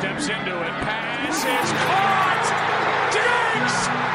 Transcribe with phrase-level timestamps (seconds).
[0.00, 0.72] steps into it.
[0.80, 2.46] Pass is caught.
[3.12, 4.09] Diggs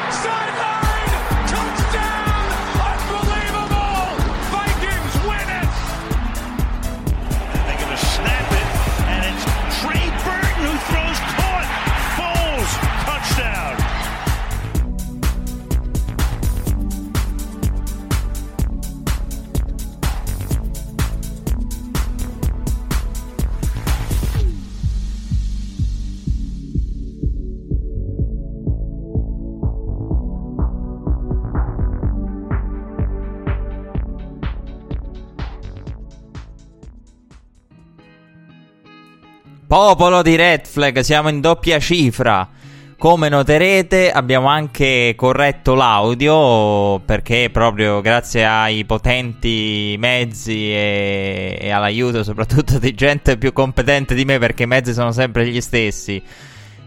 [39.76, 42.48] Popolo di Red Flag, siamo in doppia cifra.
[42.96, 52.22] Come noterete abbiamo anche corretto l'audio perché proprio grazie ai potenti mezzi e, e all'aiuto
[52.24, 56.22] soprattutto di gente più competente di me perché i mezzi sono sempre gli stessi.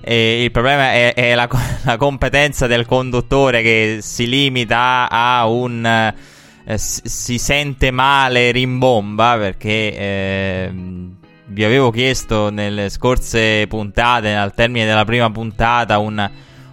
[0.01, 1.47] E il problema è, è la,
[1.85, 5.85] la, competenza del conduttore che si limita a un...
[5.85, 9.95] Eh, si sente male, rimbomba perché...
[9.95, 11.17] Eh,
[11.49, 16.29] vi avevo chiesto nelle scorse puntate, al termine della prima puntata, un,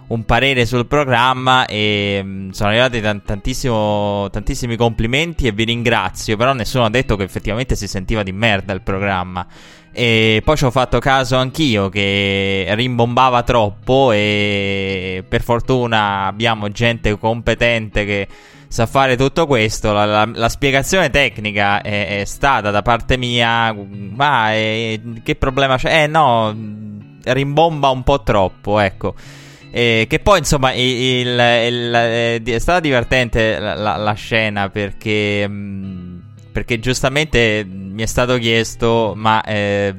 [0.07, 6.85] un parere sul programma e mm, sono arrivati tantissimi complimenti e vi ringrazio, però nessuno
[6.85, 9.45] ha detto che effettivamente si sentiva di merda il programma.
[9.91, 17.17] E poi ci ho fatto caso anch'io che rimbombava troppo e per fortuna abbiamo gente
[17.17, 18.27] competente che
[18.67, 19.91] sa fare tutto questo.
[19.91, 23.73] La, la, la spiegazione tecnica è, è, stata da parte mia.
[23.73, 26.03] Ma eh, che problema c'è?
[26.03, 26.55] Eh no,
[27.23, 29.15] rimbomba un po' troppo, ecco.
[29.69, 35.47] Eh, che poi insomma il, il, il, eh, è stata divertente la, la scena perché,
[35.47, 39.93] mh, perché giustamente mi è stato chiesto ma eh,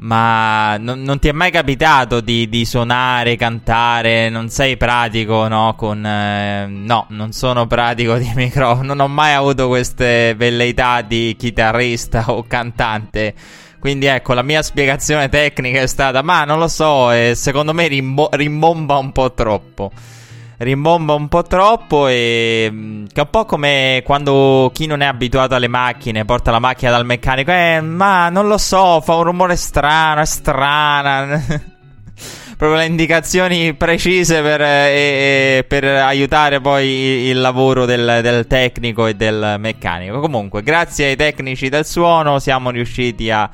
[0.00, 4.28] ma non, non, ti è mai capitato di, di, suonare, cantare?
[4.28, 5.74] Non sei pratico, no?
[5.76, 8.94] Con, eh, no, non sono pratico di microfono.
[8.94, 13.34] Non ho mai avuto queste velleità di chitarrista o cantante.
[13.78, 17.86] Quindi ecco, la mia spiegazione tecnica è stata, ma non lo so, eh, secondo me
[17.86, 19.92] rimbo- rimbomba un po' troppo
[20.58, 25.06] rimbomba un po' troppo e mm, che è un po' come quando chi non è
[25.06, 29.22] abituato alle macchine porta la macchina dal meccanico eh ma non lo so fa un
[29.24, 31.42] rumore strano è strana.
[32.58, 36.88] Proprio le indicazioni precise per, eh, per aiutare poi
[37.28, 40.18] il lavoro del, del, tecnico e del meccanico.
[40.18, 43.48] Comunque grazie ai tecnici del suono siamo riusciti a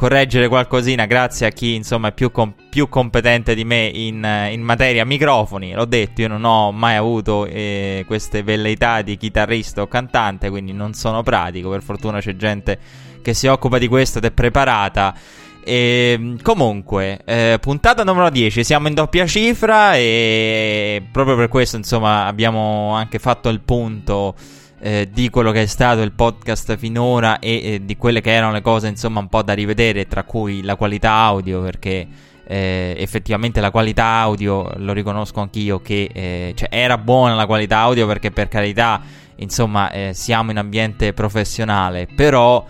[0.00, 4.62] correggere qualcosina grazie a chi insomma è più, com- più competente di me in, in,
[4.62, 5.74] materia microfoni.
[5.74, 10.72] L'ho detto, io non ho mai avuto eh, queste velleità di chitarrista o cantante, quindi
[10.72, 11.68] non sono pratico.
[11.68, 12.78] Per fortuna c'è gente
[13.20, 15.14] che si occupa di questo ed è preparata.
[15.62, 21.76] E, ehm, comunque, eh, puntata numero 10, siamo in doppia cifra e proprio per questo
[21.76, 24.34] insomma abbiamo anche fatto il punto
[24.80, 28.52] eh, di quello che è stato il podcast finora e eh, di quelle che erano
[28.52, 32.06] le cose insomma un po' da rivedere, tra cui la qualità audio perché
[32.46, 37.78] eh, effettivamente la qualità audio lo riconosco anch'io che eh, cioè, era buona la qualità
[37.78, 39.00] audio perché per carità
[39.36, 42.64] insomma eh, siamo in ambiente professionale però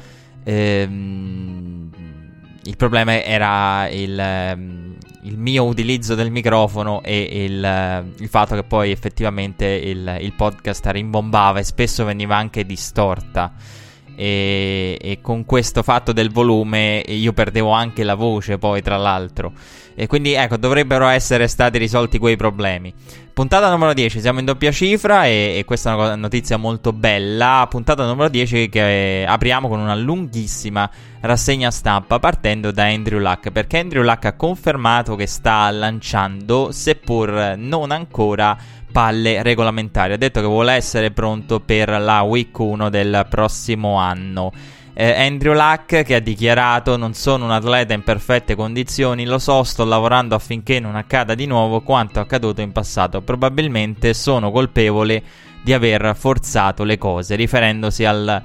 [0.45, 1.91] ehm,
[2.71, 8.63] il problema era il ehm, il mio utilizzo del microfono e il, il fatto che
[8.63, 13.53] poi effettivamente il, il, podcast rimbombava e spesso veniva anche distorta.
[14.21, 19.51] E, e, con questo fatto del volume io perdevo anche la voce poi tra l'altro.
[19.95, 22.93] E quindi ecco dovrebbero essere stati risolti quei problemi.
[23.33, 27.67] Puntata numero 10 siamo in doppia cifra e, e questa è una notizia molto bella.
[27.71, 30.91] Puntata numero 10 che apriamo con una lunghissima
[31.23, 37.55] rassegna stampa partendo da Andrew Luck perché Andrew Luck ha confermato che sta lanciando seppur
[37.57, 38.57] non ancora
[38.91, 40.13] palle regolamentari.
[40.13, 44.53] Ha detto che vuole essere pronto per la week 1 del prossimo anno.
[44.93, 49.63] Eh, Andrew Luck che ha dichiarato non sono un atleta in perfette condizioni, lo so,
[49.63, 55.23] sto lavorando affinché non accada di nuovo quanto accaduto in passato, probabilmente sono colpevole
[55.63, 58.43] di aver forzato le cose, riferendosi al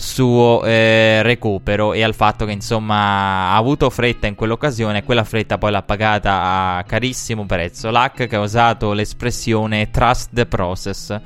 [0.00, 5.24] suo eh, recupero e al fatto che insomma ha avuto fretta in quell'occasione e quella
[5.24, 7.90] fretta poi l'ha pagata a carissimo prezzo.
[7.90, 11.20] Luck che ha usato l'espressione trust the process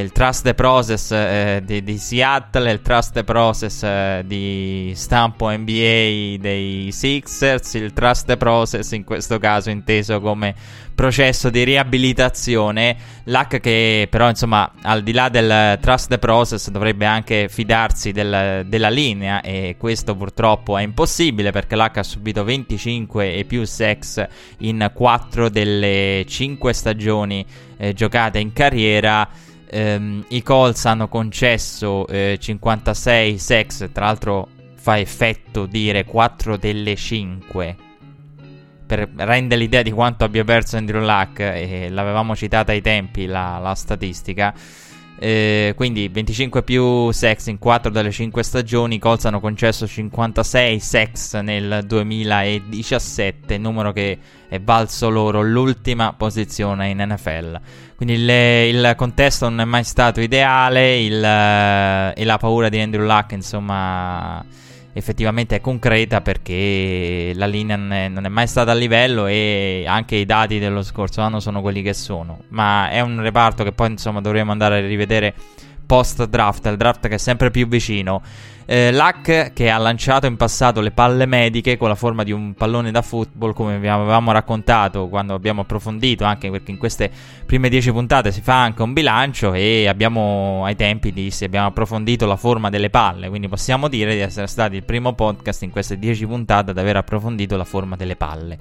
[0.00, 5.50] il trust the process eh, di, di, Seattle il trust the process eh, di stampo
[5.50, 10.54] NBA dei Sixers, il trust the process in questo caso inteso come
[10.94, 12.96] processo di riabilitazione.
[13.24, 18.64] L'hack che però insomma al di là del trust the process dovrebbe anche fidarsi del,
[18.66, 24.26] della linea e questo purtroppo è impossibile perché l'hack ha subito 25 e più sex
[24.58, 27.44] in 4 delle 5 stagioni
[27.76, 29.28] eh, giocate in carriera
[29.72, 36.94] ehm, i Colts hanno concesso eh, 56 sex, tra l'altro fa effetto dire 4 delle
[36.94, 37.76] 5
[38.84, 43.58] per rendere l'idea di quanto abbia perso Andrew Luck e l'avevamo citata ai tempi la,
[43.58, 44.52] la statistica
[45.24, 48.96] eh, quindi 25 più sex in 4 delle 5 stagioni.
[48.96, 56.88] I Colts hanno concesso 56 sex nel 2017, numero che è valso loro l'ultima posizione
[56.88, 57.60] in NFL.
[57.94, 62.80] Quindi il, il contesto non è mai stato ideale il, eh, e la paura di
[62.80, 64.44] Andrew Luck, insomma
[64.92, 70.26] effettivamente è concreta perché la linea non è, mai stata a livello e anche i
[70.26, 72.42] dati dello scorso anno sono quelli che sono.
[72.48, 75.34] Ma è un reparto che poi insomma dovremo andare a rivedere
[75.86, 78.22] post draft, il draft che è sempre più vicino.
[78.64, 82.54] Eh, Luck che ha lanciato in passato le palle mediche con la forma di un
[82.54, 87.10] pallone da football, come vi avevamo raccontato quando abbiamo approfondito, anche perché in queste
[87.44, 92.26] prime 10 puntate si fa anche un bilancio e abbiamo ai tempi dissi, abbiamo approfondito
[92.26, 95.98] la forma delle palle, quindi possiamo dire di essere stati il primo podcast in queste
[95.98, 98.58] 10 puntate ad aver approfondito la forma delle palle.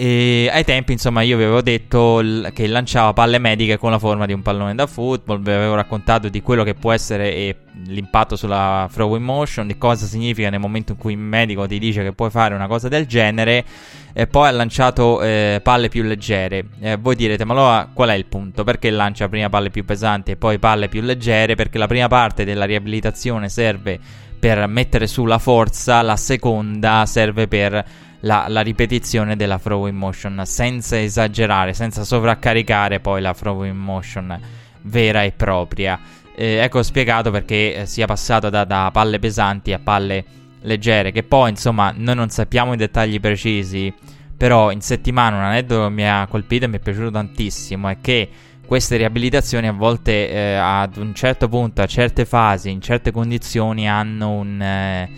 [0.00, 2.22] E ai tempi, insomma, io vi avevo detto
[2.52, 5.42] che lanciava palle mediche con la forma di un pallone da football.
[5.42, 7.56] Vi avevo raccontato di quello che può essere eh,
[7.86, 12.04] l'impatto sulla throwing motion, di cosa significa nel momento in cui il medico ti dice
[12.04, 13.64] che puoi fare una cosa del genere.
[14.12, 16.66] E poi ha lanciato eh, palle più leggere.
[16.78, 18.62] Eh, voi direte, ma allora qual è il punto?
[18.62, 21.56] Perché lancia prima palle più pesanti e poi palle più leggere?
[21.56, 23.98] Perché la prima parte della riabilitazione serve
[24.38, 30.42] per mettere su la forza, la seconda serve per la, la ripetizione della throwing motion
[30.44, 34.38] senza esagerare, senza sovraccaricare poi la throwing motion
[34.82, 35.98] vera e propria.
[36.34, 40.24] Eh, ecco spiegato perché eh, sia passato da, da palle pesanti a palle
[40.62, 43.92] leggere, che poi insomma noi non sappiamo i dettagli precisi,
[44.36, 48.28] però in settimana un aneddoto mi ha colpito e mi è piaciuto tantissimo è che
[48.64, 53.88] queste riabilitazioni a volte eh, ad un certo punto, a certe fasi, in certe condizioni
[53.88, 54.60] hanno un...
[54.60, 55.10] Eh,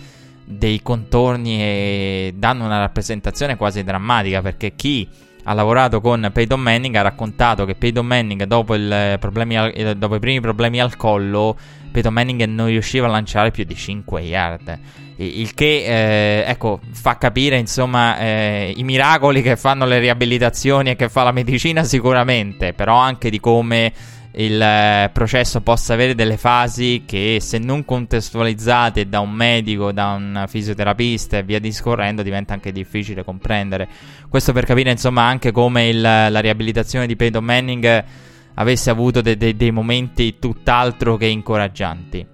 [0.51, 5.07] dei contorni e danno una rappresentazione quasi drammatica perché chi
[5.43, 8.75] ha lavorato con Peyton Manning ha raccontato che Peyton Manning dopo,
[9.19, 11.57] problemi al, eh, dopo i primi problemi al collo
[11.91, 14.79] Peyton Manning non riusciva a lanciare più di 5 yard.
[15.17, 20.95] Il che eh, ecco, fa capire insomma eh, i miracoli che fanno le riabilitazioni e
[20.95, 23.93] che fa la medicina sicuramente però anche di come
[24.33, 30.13] il eh, processo possa avere delle fasi che se non contestualizzate da un medico, da
[30.13, 33.87] un fisioterapista e via discorrendo diventa anche difficile comprendere.
[34.29, 38.05] Questo per capire insomma anche come il, la riabilitazione di Peyton Manning
[38.53, 42.30] avesse avuto de, de, dei momenti tutt'altro che incoraggianti.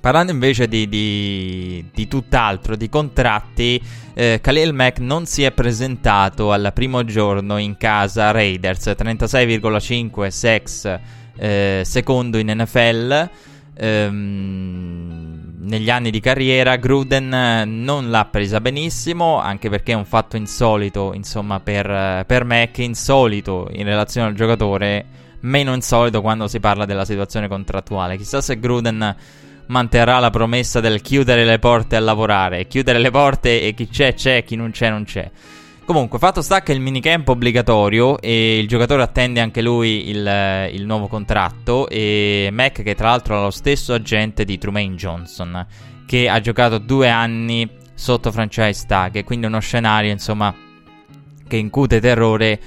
[0.00, 3.80] Parlando invece di, di, di tutt'altro, di contratti,
[4.14, 10.98] eh, Khalil Mack non si è presentato al primo giorno in casa Raiders, 36,5 sex
[11.36, 13.30] eh, secondo in NFL.
[13.74, 20.36] Ehm, negli anni di carriera Gruden non l'ha presa benissimo, anche perché è un fatto
[20.36, 25.04] insolito, insomma, per, per Mac, insolito in relazione al giocatore,
[25.40, 28.16] meno insolito quando si parla della situazione contrattuale.
[28.16, 29.14] Chissà se Gruden
[29.70, 32.66] manterrà la promessa del chiudere le porte a lavorare.
[32.66, 35.30] Chiudere le porte e chi c'è c'è, chi non c'è non c'è.
[35.84, 40.70] Comunque, fatto sta che il minicamp è obbligatorio e il giocatore attende anche lui il,
[40.72, 45.66] il, nuovo contratto e Mac che tra l'altro ha lo stesso agente di Trumaine Johnson
[46.06, 50.54] che ha giocato due anni sotto franchise tag quindi uno scenario insomma
[51.48, 52.60] che incute terrore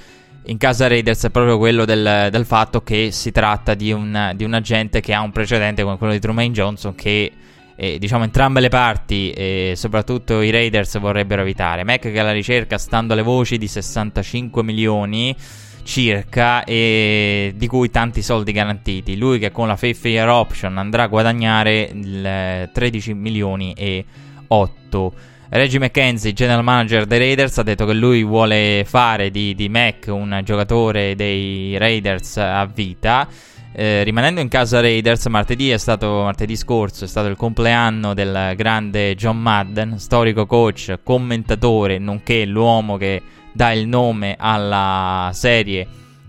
[0.46, 4.44] in casa Raiders è proprio quello del, del fatto che si tratta di un, di
[4.44, 7.32] un, agente che ha un precedente come quello di Truman Johnson che
[7.76, 11.84] eh, diciamo entrambe le parti e soprattutto i Raiders vorrebbero evitare.
[11.84, 15.34] Mac che alla ricerca stando alle voci di 65 milioni
[15.82, 19.16] circa e di cui tanti soldi garantiti.
[19.16, 24.04] Lui che con la fifth year option andrà a guadagnare 13 milioni e
[24.46, 25.14] 8
[25.56, 30.06] Reggie McKenzie, general manager dei Raiders, ha detto che lui vuole fare di, di Mac
[30.08, 33.28] un giocatore dei Raiders a vita.
[33.72, 38.54] Eh, rimanendo in casa Raiders, martedì, è stato, martedì scorso è stato il compleanno del
[38.56, 45.86] grande John Madden, storico coach, commentatore, nonché l'uomo che dà il nome alla serie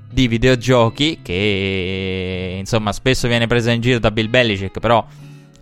[0.08, 5.04] di videogiochi che insomma spesso viene presa in giro da Bill Belichick, però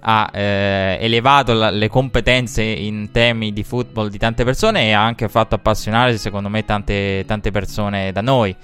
[0.05, 5.03] ha eh, elevato la, le competenze in temi di football di tante persone e ha
[5.03, 8.55] anche fatto appassionare secondo me tante, tante persone da noi.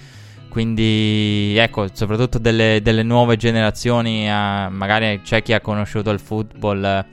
[0.49, 7.05] Quindi ecco, soprattutto delle, delle nuove generazioni, eh, magari c'è chi ha conosciuto il football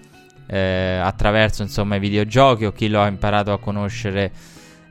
[0.48, 4.32] eh, attraverso insomma i videogiochi o chi lo ha imparato a conoscere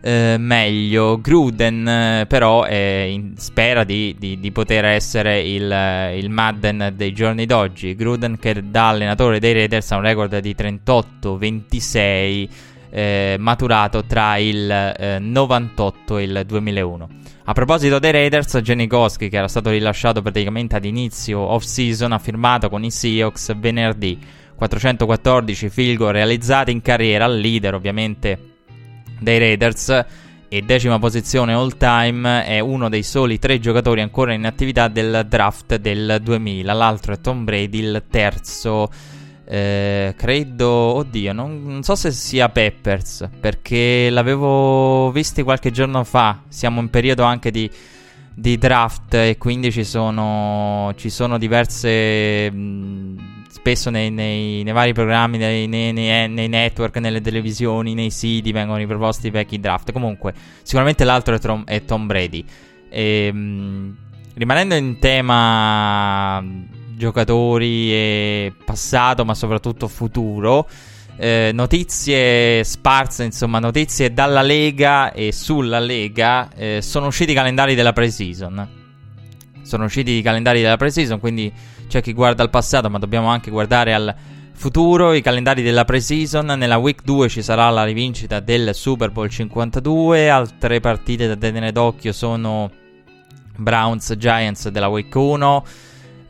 [0.05, 1.19] eh, meglio.
[1.19, 5.63] Gruden eh, però in, spera di, di, di, poter essere il,
[6.15, 7.95] il, Madden dei giorni d'oggi.
[7.95, 12.47] Gruden che da allenatore dei Raiders ha un record di 38-26
[12.91, 17.09] eh, maturato tra il 98 e il 2001.
[17.45, 22.19] A proposito dei Raiders, Jenny Koski, che era stato rilasciato praticamente ad inizio off-season, ha
[22.19, 24.19] firmato con i Seahawks venerdì
[24.55, 28.53] 414 field realizzati in carriera, leader ovviamente
[29.19, 30.05] dei Raiders
[30.47, 35.25] e decima posizione all time è uno dei soli tre giocatori ancora in attività del
[35.27, 38.89] draft del 2000 l'altro è Tom Brady il terzo.
[39.47, 46.41] Eh, credo oddio non, non, so se sia Peppers perché l'avevo visto qualche giorno fa.
[46.47, 47.69] Siamo in periodo anche di,
[48.33, 54.91] di draft e quindi ci sono, ci sono diverse mh, spesso nei, nei, nei vari
[54.91, 59.93] programmi, nei, nei, network, nelle televisioni, nei siti vengono riproposti i vecchi draft.
[59.93, 62.43] Comunque, sicuramente l'altro è, Tom, è Tom Brady.
[62.89, 63.95] E, ehm,
[64.33, 66.43] rimanendo in tema
[66.97, 70.67] giocatori e passato, ma soprattutto futuro.
[71.17, 76.49] Eh, notizie sparse, insomma, notizie dalla Lega e sulla Lega.
[76.53, 78.83] Eh, sono usciti i calendari della pre-season.
[79.65, 81.51] Sono usciti i calendari della pre-season, quindi
[81.87, 84.15] c'è chi guarda al passato, ma dobbiamo anche guardare al
[84.53, 85.13] futuro.
[85.13, 86.45] I calendari della pre-season.
[86.45, 90.29] Nella week 2 ci sarà la rivincita del Super Bowl 52.
[90.29, 92.69] Altre partite da tenere d'occhio sono
[93.57, 95.63] Browns Giants della week 1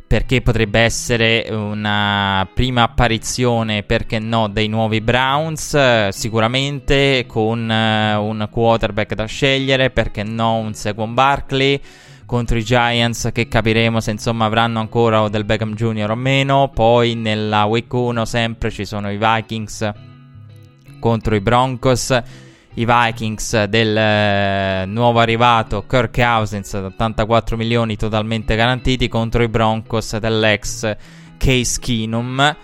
[0.07, 8.47] perché potrebbe essere una prima apparizione, perché no, dei nuovi Browns, sicuramente con uh, un
[8.49, 11.81] quarterback da scegliere, perché no un Second Barkley
[12.25, 16.11] contro i Giants che capiremo se insomma avranno ancora del Beckham Jr.
[16.11, 16.71] o meno.
[16.73, 19.91] Poi nella week 1 sempre ci sono i Vikings
[20.99, 22.21] contro i Broncos.
[22.77, 30.17] I Vikings del eh, nuovo arrivato Kirk Cousins 84 milioni totalmente garantiti contro i Broncos
[30.17, 30.95] dell'ex
[31.37, 32.55] Case Keenum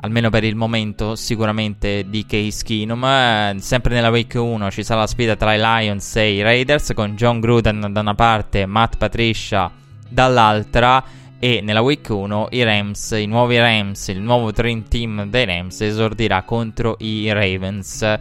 [0.00, 3.04] almeno per il momento, sicuramente di Case Keenum.
[3.04, 6.92] Eh, sempre nella Week 1 ci sarà la sfida tra i Lions e i Raiders
[6.94, 9.70] con John Gruden da una parte, Matt Patricia
[10.08, 11.02] dall'altra.
[11.42, 15.80] E nella Week 1 i Rams, i nuovi Rams, il nuovo Dream Team dei Rams
[15.80, 18.18] esordirà contro i Ravens.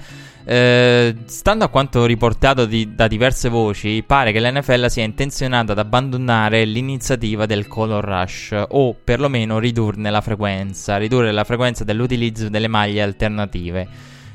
[0.52, 5.78] Eh, stando a quanto riportato di, da diverse voci, pare che l'NFL sia intenzionata ad
[5.78, 12.68] abbandonare l'iniziativa del color rush o perlomeno ridurne la frequenza, ridurre la frequenza dell'utilizzo delle
[12.68, 13.88] maglie alternative.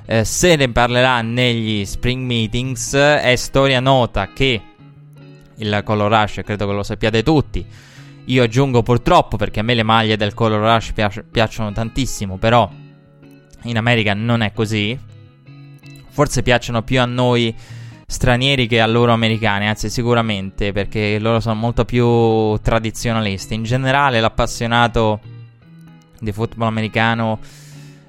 [0.06, 4.62] Eh, se ne parlerà negli spring meetings, è storia nota che
[5.56, 7.66] il color rush, credo che lo sappiate tutti.
[8.26, 12.70] Io aggiungo purtroppo perché a me le maglie del color rush piac- piacciono tantissimo, però
[13.62, 15.12] in America non è così
[16.14, 17.52] forse piacciono più a noi
[18.06, 23.54] stranieri che a loro americani, anzi sicuramente perché loro sono molto più tradizionalisti.
[23.54, 25.18] In generale l'appassionato
[26.20, 27.40] di football americano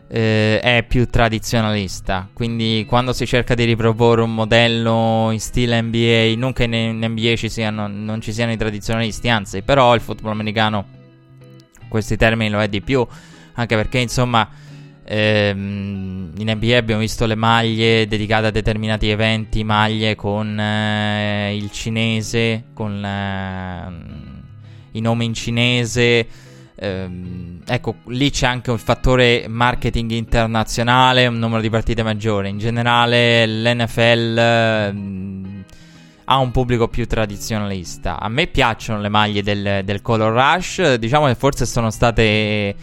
[0.07, 6.35] eh, è più tradizionalista, quindi quando si cerca di riproporre un modello in stile NBA,
[6.37, 10.33] non che in NBA ci siano, non ci siano i tradizionalisti, anzi però il football
[10.33, 10.85] americano
[11.87, 13.03] questi termini lo è di più,
[13.53, 14.47] anche perché insomma
[15.07, 21.69] Ehm, in NBA abbiamo visto le maglie dedicate a determinati eventi, maglie con eh, il
[21.71, 26.27] cinese, con eh, i nomi in cinese.
[26.77, 32.49] Ehm, ecco, lì c'è anche un fattore marketing internazionale, un numero di partite maggiore.
[32.49, 35.63] In generale, l'NFL ehm,
[36.25, 38.19] ha un pubblico più tradizionalista.
[38.19, 42.75] A me piacciono le maglie del, del Color Rush, diciamo che forse sono state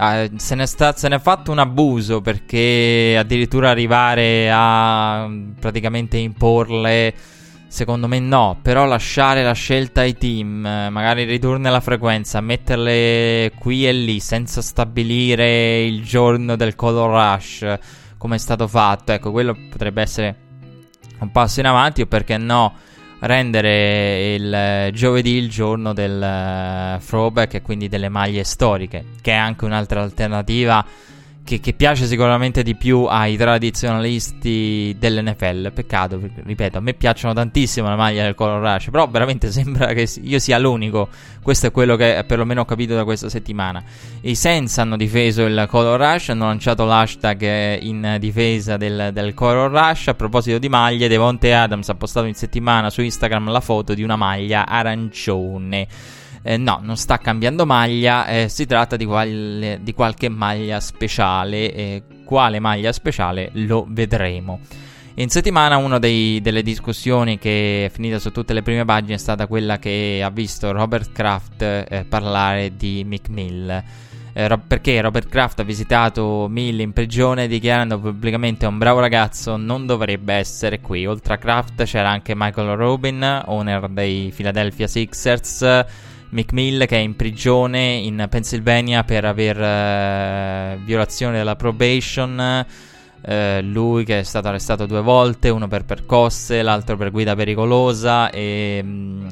[0.00, 5.28] Uh, se, ne sta, se ne è fatto un abuso perché addirittura arrivare a
[5.60, 7.12] praticamente imporle,
[7.68, 13.86] secondo me no, però lasciare la scelta ai team, magari ridurne la frequenza, metterle qui
[13.86, 17.78] e lì senza stabilire il giorno del color rush
[18.16, 20.36] come è stato fatto, ecco, quello potrebbe essere
[21.20, 22.74] un passo in avanti o perché no
[23.20, 29.32] rendere il eh, giovedì il giorno del uh, throwback e quindi delle maglie storiche, che
[29.32, 30.84] è anche un'altra alternativa
[31.50, 35.72] che, che, piace sicuramente di più ai tradizionalisti dell'NFL.
[35.72, 39.92] Peccato, perché, ripeto, a me piacciono tantissimo la maglia del Color Rush, però veramente sembra
[39.92, 41.08] che io sia l'unico.
[41.42, 43.82] Questo è quello che perlomeno ho capito da questa settimana.
[44.20, 49.72] I Saints hanno difeso il Color Rush, hanno lanciato l'hashtag in difesa del, del Color
[49.72, 50.06] Rush.
[50.08, 54.04] A proposito di maglie, Devonte Adams ha postato in settimana su Instagram la foto di
[54.04, 55.88] una maglia arancione.
[56.42, 61.74] Eh, no, non sta cambiando maglia, eh, si tratta di, qual- di, qualche maglia speciale.
[61.74, 64.60] Eh, quale maglia speciale lo vedremo.
[65.14, 69.48] In settimana una delle discussioni che è finita su tutte le prime pagine è stata
[69.48, 73.82] quella che ha visto Robert Kraft eh, parlare di Mick Mill.
[74.32, 79.84] Eh, perché Robert Kraft ha visitato Mill in prigione dichiarando pubblicamente un bravo ragazzo non
[79.86, 81.04] dovrebbe essere qui.
[81.06, 85.84] Oltre a Kraft c'era anche Michael Robin, owner dei Philadelphia Sixers
[86.30, 92.66] McMill che è in prigione in Pennsylvania per aver eh, violazione della probation.
[93.22, 98.30] Eh, lui che è stato arrestato due volte, uno per percosse, l'altro per guida pericolosa
[98.30, 98.80] e...
[98.82, 99.28] Mh, mm,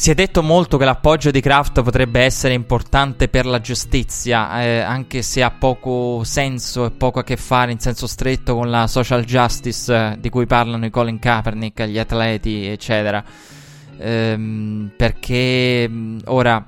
[0.00, 4.78] si è detto molto che l'appoggio di Kraft potrebbe essere importante per la giustizia, eh,
[4.78, 8.86] anche se ha poco senso e poco a che fare in senso stretto con la
[8.86, 13.22] social justice eh, di cui parlano i Colin Kaepernick, gli atleti, eccetera
[14.00, 16.64] ehm, perché mm, ora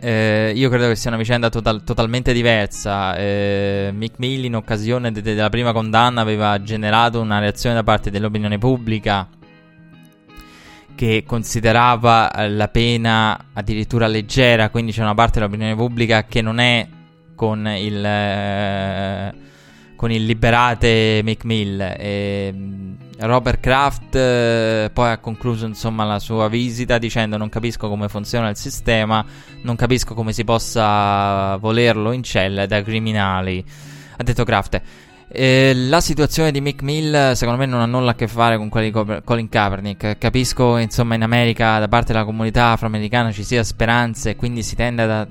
[0.00, 3.16] eh, io credo che sia una vicenda total- totalmente diversa.
[3.16, 8.10] Eh, Mick Mill in occasione de- della prima condanna aveva generato una reazione da parte
[8.10, 9.26] dell'opinione pubblica
[10.94, 16.86] che considerava la pena addirittura leggera, quindi c'è una parte dell'opinione pubblica che non è
[17.34, 19.34] con il, eh,
[19.96, 21.80] con il liberate Mick Mill.
[21.80, 27.88] E, mm, Robert Kraft eh, poi ha concluso insomma la sua visita dicendo non capisco
[27.88, 29.24] come funziona il sistema,
[29.62, 33.64] non capisco come si possa volerlo in cella da criminali.
[34.16, 34.80] Ha detto Kraft.
[35.26, 38.68] Eh, la situazione di Mick Mill secondo me non ha nulla a che fare con
[38.68, 40.18] quelli di Colin Kaepernick.
[40.18, 44.76] Capisco insomma in America da parte della comunità afroamericana ci sia speranze e quindi si
[44.76, 45.28] tende ad,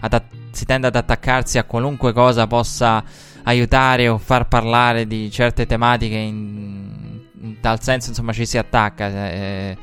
[0.00, 3.02] ad, si tende ad attaccarsi a qualunque cosa possa
[3.44, 9.30] aiutare o far parlare di certe tematiche in, in tal senso insomma ci si attacca
[9.30, 9.76] eh,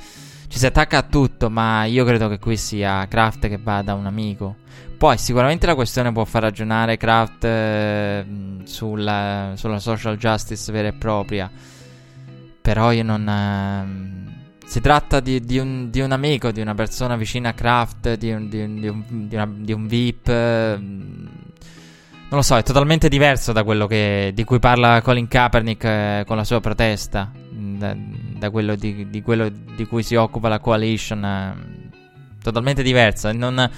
[0.47, 3.93] ci si attacca a tutto ma io credo che qui sia Kraft che va da
[3.93, 4.57] un amico
[4.97, 8.25] poi sicuramente la questione può far ragionare Kraft eh,
[8.63, 11.51] sulla, sulla, social justice vera e propria
[12.61, 14.25] però io non eh,
[14.65, 18.31] si tratta di, di, un, di, un, amico, di una persona vicina a Kraft, di
[18.31, 20.27] un, di un, un VIP.
[22.35, 26.23] Non lo so, è totalmente diverso da quello che, di cui parla Colin Kaepernick eh,
[26.27, 30.59] con la sua protesta, da, da quello, di, di, quello, di, cui si occupa la
[30.59, 31.23] coalition.
[31.23, 31.91] Eh,
[32.43, 33.31] totalmente diversa.
[33.31, 33.71] Non,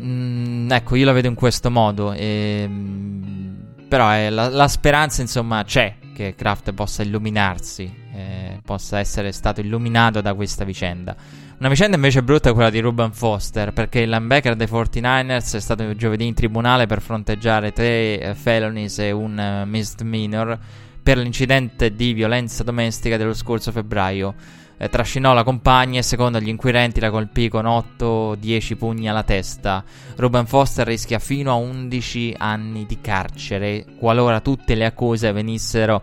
[0.00, 2.12] mm, ecco, io la vedo in questo modo.
[2.12, 3.54] E, mm,
[3.88, 9.60] però eh, la, la, speranza, insomma, c'è che Kraft possa illuminarsi, eh, possa essere stato
[9.60, 11.16] illuminato da questa vicenda.
[11.58, 15.60] Una vicenda invece brutta è quella di Ruben Foster, perché il linebacker dei 49ers è
[15.60, 20.58] stato giovedì in tribunale per fronteggiare tre uh, felonies e un uh, misdemeanor
[21.02, 24.34] per l'incidente di violenza domestica dello scorso febbraio.
[24.76, 29.84] Eh, trascinò la compagna e secondo gli inquirenti la colpì con 8-10 pugni alla testa.
[30.16, 36.02] Ruben Foster rischia fino a 11 anni di carcere qualora tutte le accuse venissero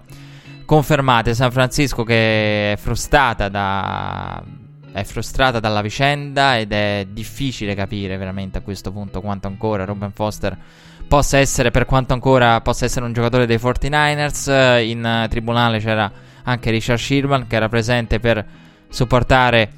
[0.69, 1.33] confermate.
[1.33, 4.43] San Francisco che è frustrata da
[4.91, 10.11] è frustrata dalla vicenda ed è difficile capire veramente a questo punto quanto ancora Ruben
[10.11, 10.55] Foster
[11.07, 14.83] possa essere, per quanto ancora possa essere un giocatore dei 49ers.
[14.83, 16.11] In tribunale c'era
[16.43, 18.45] anche Richard Sherman che era presente per
[18.89, 19.71] supportare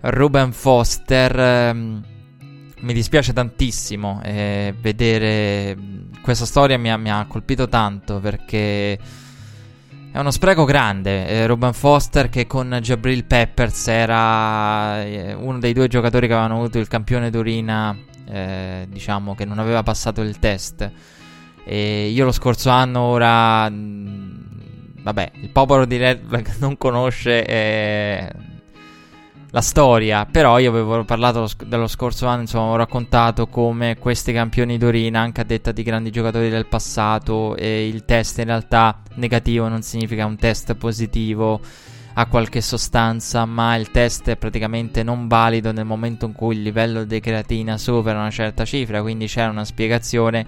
[0.00, 1.38] Ruben Foster.
[1.38, 2.04] Ehm,
[2.80, 5.76] mi dispiace tantissimo eh, vedere
[6.20, 8.98] questa storia mi ha, mi ha colpito tanto perché
[10.12, 11.26] è uno spreco grande.
[11.26, 16.58] Eh, Ruben Foster, che con Jabril Peppers era eh, uno dei due giocatori che avevano
[16.58, 17.96] avuto il campione d'urina,
[18.28, 20.90] eh, diciamo che non aveva passato il test.
[21.64, 23.70] E io lo scorso anno ora.
[23.70, 27.46] Mh, mm, vabbè, il popolo di Red Flag non conosce.
[27.46, 28.32] Eh,
[29.52, 30.26] la storia.
[30.26, 35.40] Però io avevo parlato dello scorso anno, insomma, ho raccontato come questi campioni d'urina, anche
[35.42, 40.26] a detta di grandi giocatori del passato, e il test in realtà negativo non significa
[40.26, 41.60] un test positivo
[42.14, 46.62] a qualche sostanza, ma il test è praticamente non valido nel momento in cui il
[46.62, 50.46] livello di creatina supera una certa cifra, quindi c'era una spiegazione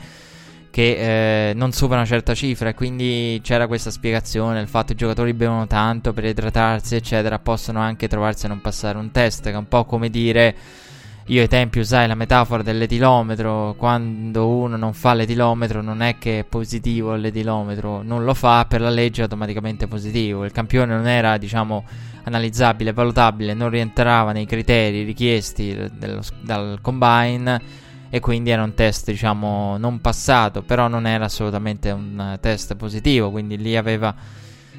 [0.74, 4.94] che eh, non supera una certa cifra e quindi c'era questa spiegazione, il fatto che
[4.94, 9.44] i giocatori bevono tanto per idratarsi eccetera possono anche trovarsi a non passare un test,
[9.44, 10.56] che è un po' come dire
[11.26, 16.40] io ai tempi usai la metafora dell'etilometro, quando uno non fa l'etilometro non è che
[16.40, 20.44] è positivo l'etilometro, non lo fa per la legge automaticamente positivo.
[20.44, 21.84] Il campione non era, diciamo,
[22.24, 27.83] analizzabile, valutabile, non rientrava nei criteri richiesti dello, dal combine
[28.14, 33.32] e quindi era un test, diciamo, non passato, però non era assolutamente un test positivo,
[33.32, 34.14] quindi lì aveva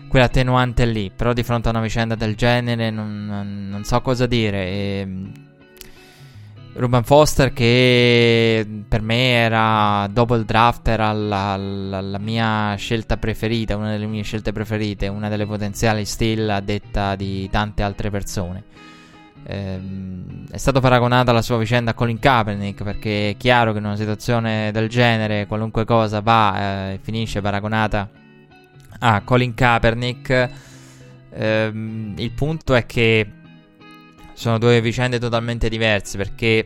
[0.08, 4.58] quell'attenuante lì, però di fronte a una vicenda del genere non, non, so cosa dire
[4.66, 5.08] e
[6.76, 13.18] Ruben Foster che per me era dopo il draft era la, la, la, mia scelta
[13.18, 18.10] preferita, una delle mie scelte preferite, una delle potenziali still a detta di tante altre
[18.10, 18.64] persone.
[19.48, 23.86] Ehm, è stato paragonato alla sua vicenda a Colin Kaepernick perché è chiaro che in
[23.86, 28.10] una situazione del genere qualunque cosa va e eh, finisce paragonata
[29.00, 30.50] a Colin Kaepernick.
[31.32, 33.30] Ehm, il punto è che
[34.34, 36.66] sono due vicende totalmente diverse perché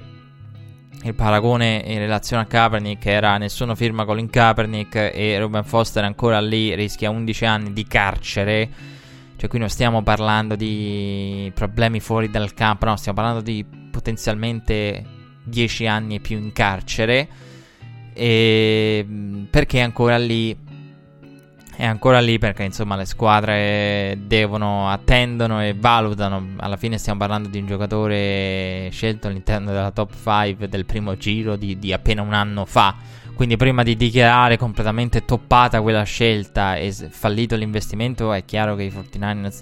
[1.02, 6.40] il paragone in relazione a Kaepernick era nessuno firma Colin Kaepernick e Ruben Foster ancora
[6.40, 8.70] lì rischia 11 anni di carcere.
[9.40, 15.02] Cioè qui non stiamo parlando di problemi fuori dal campo, no, stiamo parlando di potenzialmente
[15.46, 17.30] 10 anni e più in carcere.
[18.14, 19.08] E
[19.50, 20.54] perché ancora lì
[21.74, 26.56] è ancora lì perché insomma le squadre devono, attendono e valutano.
[26.58, 31.56] Alla fine stiamo parlando di un giocatore scelto all'interno della top 5 del primo giro
[31.56, 32.94] di, di appena un anno fa.
[33.40, 38.92] Quindi prima di dichiarare completamente toppata quella scelta e fallito l'investimento è chiaro che i
[38.94, 39.62] 49ers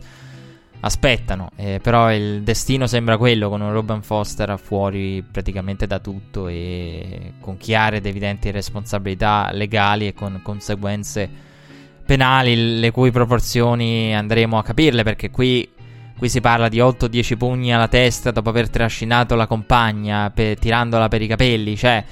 [0.80, 1.52] aspettano.
[1.56, 7.34] Eh, però il destino sembra quello con un Robin Foster fuori praticamente da tutto e
[7.40, 11.30] con chiare ed evidenti responsabilità legali e con conseguenze
[12.04, 15.70] penali le cui proporzioni andremo a capirle perché qui,
[16.18, 21.08] qui si parla di 8-10 pugni alla testa dopo aver trascinato la compagna per, tirandola
[21.10, 22.04] per i capelli, cioè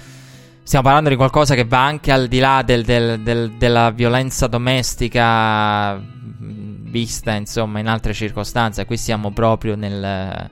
[0.65, 4.47] stiamo parlando di qualcosa che va anche al di là del, del, del, della violenza
[4.47, 6.01] domestica
[6.38, 10.49] vista insomma in altre circostanze, qui siamo proprio nel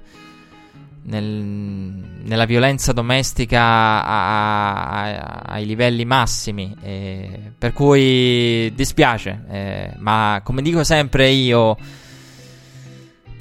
[1.03, 6.75] nel, nella violenza domestica a, a, ai livelli massimi.
[6.81, 11.75] Eh, per cui dispiace, eh, ma come dico sempre io,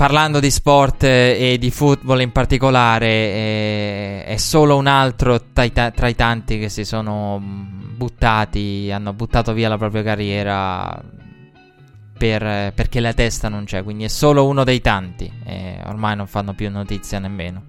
[0.03, 5.71] parlando di sport e di football in particolare, eh, è solo un altro tra i,
[5.71, 11.01] tra i tanti che si sono buttati, hanno buttato via la propria carriera
[12.19, 15.33] per, perché la testa non c'è, quindi è solo uno dei tanti.
[15.45, 17.67] E ormai non fanno più notizia nemmeno.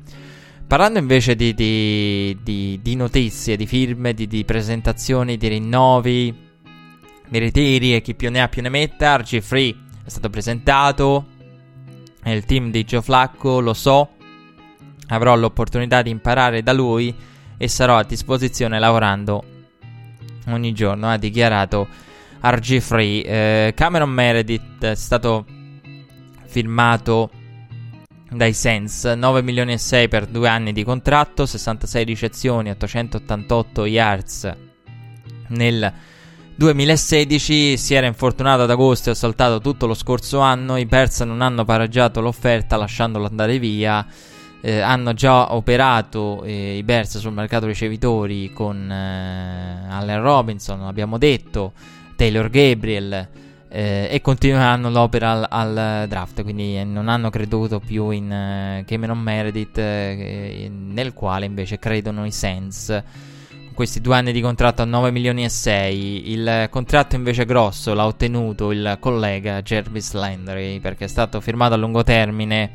[0.66, 6.36] Parlando invece di, di, di, di notizie, di firme, di, presentazioni, di rinnovi,
[7.30, 11.28] di ritiri e chi più ne ha più ne metta, RG Free è stato presentato.
[12.24, 14.12] È il team di Joe Flacco, lo so.
[15.10, 17.14] Avrò l'opportunità di imparare da lui
[17.58, 19.44] e sarò a disposizione lavorando
[20.48, 21.88] ogni giorno, ha dichiarato
[22.42, 23.24] RG Free.
[23.24, 25.46] Eh, Cameron Meredith è stato
[26.46, 27.30] firmato
[28.30, 34.52] dai Sens 9 milioni e 6 per due anni di contratto, 66 ricezioni, 888 yards
[35.50, 35.94] nel
[36.56, 40.78] 2016 si era infortunato ad agosto e ha saltato tutto lo scorso anno.
[40.78, 44.06] I Bears non hanno pareggiato l'offerta lasciandolo andare via.
[44.62, 51.18] Eh, hanno già operato eh, i Bears sul mercato ricevitori con eh, Allen Robinson, abbiamo
[51.18, 51.74] detto.
[52.16, 53.28] Taylor Gabriel
[53.76, 58.86] eh, e continueranno l'opera al, al, draft, quindi eh, non hanno creduto più in uh,
[58.86, 63.04] Cameron Meredith, eh, nel quale invece credono i Sens.
[63.74, 66.32] Questi due anni di contratto a 9 milioni e 6.
[66.32, 71.78] Il contratto invece grosso l'ha ottenuto il collega Jervis Landry perché è stato firmato a
[71.78, 72.72] lungo termine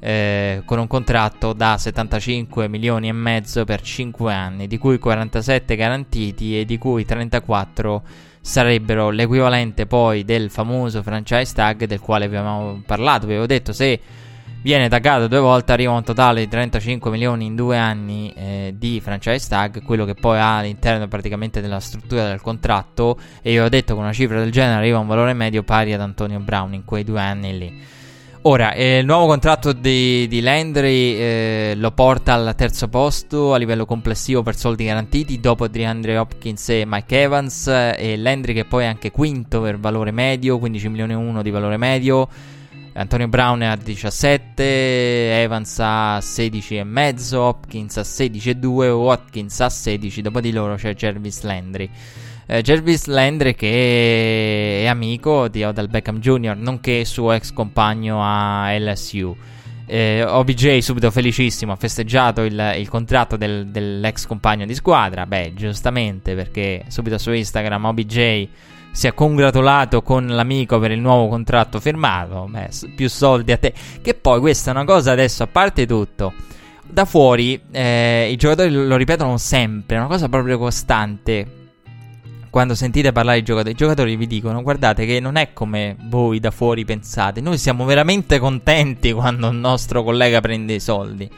[0.00, 5.76] eh, con un contratto da 75 milioni e mezzo per 5 anni, di cui 47
[5.76, 8.02] garantiti e di cui 34
[8.40, 13.26] sarebbero l'equivalente poi del famoso franchise tag del quale abbiamo parlato.
[13.26, 14.00] Vi avevo detto se
[14.62, 19.00] viene taggato due volte arriva un totale di 35 milioni in due anni eh, di
[19.00, 23.18] franchise tag, quello che poi ha all'interno praticamente della struttura del contratto.
[23.42, 25.92] E io ho detto che una cifra del genere arriva a un valore medio pari
[25.92, 27.96] ad Antonio Brown in quei due anni lì.
[28.42, 33.58] Ora, eh, il nuovo contratto di, di Landry eh, lo porta al terzo posto a
[33.58, 38.84] livello complessivo per soldi garantiti dopo DeAndre Hopkins e Mike Evans e Landry che poi
[38.84, 42.28] è anche quinto per valore medio, 15 milioni e 1 di valore medio.
[42.94, 50.52] Antonio Brown a 17, Evans a 16,5, Hopkins a 16,2, Watkins a 16, dopo di
[50.52, 51.88] loro c'è Jervis Landry.
[52.46, 58.74] Eh, Jervis Landry che è amico di Odell Beckham Jr., nonché suo ex compagno a
[58.76, 59.36] LSU.
[59.90, 65.24] Eh, OBJ subito felicissimo, ha festeggiato il, il contratto del, dell'ex compagno di squadra.
[65.26, 68.48] Beh, giustamente, perché subito su Instagram OBJ
[68.98, 72.48] si è congratulato con l'amico per il nuovo contratto firmato.
[72.50, 73.72] Beh, più soldi a te.
[74.02, 76.32] Che poi questa è una cosa adesso, a parte tutto.
[76.82, 81.46] Da fuori eh, i giocatori lo ripetono sempre, è una cosa proprio costante.
[82.50, 86.40] Quando sentite parlare di giocatori, i giocatori vi dicono: Guardate, che non è come voi
[86.40, 87.40] da fuori pensate.
[87.40, 91.30] Noi siamo veramente contenti quando un nostro collega prende i soldi.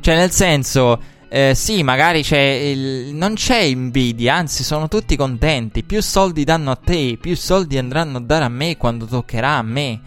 [0.00, 1.00] Cioè, nel senso,
[1.32, 3.14] eh, sì, magari c'è il...
[3.14, 5.84] non c'è invidia, anzi sono tutti contenti.
[5.84, 9.62] Più soldi danno a te, più soldi andranno a dare a me quando toccherà a
[9.62, 10.00] me.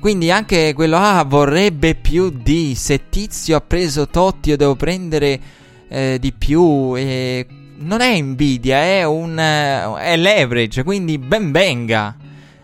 [0.00, 5.38] Quindi anche quello, ah, vorrebbe più di, se Tizio ha preso Totti io devo prendere
[5.86, 6.94] eh, di più.
[6.96, 7.46] E...
[7.76, 12.16] Non è invidia, è un uh, è leverage, quindi ben venga.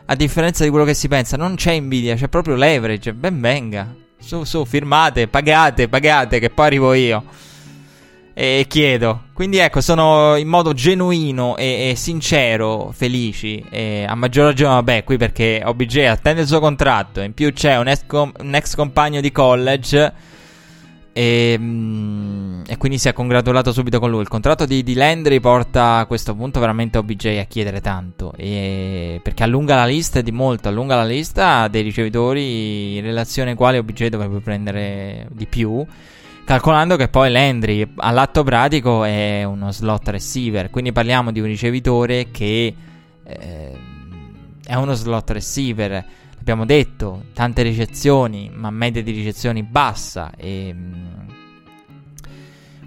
[0.06, 3.94] A differenza di quello che si pensa, non c'è invidia, c'è proprio leverage, ben venga.
[4.18, 7.24] Su, su, firmate, pagate, pagate, che poi arrivo io
[8.40, 9.24] e chiedo.
[9.35, 13.62] Quindi ecco, sono in modo genuino e, e sincero felici.
[13.68, 17.20] E a maggior ragione, vabbè, qui perché OBJ attende il suo contratto.
[17.20, 20.12] In più c'è un ex, com- un ex compagno di college.
[21.12, 24.22] E, mm, e, quindi si è congratulato subito con lui.
[24.22, 28.33] Il contratto di, di Landry porta a questo punto veramente OBJ a chiedere tanto.
[28.38, 30.68] E, perché allunga la lista di molto.
[30.68, 35.85] Allunga la lista dei ricevitori in relazione ai quali OBJ dovrebbe prendere di più.
[36.44, 42.31] Calcolando che poi Landry all'atto pratico è uno slot receiver, quindi parliamo di un ricevitore
[42.33, 42.74] che
[43.22, 43.79] eh,
[44.64, 46.05] è uno slot receiver.
[46.38, 50.33] Abbiamo detto, tante ricezioni, ma media di ricezioni bassa.
[50.37, 51.29] E, mm,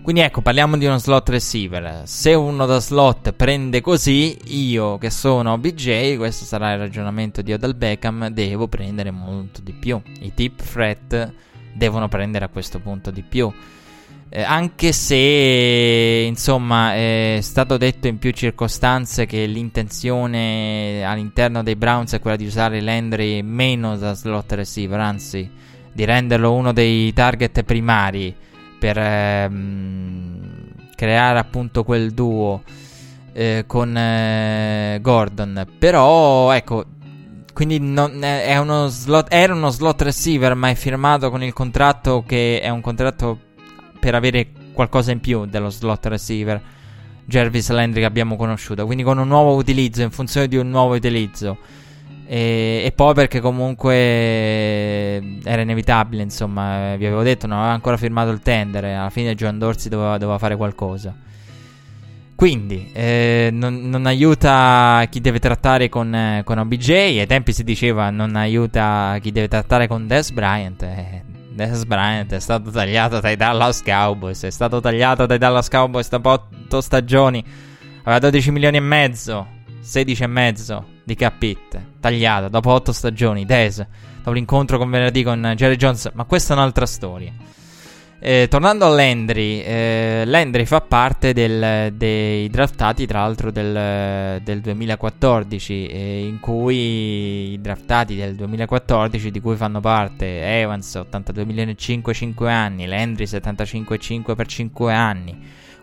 [0.01, 2.01] quindi ecco, parliamo di uno slot receiver.
[2.05, 7.53] Se uno da slot prende così, io che sono BJ, questo sarà il ragionamento di
[7.53, 10.01] Odell Beckham, devo prendere molto di più.
[10.19, 11.31] I tip threat
[11.73, 13.51] devono prendere a questo punto di più.
[14.35, 22.13] Eh, anche se, insomma, è stato detto in più circostanze che l'intenzione all'interno dei Browns
[22.13, 25.47] è quella di usare Landry meno da slot receiver, anzi,
[25.91, 28.35] di renderlo uno dei target primari
[28.79, 32.63] per ehm, creare appunto quel duo
[33.33, 35.67] eh, con eh, Gordon.
[35.77, 36.85] Però, ecco,
[37.53, 42.23] quindi non, è uno slot, era uno slot receiver, ma è firmato con il contratto
[42.25, 43.39] che è un contratto
[43.99, 46.61] per avere qualcosa in più dello slot receiver.
[47.25, 48.85] Jervis Landry che abbiamo conosciuto.
[48.85, 51.57] Quindi con un nuovo utilizzo, in funzione di un nuovo utilizzo.
[52.25, 53.93] E, e, poi perché comunque
[55.43, 58.83] era inevitabile, insomma, vi avevo detto, non aveva ancora firmato il tender.
[58.85, 61.15] Alla fine John Dorsey doveva, doveva fare qualcosa.
[62.43, 66.89] Quindi eh, non, non, aiuta chi deve trattare con, eh, con, OBJ.
[66.89, 70.83] Ai tempi si diceva non aiuta chi deve trattare con Des Bryant.
[70.83, 74.43] Eh, Des Bryant è stato tagliato dai Dallas Cowboys.
[74.43, 77.41] È stato tagliato dai Dallas Cowboys da 8 stagioni.
[78.01, 79.47] Aveva 12 milioni e mezzo,
[79.79, 81.81] 16 e mezzo di cap hit.
[82.01, 83.45] Tagliato dopo 8 stagioni.
[83.45, 86.11] Des, dopo l'incontro con venerdì con Jerry Jones.
[86.13, 87.31] Ma questa è un'altra storia.
[88.25, 94.61] Eh, tornando a Landry, eh, Landry fa parte del, dei draftati, tra l'altro, del, del
[94.61, 101.71] 2014, eh, in cui i draftati del 2014, di cui fanno parte Evans 82 milioni
[101.71, 105.37] e 5, 5 anni, Landry 75,5 per 5 anni,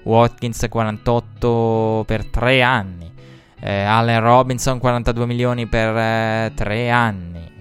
[0.04, 3.12] Watkins 48 per 3 anni,
[3.60, 7.59] eh, Allen Robinson 42 milioni per 3 eh, anni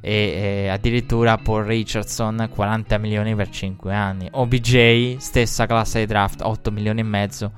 [0.00, 4.28] e, e, addirittura Paul Richardson 40 milioni per 5 anni.
[4.30, 7.52] OBJ, stessa classe di draft, 8 milioni e mezzo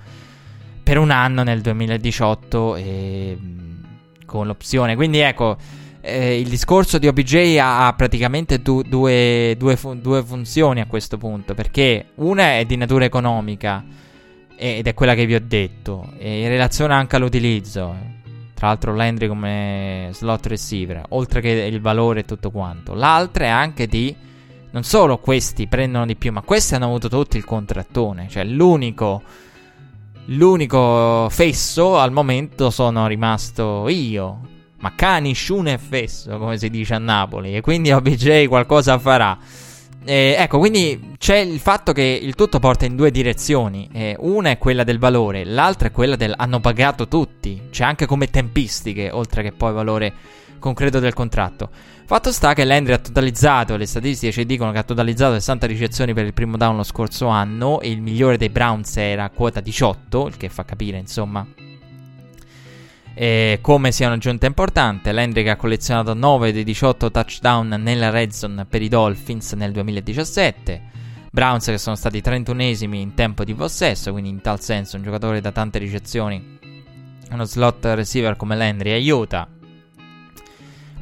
[0.82, 3.38] per un anno nel 2018 e,
[4.26, 4.96] con l'opzione.
[4.96, 5.56] Quindi ecco,
[6.00, 10.86] eh, il discorso di OBJ ha, ha praticamente du, due, due, fu- due funzioni a
[10.86, 13.84] questo punto, perché una è di natura economica
[14.56, 18.18] ed è quella che vi ho detto, e in relazione anche all'utilizzo.
[18.60, 22.92] Tra l'altro Landry come slot receiver, oltre che il valore e tutto quanto.
[22.92, 24.14] L'altra è anche di...
[24.72, 28.28] Non solo questi prendono di più, ma questi hanno avuto tutti il contrattone.
[28.28, 29.22] Cioè l'unico...
[30.26, 34.40] L'unico fesso al momento sono rimasto io.
[34.80, 37.56] Ma cani, sciune e fesso, come si dice a Napoli.
[37.56, 39.38] E quindi OBJ qualcosa farà.
[40.04, 43.88] Eh, ecco, quindi c'è il fatto che il tutto porta in due direzioni.
[43.92, 47.68] Eh, una è quella del valore, l'altra è quella del hanno pagato tutti.
[47.70, 50.12] C'è anche come tempistiche, oltre che poi valore
[50.58, 51.70] concreto del contratto.
[52.04, 56.12] Fatto sta che Landry ha totalizzato, le statistiche ci dicono che ha totalizzato 60 ricezioni
[56.12, 59.60] per il primo down lo scorso anno e il migliore dei Browns era a quota
[59.60, 61.46] 18, il che fa capire insomma
[63.22, 68.30] E come sia un'aggiunta importante, Landry che ha collezionato 9 dei 18 touchdown nella red
[68.30, 70.82] zone per i Dolphins nel 2017.
[71.30, 75.42] Browns che sono stati 31esimi in tempo di possesso, quindi in tal senso un giocatore
[75.42, 76.58] da tante ricezioni.
[77.30, 79.46] Uno slot receiver come Landry aiuta.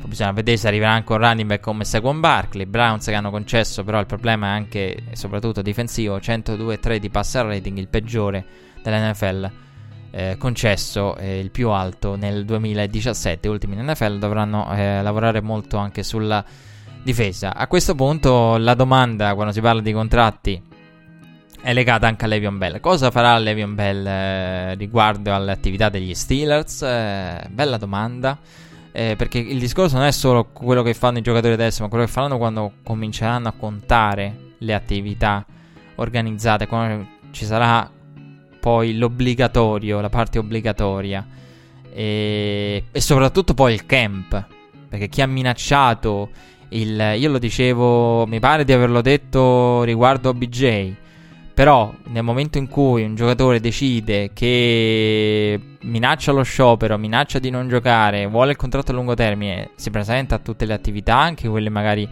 [0.00, 2.66] Poi bisogna vedere se arriverà anche un running back come Saquon Barkley.
[2.66, 7.46] Browns che hanno concesso, però il problema è anche e soprattutto difensivo: 102-3 di passer
[7.46, 8.44] rating, il peggiore
[8.82, 9.66] dell'NFL
[10.10, 13.48] eh, concesso eh, il più alto nel 2017.
[13.48, 16.44] Ultimi in NFL dovranno eh, lavorare molto anche sulla
[17.02, 17.54] difesa.
[17.54, 20.62] A questo punto la domanda quando si parla di contratti
[21.60, 22.80] è legata anche a Levion Bell.
[22.80, 26.82] Cosa farà Levion Bell eh, riguardo alle attività degli Steelers?
[26.82, 28.38] Eh, bella domanda.
[28.90, 32.04] Eh, perché il discorso non è solo quello che fanno i giocatori adesso, ma quello
[32.04, 35.44] che faranno quando cominceranno a contare le attività
[35.96, 37.90] organizzate, quando ci sarà
[38.58, 41.26] poi l'obbligatorio, la parte obbligatoria.
[41.92, 44.44] E, e soprattutto poi il camp,
[44.88, 46.30] perché chi ha minacciato
[46.70, 47.14] il...
[47.16, 50.92] Io lo dicevo, mi pare di averlo detto riguardo OBJ,
[51.54, 57.68] però nel momento in cui un giocatore decide che minaccia lo sciopero, minaccia di non
[57.68, 61.68] giocare, vuole il contratto a lungo termine, si presenta a tutte le attività, anche quelle
[61.68, 62.08] magari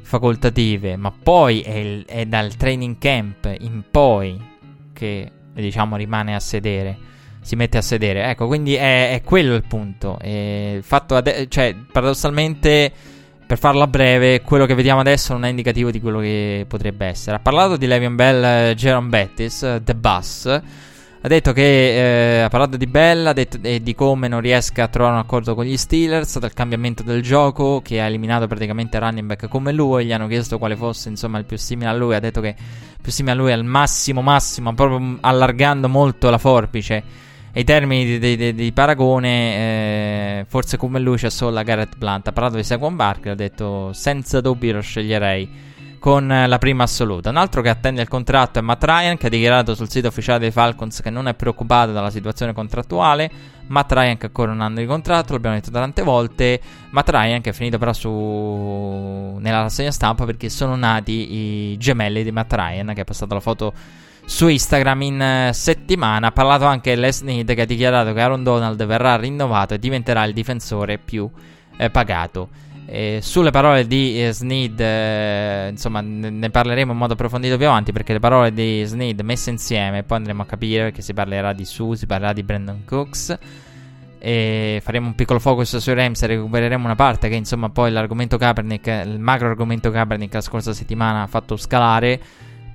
[0.00, 4.40] facoltative, ma poi è, il, è dal training camp in poi
[4.94, 6.96] che diciamo rimane a sedere.
[7.40, 8.24] Si mette a sedere.
[8.24, 10.18] Ecco, quindi è, è quello il punto.
[10.22, 12.92] il fatto ade- cioè, paradossalmente,
[13.46, 17.36] per farla breve, quello che vediamo adesso non è indicativo di quello che potrebbe essere.
[17.36, 20.60] Ha parlato di Levion Bell, eh, Jerome Bettis, uh, The Bus.
[21.28, 24.84] Ha detto che eh, ha parlato di Bell ha detto, e di come non riesca
[24.84, 28.98] a trovare un accordo con gli Steelers, del cambiamento del gioco, che ha eliminato praticamente
[28.98, 30.06] running back come lui.
[30.06, 32.14] Gli hanno chiesto quale fosse insomma il più simile a lui.
[32.14, 32.56] Ha detto che
[33.02, 37.02] più simile a lui al massimo, massimo, proprio allargando molto la forbice.
[37.52, 41.98] E i termini di, di, di paragone, eh, forse come lui c'è solo la Garrett
[41.98, 42.26] Blunt.
[42.26, 45.67] Ha parlato di Saquon Barker, ha detto senza dubbio lo sceglierei
[45.98, 47.30] con eh, la prima assoluta.
[47.30, 50.38] Un altro che attende il contratto è Matt Ryan, che ha dichiarato sul sito ufficiale
[50.38, 53.30] dei Falcons che non è preoccupato dalla situazione contrattuale.
[53.68, 56.60] Matt Ryan che ancora un anno di contratto, l'abbiamo detto tante volte.
[56.90, 59.38] Matt Ryan che è finito però su...
[59.40, 63.40] nella rassegna stampa perché sono nati i gemelli di Matt Ryan, che ha passato la
[63.40, 63.72] foto
[64.24, 66.28] su Instagram in uh, settimana.
[66.28, 70.24] Ha parlato anche Les Need che ha dichiarato che Aaron Donald verrà rinnovato e diventerà
[70.24, 71.28] il difensore più
[71.76, 72.48] eh, pagato.
[72.90, 77.66] Eh, sulle parole di eh, Sneed, eh, insomma, ne, ne, parleremo in modo approfondito più
[77.66, 81.52] avanti perché le parole di Sneed messe insieme, poi andremo a capire che si parlerà
[81.52, 83.38] di Su, si parlerà di Brandon Cooks.
[84.18, 88.38] E faremo un piccolo focus sui Rams e recupereremo una parte che, insomma, poi l'argomento
[88.38, 92.18] Kaepernick, il macro argomento Kaepernick la scorsa settimana ha fatto scalare.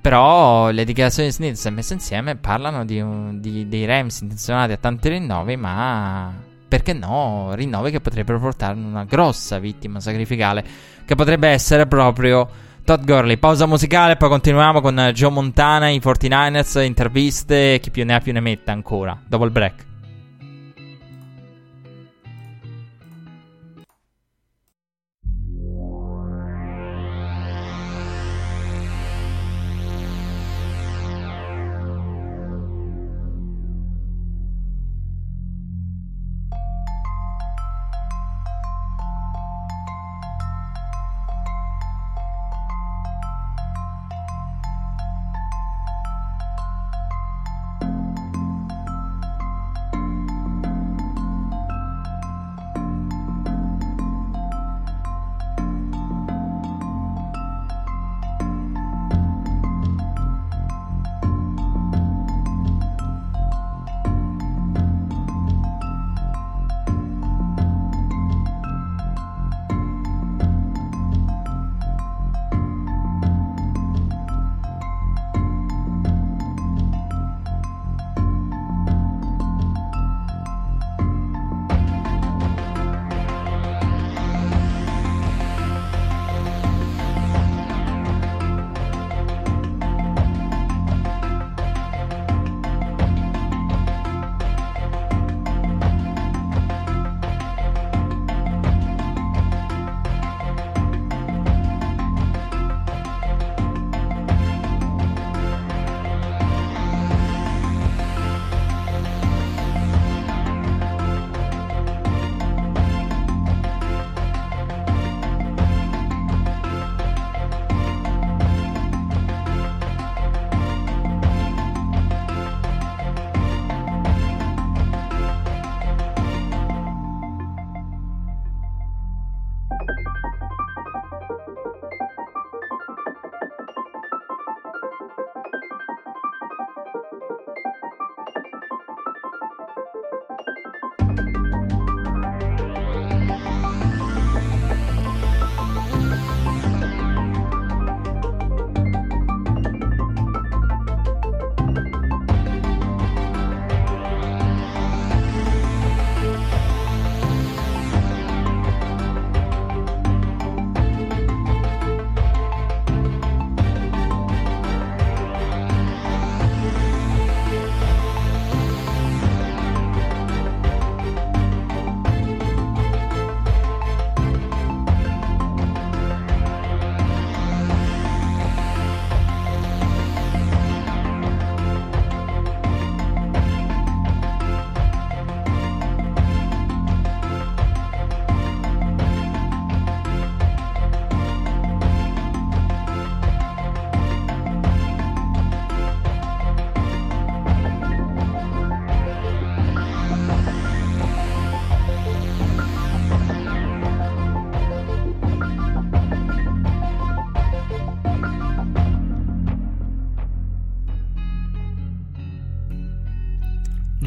[0.00, 4.72] Però le dichiarazioni di Sneed, se messe insieme, parlano di, un, di, dei Rams intenzionati
[4.72, 10.64] a tanti rinnovi, ma perché no, rinnovi che potrebbero portare una grossa vittima sacrificale,
[11.04, 12.48] che potrebbe essere proprio
[12.84, 13.36] Todd Gurley.
[13.36, 18.32] Pausa musicale, poi continuiamo con Joe Montana, i 49ers, interviste, chi più ne ha più
[18.32, 19.93] ne metta ancora, dopo il break.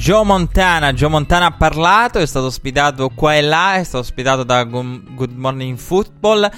[0.07, 0.93] Joe Montana.
[0.93, 5.33] Joe Montana ha parlato, è stato ospitato qua e là, è stato ospitato da Good
[5.35, 6.49] Morning Football.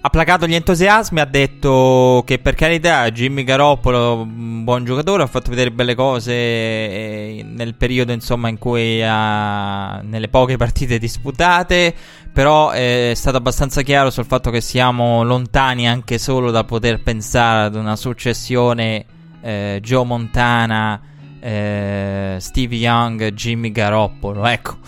[0.00, 5.50] Ha placato gli entusiasmi, ha detto che per carità Jimmy Garoppolo, buon giocatore, ha fatto
[5.50, 11.94] vedere belle cose eh, nel periodo insomma in cui ha nelle poche partite disputate,
[12.32, 17.66] però è stato abbastanza chiaro sul fatto che siamo lontani anche solo da poter pensare
[17.66, 19.04] ad una successione
[19.42, 20.98] eh, Joe Montana,
[21.44, 24.78] eh, Steve Young, Jimmy Garoppolo, ecco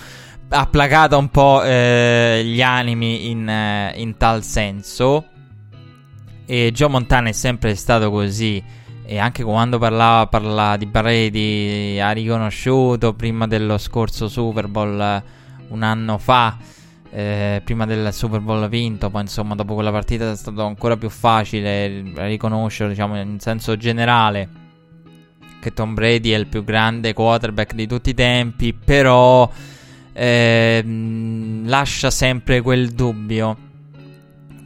[0.48, 5.26] ha placato un po' eh, gli animi in, eh, in, tal senso.
[6.46, 8.62] E Joe Montana è sempre stato così.
[9.04, 15.22] E anche quando parlava, parlava di Brady, ha riconosciuto prima dello scorso Super Bowl
[15.68, 16.56] un anno fa.
[17.10, 21.08] Eh, prima del Super Bowl vinto, poi insomma dopo quella partita è stato ancora più
[21.08, 24.65] facile riconoscere, diciamo in senso generale,
[25.66, 29.50] che Tom Brady è il più grande quarterback di tutti i tempi, però
[30.12, 33.56] eh, lascia sempre quel dubbio,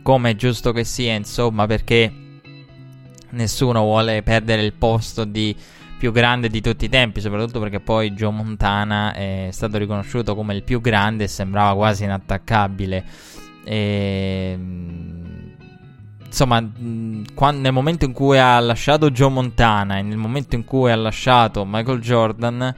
[0.02, 2.12] come è giusto che sia, insomma, perché
[3.30, 5.56] nessuno vuole perdere il posto di
[5.98, 10.54] più grande di tutti i tempi, soprattutto perché poi Joe Montana è stato riconosciuto come
[10.54, 13.04] il più grande e sembrava quasi inattaccabile.
[13.64, 14.58] E,
[16.30, 16.64] insomma,
[17.34, 20.96] quando, nel momento in cui ha lasciato Joe Montana e nel momento in cui ha
[20.96, 22.74] lasciato Michael Jordan,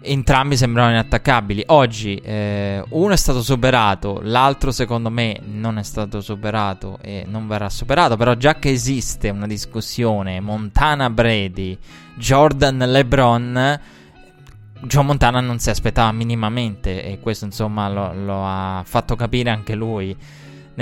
[0.00, 1.64] entrambi sembravano inattaccabili.
[1.66, 7.48] Oggi eh, uno è stato superato, l'altro secondo me non è stato superato e non
[7.48, 11.76] verrà superato, però già che esiste una discussione Montana Brady,
[12.14, 13.80] Jordan LeBron,
[14.82, 19.74] John Montana non si aspettava minimamente e questo insomma lo, lo ha fatto capire anche
[19.74, 20.16] lui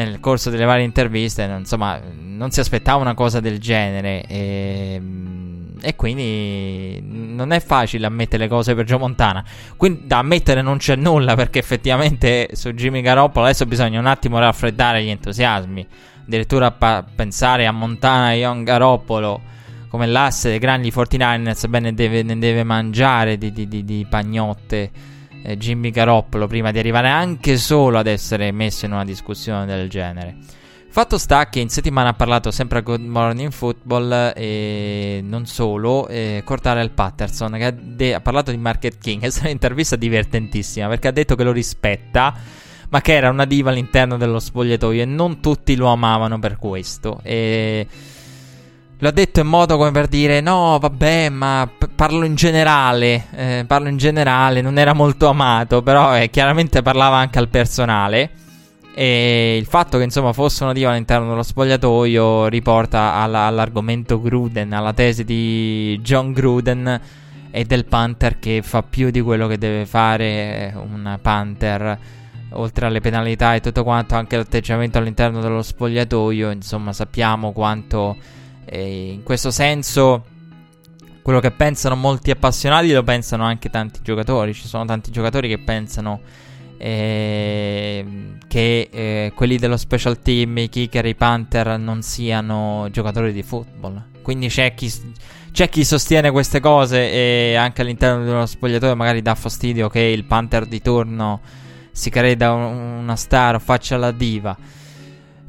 [0.05, 5.03] nel corso delle varie interviste, insomma, non si aspettava una cosa del genere e
[5.81, 9.45] e quindi non è facile ammettere le cose per Joe Montana.
[9.77, 14.41] Quindi da ammettere non c'è nulla perché effettivamente su Jimmy Garoppolo adesso bisogna un attimo
[14.41, 15.87] raffreddare gli entusiasmi.
[16.25, 19.41] Addirittura pa- pensare a Montana e Young Garoppolo
[19.89, 24.05] come l'asse dei grandi 49ers, beh, ne deve, ne deve mangiare di, di, di, di
[24.11, 24.91] pagnotte
[25.49, 29.89] eh, Jimmy Garoppolo prima di arrivare anche solo ad essere messo in una discussione del
[29.89, 30.37] genere.
[30.91, 36.09] Fatto sta che in settimana ha parlato sempre a Good Morning Football e non solo,
[36.09, 39.23] eh, Cordarel Patterson che ha, de- ha, parlato di Market King.
[39.25, 42.35] È stata un'intervista divertentissima perché ha detto che lo rispetta,
[42.89, 47.21] ma che era una diva all'interno dello spogliatoio e non tutti lo amavano per questo.
[47.23, 47.87] E
[49.01, 53.27] lo ha detto in modo come per dire: No, vabbè, ma p- parlo in generale.
[53.35, 58.31] Eh, parlo in generale, non era molto amato, però eh, chiaramente parlava anche al personale.
[58.95, 64.73] E il fatto che insomma fosse una diva all'interno dello spogliatoio riporta alla, all'argomento Gruden,
[64.73, 67.01] alla tesi di John Gruden
[67.53, 71.99] e del Panther che fa più di quello che deve fare un Panther.
[72.53, 76.51] Oltre alle penalità e tutto quanto, anche l'atteggiamento all'interno dello spogliatoio.
[76.51, 78.17] Insomma, sappiamo quanto
[78.71, 80.25] eh, in questo senso
[81.23, 84.55] quello che pensano molti appassionati lo pensano anche tanti giocatori.
[84.55, 86.21] Ci sono tanti giocatori che pensano
[86.79, 88.05] eh,
[88.47, 94.03] che eh, quelli dello special team, i kicker, i panther non siano giocatori di football.
[94.23, 94.91] Quindi c'è chi,
[95.53, 100.25] c'è chi sostiene queste cose e anche all'interno dello spogliatoio magari dà fastidio che il
[100.25, 101.41] panther di turno
[101.91, 104.57] si creda una star o faccia la diva.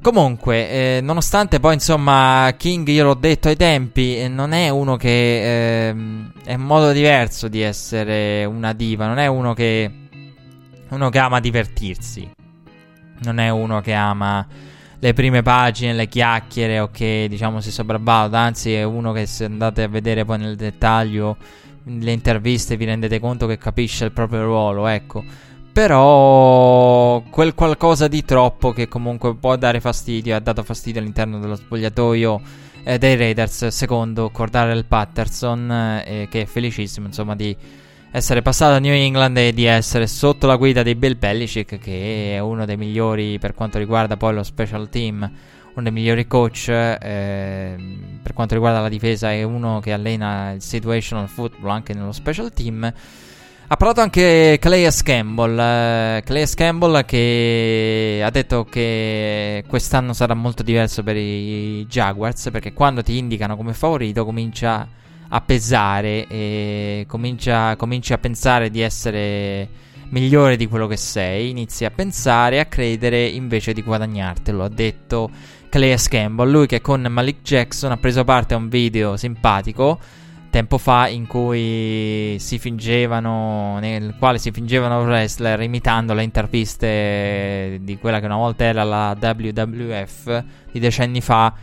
[0.01, 4.95] Comunque, eh, nonostante poi insomma King, io l'ho detto ai tempi, eh, non è uno
[4.95, 5.95] che eh,
[6.45, 9.91] è un modo diverso di essere una diva, non è uno che
[10.89, 12.29] uno che ama divertirsi.
[13.21, 14.47] Non è uno che ama
[14.99, 19.45] le prime pagine, le chiacchiere o che diciamo si sopravvaluta, anzi è uno che se
[19.45, 21.37] andate a vedere poi nel dettaglio
[21.83, 25.23] le interviste vi rendete conto che capisce il proprio ruolo, ecco.
[25.71, 31.55] Però quel qualcosa di troppo che comunque può dare fastidio, ha dato fastidio all'interno dello
[31.55, 32.41] spogliatoio
[32.83, 35.71] eh, dei Raiders, secondo Cordare Patterson,
[36.05, 37.55] eh, che è felicissimo insomma di
[38.11, 42.35] essere passato a New England e di essere sotto la guida di Bill Belichick, che
[42.35, 46.69] è uno dei migliori per quanto riguarda poi lo special team, uno dei migliori coach
[46.69, 47.75] eh,
[48.21, 52.51] per quanto riguarda la difesa, è uno che allena il situational football anche nello special
[52.51, 52.91] team.
[53.71, 60.63] Ha parlato anche Clayas Campbell, eh, Clayas Campbell che ha detto che quest'anno sarà molto
[60.63, 64.87] diverso per i Jaguars perché quando ti indicano come favorito comincia
[65.27, 69.69] a pesare e comincia, cominci a pensare di essere
[70.09, 74.69] migliore di quello che sei, inizi a pensare e a credere invece di guadagnartelo, ha
[74.69, 75.29] detto
[75.69, 79.99] Clay Campbell, lui che con Malik Jackson ha preso parte a un video simpatico
[80.49, 87.97] tempo fa in cui si fingevano, nel quale si fingevano wrestler imitando le interviste di
[87.97, 91.53] quella che una volta era la WWF di decenni fa,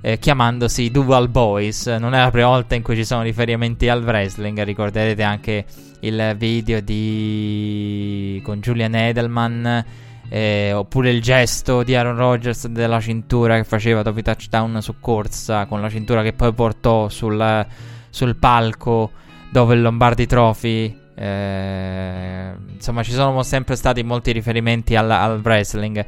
[0.00, 1.86] eh, chiamandosi Duval Boys.
[1.86, 5.64] Non è la prima volta in cui ci sono riferimenti al wrestling, ricorderete anche
[6.00, 9.84] il video di con Julian Edelman.
[10.26, 14.94] Eh, oppure il gesto di Aaron Rodgers della cintura che faceva dopo i touchdown su
[14.98, 17.66] corsa con la cintura che poi portò sul,
[18.14, 19.10] sul palco
[19.50, 20.96] dove il Lombardi Trophy.
[21.16, 26.06] Eh, insomma, ci sono sempre stati molti riferimenti al, al wrestling.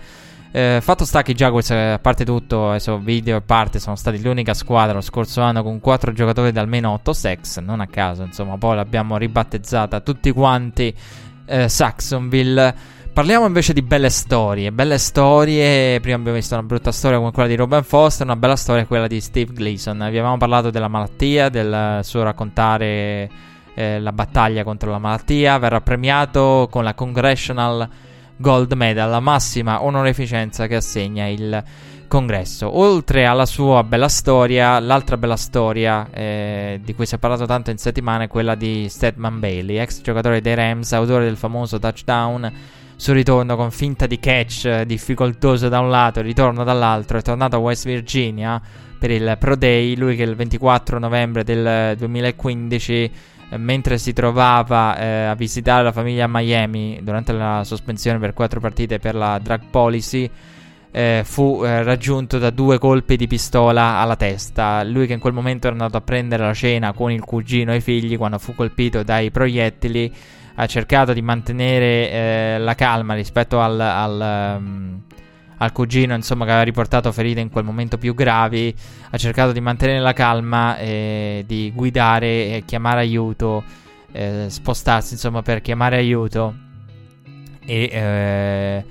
[0.52, 4.22] Eh, fatto sta che i Jaguars, a parte tutto, adesso video a parte, sono stati
[4.22, 7.58] l'unica squadra lo scorso anno con 4 giocatori da almeno 8 sex.
[7.58, 10.94] Non a caso, insomma, poi l'abbiamo ribattezzata tutti quanti
[11.44, 12.74] eh, Saxonville.
[13.16, 14.72] Parliamo invece di belle storie.
[14.72, 15.98] Belle storie.
[16.00, 18.26] Prima abbiamo visto una brutta storia come quella di Robin Foster.
[18.26, 19.96] Una bella storia è quella di Steve Gleason.
[19.96, 23.30] Vi avevamo parlato della malattia, del suo raccontare
[23.74, 25.56] eh, la battaglia contro la malattia.
[25.56, 27.88] Verrà premiato con la Congressional
[28.36, 31.64] Gold Medal, la massima onorificenza che assegna il
[32.08, 32.78] congresso.
[32.78, 37.70] Oltre alla sua bella storia, l'altra bella storia eh, di cui si è parlato tanto
[37.70, 42.84] in settimana è quella di Stedman Bailey, ex giocatore dei Rams, autore del famoso touchdown
[42.96, 47.22] sul ritorno con finta di catch eh, difficoltoso da un lato e ritorno dall'altro, è
[47.22, 48.60] tornato a West Virginia
[48.98, 53.10] per il Pro Day, lui che il 24 novembre del 2015
[53.50, 58.32] eh, mentre si trovava eh, a visitare la famiglia a Miami durante la sospensione per
[58.32, 60.30] quattro partite per la drug policy
[60.90, 64.82] eh, fu eh, raggiunto da due colpi di pistola alla testa.
[64.82, 67.76] Lui che in quel momento era andato a prendere la cena con il cugino e
[67.76, 70.10] i figli quando fu colpito dai proiettili
[70.58, 75.02] ha cercato di mantenere eh, la calma rispetto al, al, um,
[75.58, 78.74] al, cugino, insomma, che aveva riportato ferite in quel momento più gravi.
[79.10, 83.64] Ha cercato di mantenere la calma e di guidare e chiamare aiuto,
[84.12, 86.54] eh, spostarsi, insomma, per chiamare aiuto.
[87.66, 88.84] E eh,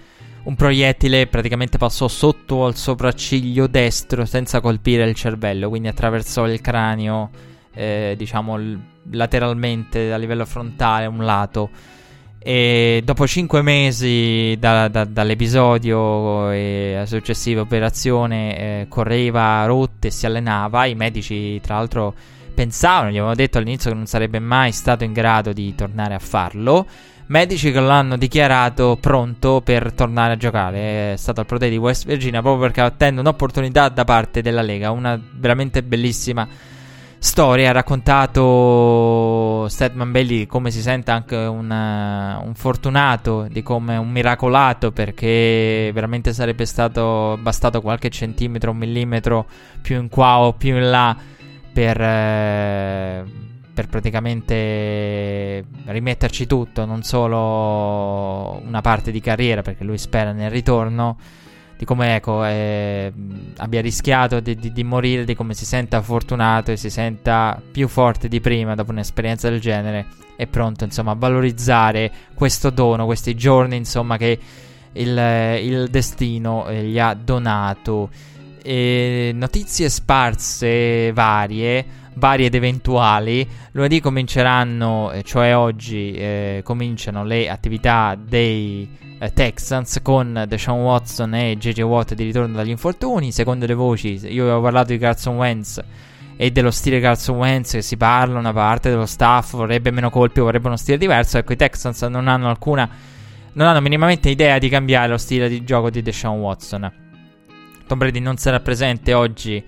[0.43, 6.61] un proiettile praticamente passò sotto al sopracciglio destro senza colpire il cervello, quindi attraversò il
[6.61, 7.31] cranio,
[7.73, 8.55] eh, diciamo.
[8.59, 11.69] Il, lateralmente a livello frontale un lato.
[12.47, 20.27] E dopo 5 mesi da, da, dall'episodio e la successiva operazione eh, correva rotte si
[20.27, 20.85] allenava.
[20.85, 22.13] I medici, tra l'altro,
[22.53, 26.19] pensavano, gli avevano detto all'inizio che non sarebbe mai stato in grado di tornare a
[26.19, 26.85] farlo.
[27.27, 31.13] Medici che lo hanno dichiarato pronto per tornare a giocare.
[31.13, 34.61] È stato al Pro Day di West Virginia proprio perché attende un'opportunità da parte della
[34.61, 34.91] Lega.
[34.91, 36.47] Una veramente bellissima
[37.17, 43.97] storia ha raccontato Stedman Belli come si sente anche un, uh, un, fortunato, di come
[43.97, 49.47] un miracolato perché veramente sarebbe stato bastato qualche centimetro, un millimetro
[49.81, 51.15] più in qua o più in là
[51.73, 53.29] per, uh,
[53.73, 61.17] per praticamente rimetterci tutto, non solo una parte di carriera perché lui spera nel ritorno
[61.77, 63.11] di come ecco, eh,
[63.57, 67.87] abbia rischiato di, di, di, morire, di come si senta fortunato e si senta più
[67.87, 70.05] forte di prima dopo un'esperienza del genere.
[70.37, 74.39] È pronto insomma a valorizzare questo dono, questi giorni insomma che
[74.93, 78.09] il, il destino eh, gli ha donato.
[78.61, 81.85] E notizie sparse varie
[82.15, 83.47] varie ed eventuali.
[83.71, 88.87] Lunedì cominceranno, eh, cioè oggi, eh, cominciano le attività dei
[89.19, 93.31] eh, Texans con Deshaun Watson e JJ Watt di ritorno dagli infortuni.
[93.31, 95.83] Secondo le voci, io avevo parlato di Carson Wentz
[96.37, 100.39] e dello stile Carson Wentz che si parla, una parte dello staff vorrebbe meno colpi,
[100.39, 101.37] vorrebbe uno stile diverso.
[101.37, 102.89] Ecco, i Texans non hanno alcuna,
[103.53, 106.91] non hanno minimamente idea di cambiare lo stile di gioco di Deshaun Watson.
[107.87, 109.63] Tom Brady non sarà presente oggi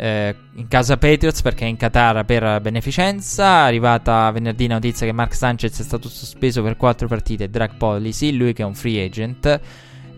[0.00, 3.64] eh, in casa Patriots perché è in Qatar per beneficenza.
[3.64, 8.32] Arrivata venerdì la notizia che Mark Sanchez è stato sospeso per quattro partite drug policy,
[8.32, 9.60] lui che è un free agent.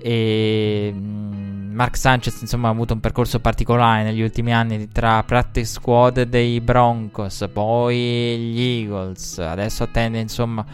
[0.03, 5.67] E mm, Mark Sanchez insomma ha avuto un percorso particolare negli ultimi anni tra practice
[5.67, 10.65] squad dei Broncos, poi gli Eagles, adesso attende insomma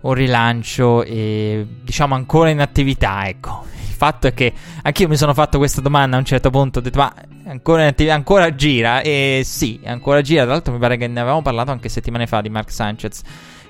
[0.00, 3.73] un rilancio e diciamo ancora in attività, ecco.
[4.04, 4.52] Fatto è che
[4.82, 7.10] anch'io mi sono fatto questa domanda a un certo punto, ho detto ma
[7.46, 10.42] ancora, ancora gira e sì, ancora gira.
[10.42, 13.22] Tra l'altro mi pare che ne avevamo parlato anche settimane fa di Mark Sanchez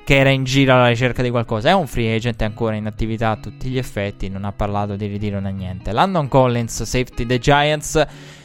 [0.03, 1.69] che era in giro alla ricerca di qualcosa.
[1.69, 5.07] È un free agent, ancora in attività a tutti gli effetti, non ha parlato di
[5.07, 5.93] ritiro né niente.
[5.93, 8.05] Landon Collins, safety dei Giants,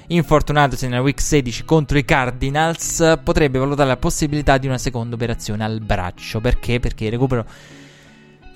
[0.09, 5.63] infortunatosi nella week 16 contro i Cardinals, potrebbe valutare la possibilità di una seconda operazione
[5.63, 6.39] al braccio.
[6.39, 6.79] Perché?
[6.79, 7.45] Perché il recupero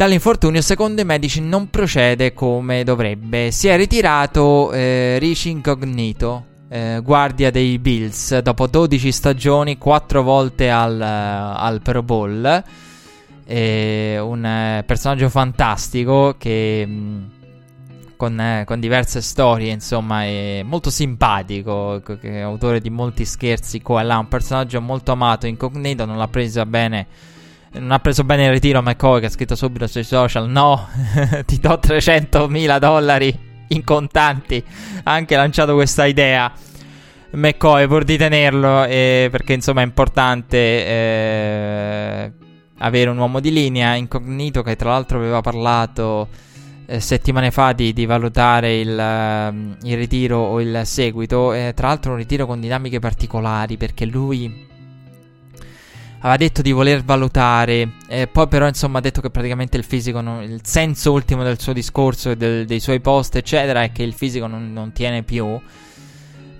[0.03, 3.51] dall'infortunio, secondo i medici, non procede come dovrebbe.
[3.51, 10.69] Si è ritirato eh, Ricci Incognito eh, guardia dei Bills, dopo 12 stagioni, 4 volte
[10.69, 12.63] al, al Pro Bowl.
[13.45, 16.85] Eh, un personaggio fantastico che...
[16.85, 17.23] Mh, mm,
[18.15, 23.99] con, eh, con, diverse storie, insomma, è molto simpatico, è autore di molti scherzi qua
[23.99, 27.07] e là, un personaggio molto amato, incognito, non l'ha presa bene,
[27.73, 30.87] non ha preso bene il ritiro McCoy che ha scritto subito sui social, no,
[31.45, 34.63] ti do 300 mila dollari in contanti,
[35.03, 36.51] ha anche lanciato questa idea.
[37.31, 42.31] McCoy pur di tenerlo eh, perché insomma è importante eh,
[42.77, 46.27] avere un uomo di linea incognito che tra l'altro aveva parlato
[46.85, 51.55] eh, settimane fa di, di valutare il, uh, il, ritiro o il seguito.
[51.73, 54.71] Tra l'altro un ritiro con dinamiche particolari perché lui
[56.23, 60.21] aveva detto di voler valutare, eh, poi però insomma ha detto che praticamente il fisico,
[60.21, 64.13] non, il senso ultimo del suo discorso e dei suoi post eccetera è che il
[64.13, 65.59] fisico non, non, tiene più.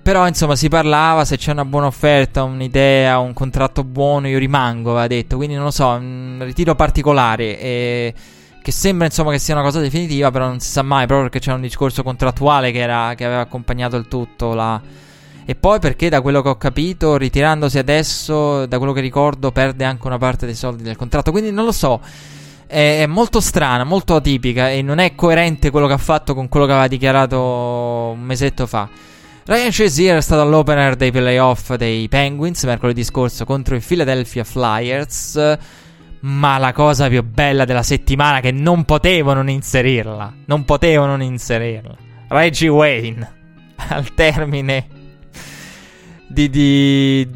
[0.04, 4.92] Però insomma si parlava, se c'è una buona offerta, un'idea, un contratto buono io rimango,
[4.92, 7.58] aveva detto, quindi non lo so, un ritiro particolare.
[7.58, 8.14] E
[8.62, 11.40] che sembra insomma che sia una cosa definitiva, però non si sa mai, proprio perché
[11.40, 14.54] c'era un discorso contrattuale che, era, che aveva accompagnato il tutto.
[14.54, 14.82] La...
[15.46, 19.84] E poi perché da quello che ho capito, ritirandosi adesso, da quello che ricordo, perde
[19.84, 21.32] anche una parte dei soldi del contratto.
[21.32, 22.00] Quindi non lo so.
[22.66, 26.66] È, molto strana, molto atipica e non è coerente quello che ha fatto con quello
[26.66, 28.90] che aveva dichiarato un mesetto fa.
[29.46, 35.58] Ryan Shazier è stato all'opener dei playoff dei Penguins mercoledì scorso contro i Philadelphia Flyers
[36.22, 40.34] ma la cosa più bella della settimana che non potevo non inserirla.
[40.46, 41.96] Non potevo non inserirla.
[42.30, 43.42] Reggie Wayne.
[43.90, 45.02] Al termine
[46.34, 47.28] di, di,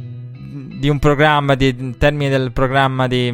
[0.79, 3.31] di un programma, di, termine del programma di,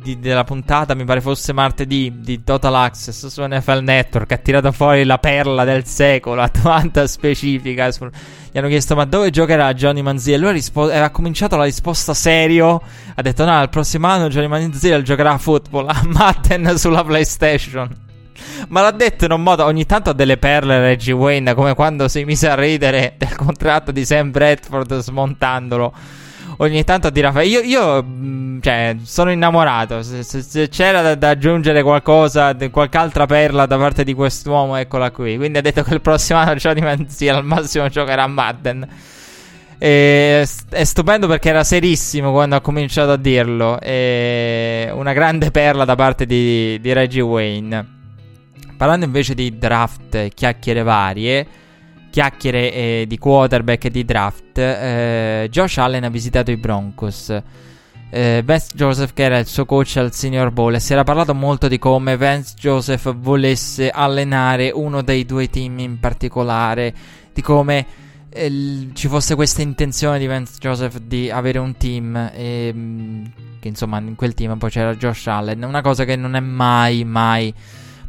[0.00, 4.70] di, della puntata, mi pare fosse martedì, di Total Access su NFL Network, ha tirato
[4.70, 7.88] fuori la perla del secolo, Atlanta specifica.
[7.88, 10.38] Gli hanno chiesto ma dove giocherà Johnny Manziel?
[10.38, 12.80] Lui ha, rispo- ha cominciato la risposta serio,
[13.14, 18.02] ha detto no, il prossimo anno Johnny Manziel giocherà a football, a Madden sulla PlayStation.
[18.68, 19.64] Ma l'ha detto in un modo.
[19.64, 21.54] Ogni tanto ha delle perle Reggie Wayne.
[21.54, 26.22] Come quando si mise a ridere del contratto di Sam Bradford smontandolo
[26.58, 30.02] ogni tanto a dire io, io mm, cioè, sono innamorato.
[30.02, 34.76] Se, se, se c'era da, da, aggiungere qualcosa, qualche altra perla da parte di quest'uomo,
[34.76, 35.36] eccola qui.
[35.36, 38.88] Quindi ha detto che il prossimo anno Johnny Manziel al massimo giocherà a Madden.
[39.78, 43.80] E, è stupendo perché era serissimo quando ha cominciato a dirlo.
[43.80, 47.92] E una grande perla da parte di, di Reggie Wayne.
[48.84, 51.46] Parlando invece di draft, chiacchiere varie
[52.10, 57.34] chiacchiere eh, di quarterback e di draft, eh, Josh Allen ha visitato i Broncos.
[58.10, 61.66] Eh, Vance Joseph, che era il suo coach al Senior Bowl, si era parlato molto
[61.66, 66.94] di come Vance Joseph volesse allenare uno dei due team in particolare,
[67.32, 67.86] di come
[68.28, 73.24] eh, ci fosse questa intenzione di Vance Joseph di avere un team, e, mm,
[73.60, 77.02] che insomma in quel team poi c'era Josh Allen, una cosa che non è mai,
[77.04, 77.54] mai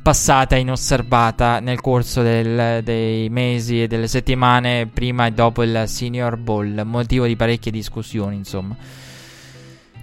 [0.06, 6.38] passata inosservata nel corso del, dei mesi e delle settimane prima e dopo il Senior
[6.38, 8.76] Bowl, motivo di parecchie discussioni, insomma.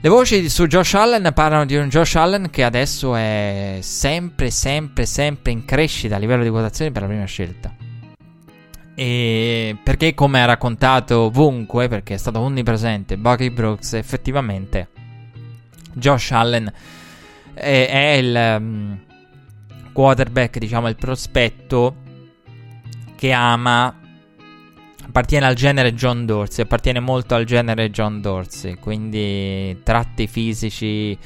[0.01, 5.07] Le voci su Josh Allen parlano di un Josh Allen che adesso è sempre, sempre,
[5.07, 7.73] sempre in crescita a livello di quotazioni per la prima scelta.
[8.97, 14.89] E perché, come ha raccontato ovunque, perché è stato onnipresente Bucky Brooks, effettivamente
[15.93, 16.73] Josh Allen
[17.55, 19.11] è, è il.
[19.93, 21.97] Quarterback, diciamo, il prospetto
[23.15, 23.97] che ama
[25.05, 31.17] appartiene al genere John Dorsey, appartiene molto al genere John Dorsey, quindi tratti fisici,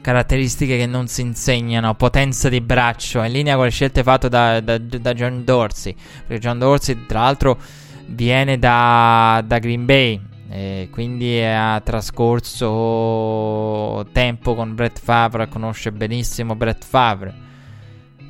[0.00, 4.60] caratteristiche che non si insegnano, potenza di braccio, in linea con le scelte fatte da,
[4.60, 5.94] da, da John Dorsey,
[6.26, 7.58] perché John Dorsey tra l'altro
[8.06, 10.20] viene da, da Green Bay,
[10.50, 12.64] e quindi ha trascorso
[14.10, 17.32] tempo con Brett Favre, conosce benissimo Brett Favre.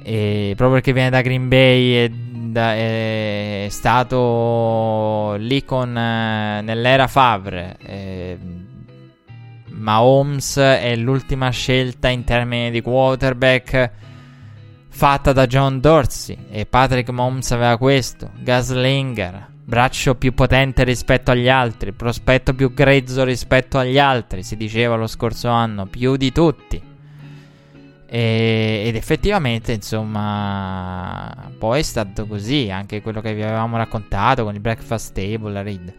[0.02, 7.06] E proprio perché viene da Green Bay è, da, è stato lì con, eh, nell'era
[7.06, 7.76] Favre.
[7.82, 8.38] E,
[9.68, 13.90] Mahomes è l'ultima scelta in termini di quarterback
[14.88, 21.48] fatta da John Dorsey e Patrick Mahomes aveva questo, Gaslinger, braccio più potente rispetto agli
[21.48, 26.82] altri, prospetto più grezzo rispetto agli altri, si diceva lo scorso anno, più di tutti.
[28.06, 34.54] E, ed effettivamente, insomma, poi è stato così, anche quello che vi avevamo raccontato con
[34.54, 35.94] il breakfast table, la read.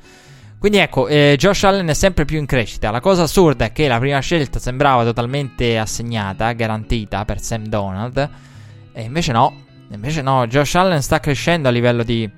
[0.60, 2.92] Quindi ecco, eh, Josh Allen è sempre più in crescita.
[2.92, 8.30] La cosa assurda è che la prima scelta sembrava totalmente assegnata, garantita per Sam Donald.
[8.92, 12.30] E invece no, invece no, Josh Allen sta crescendo a livello di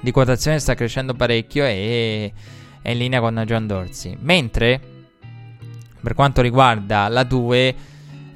[0.00, 2.32] di quotazione sta crescendo parecchio e
[2.80, 4.16] è in linea con John Dorsey.
[4.20, 4.80] Mentre
[6.00, 7.74] per quanto riguarda la 2,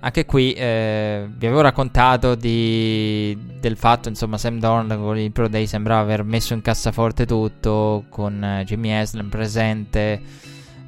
[0.01, 5.49] anche qui eh, vi avevo raccontato di, del fatto, insomma, Sam Donald con il Pro
[5.49, 10.21] Day sembrava aver messo in cassaforte tutto, con eh, Jimmy Haslam presente,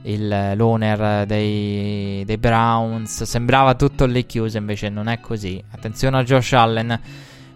[0.02, 5.62] il, l'owner dei, dei, Browns, sembrava tutto lì chiuso, invece non è così.
[5.70, 7.00] Attenzione a Josh Allen,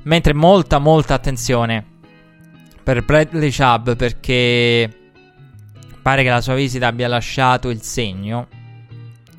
[0.03, 1.97] mentre molta, molta attenzione
[2.89, 4.91] per Bradley Chubb perché
[6.01, 8.49] pare che la sua visita abbia lasciato il segno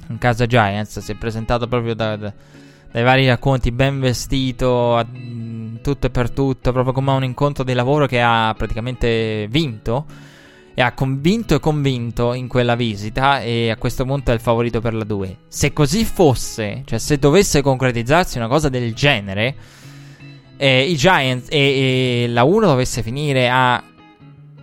[0.08, 1.00] in casa Giants.
[1.00, 2.32] Si è presentato proprio da, da,
[2.92, 5.04] dai vari racconti, ben vestito, a,
[5.82, 10.06] tutto e per tutto, proprio come un incontro di lavoro che ha praticamente vinto.
[10.76, 13.42] E ha convinto e convinto in quella visita.
[13.42, 15.38] E a questo punto è il favorito per la 2.
[15.48, 19.56] Se così fosse, cioè se dovesse concretizzarsi una cosa del genere,
[20.62, 23.82] eh, i Giants e, e la 1 dovesse finire a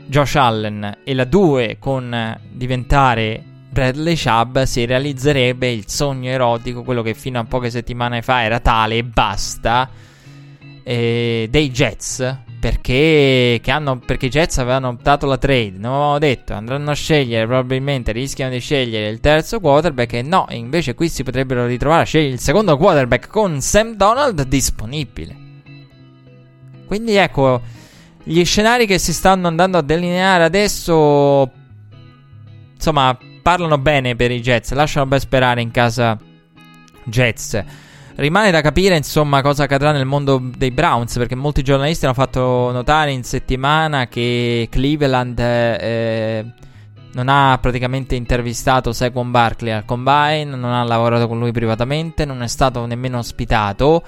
[0.05, 7.01] Josh Allen e la 2 con diventare Bradley Chubb si realizzerebbe il sogno erotico, quello
[7.01, 9.89] che fino a poche settimane fa era tale e basta,
[10.83, 12.41] eh, dei Jets.
[12.59, 17.47] Perché, hanno, perché i Jets avevano optato la trade, non avevamo detto, andranno a scegliere,
[17.47, 22.07] probabilmente rischiano di scegliere il terzo quarterback e no, invece qui si potrebbero ritrovare a
[22.07, 25.46] scegliere il secondo quarterback con Sam Donald disponibile.
[26.87, 27.61] Quindi ecco,
[28.23, 31.51] gli scenari che si stanno andando a delineare adesso,
[32.75, 36.19] insomma, parlano bene per i Jets, lasciano ben sperare in casa
[37.05, 37.65] Jets.
[38.17, 42.71] Rimane da capire, insomma, cosa accadrà nel mondo dei Browns, perché molti giornalisti hanno fatto
[42.73, 46.45] notare in settimana che Cleveland eh,
[47.13, 52.43] non ha praticamente intervistato Saquon Barkley al combine, non ha lavorato con lui privatamente, non
[52.43, 54.03] è stato nemmeno ospitato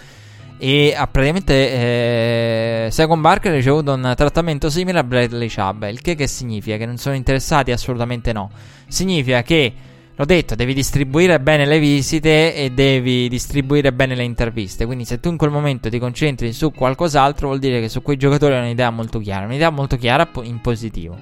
[0.59, 6.01] e ha praticamente eh, Second Barker ha ricevuto un trattamento simile a Bradley Chubb il
[6.01, 6.77] che, che significa?
[6.77, 7.71] che non sono interessati?
[7.71, 8.51] assolutamente no.
[8.89, 9.73] Significa che
[10.17, 14.85] l'ho detto devi distribuire bene le visite e devi distribuire bene le interviste.
[14.85, 18.17] Quindi se tu in quel momento ti concentri su qualcos'altro vuol dire che su quei
[18.17, 19.47] giocatori hai un'idea molto chiara.
[19.47, 21.17] Un'idea molto chiara in positivo.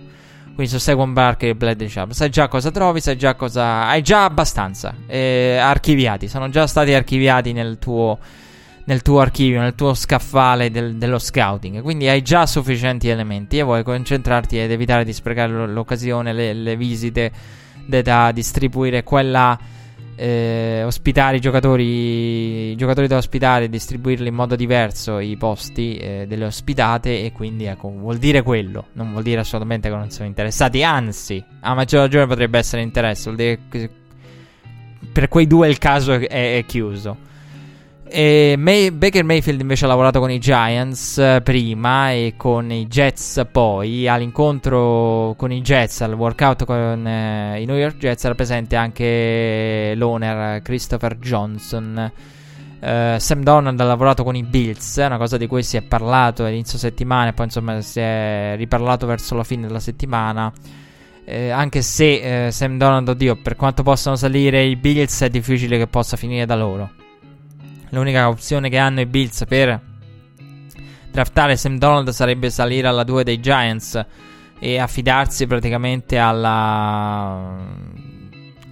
[0.55, 2.13] Quindi su Second Barker e Bradley Chubb.
[2.13, 6.27] Sai già cosa trovi sai già cosa hai già abbastanza eh, archiviati.
[6.27, 8.19] Sono già stati archiviati nel tuo
[8.87, 11.83] nel tuo archivio, nel tuo scaffale del, dello scouting.
[11.83, 16.77] Quindi hai già sufficienti elementi e vuoi concentrarti ed evitare di sprecare l'occasione, le, le
[16.77, 17.31] visite
[17.87, 19.59] da distribuire quella.
[20.19, 26.25] Eh, ospitare i giocatori, i giocatori da ospitare, distribuirli in modo diverso i posti eh,
[26.27, 27.25] delle ospitate.
[27.25, 28.87] E quindi ecco, vuol dire quello.
[28.93, 30.83] Non vuol dire assolutamente che non sono interessati.
[30.83, 33.25] Anzi, a maggior ragione potrebbe essere interesse.
[33.25, 33.91] Vuol dire che
[35.13, 37.25] per quei due il caso è, è chiuso.
[38.09, 43.45] May- Baker Mayfield invece ha lavorato con i Giants eh, prima e con i Jets
[43.51, 44.07] poi.
[44.07, 49.95] All'incontro con i Jets, al workout con eh, i New York Jets, era presente anche
[49.97, 52.13] l'owner Christopher Johnson.
[52.79, 56.45] Uh, Sam Donald ha lavorato con i Bills, una cosa di cui si è parlato
[56.45, 60.53] all'inizio settimana e poi insomma si è riparlato verso la fine della settimana.
[61.25, 65.79] Eh, anche se eh, Sam Donald, oddio, per quanto possano salire i Bills, è difficile
[65.79, 67.05] che possa finire da loro.
[67.91, 69.81] L'unica opzione che hanno i Bills per
[71.11, 74.05] draftare Sam Donald sarebbe salire alla 2 dei Giants
[74.59, 77.55] e affidarsi praticamente alla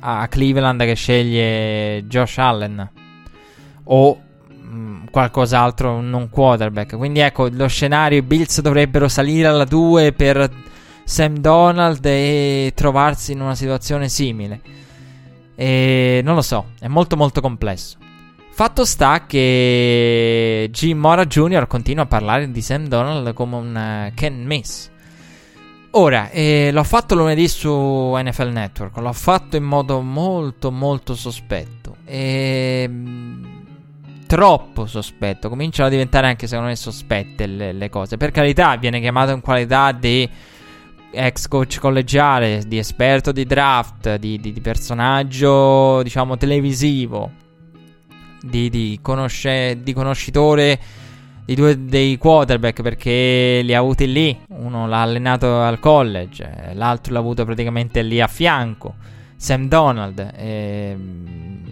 [0.07, 2.91] a Cleveland che sceglie Josh Allen
[3.85, 4.21] o
[4.55, 6.97] mm, qualcos'altro non quarterback.
[6.97, 10.51] Quindi ecco, lo scenario i Bills dovrebbero salire alla 2 per
[11.05, 14.61] Sam Donald e trovarsi in una situazione simile.
[15.55, 17.97] E non lo so, è molto molto complesso.
[18.57, 21.67] Fatto sta che Jim Mora Jr.
[21.67, 23.75] continua a parlare di Sam Donald come un
[24.11, 24.91] uh, Ken Miss.
[25.91, 27.69] Ora, eh, l'ho fatto lunedì su
[28.17, 31.97] NFL Network, l'ho fatto in modo molto molto sospetto.
[32.05, 33.45] E, mm,
[34.29, 38.17] troppo sospetto, cominciano a diventare anche secondo me sospette le, le cose.
[38.17, 40.31] Per carità, viene chiamato in qualità di
[41.11, 47.43] ex coach collegiale, di esperto di draft, di, di, di personaggio diciamo televisivo
[48.45, 50.79] di, di, conosce, di conoscitore
[51.45, 54.39] di due dei quarterback perché li ha avuti lì.
[54.49, 58.95] Uno l'ha allenato al college, l'altro l'ha avuto praticamente lì a fianco.
[59.37, 60.97] Sam Donald, eh,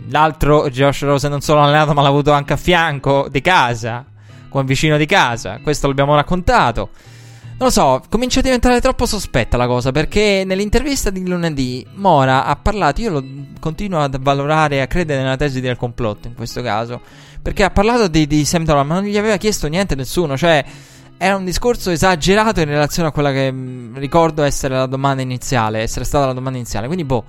[0.09, 4.05] l'altro Josh Rose non solo allenato ma l'ha avuto anche a fianco di casa,
[4.49, 5.59] con vicino di casa.
[5.63, 6.91] Questo l'abbiamo raccontato.
[7.63, 12.45] Non lo so, comincia a diventare troppo sospetta la cosa perché nell'intervista di lunedì Mora
[12.45, 13.25] ha parlato, io lo
[13.61, 17.01] continuo a valorare e a credere nella tesi del complotto in questo caso,
[17.41, 20.65] perché ha parlato di, di Sam Donald ma non gli aveva chiesto niente nessuno, cioè
[21.17, 25.23] era un discorso esagerato in relazione a quella che mh, mm, ricordo essere la domanda
[25.23, 26.87] iniziale, essere stata la domanda iniziale.
[26.89, 27.23] Quindi, boh.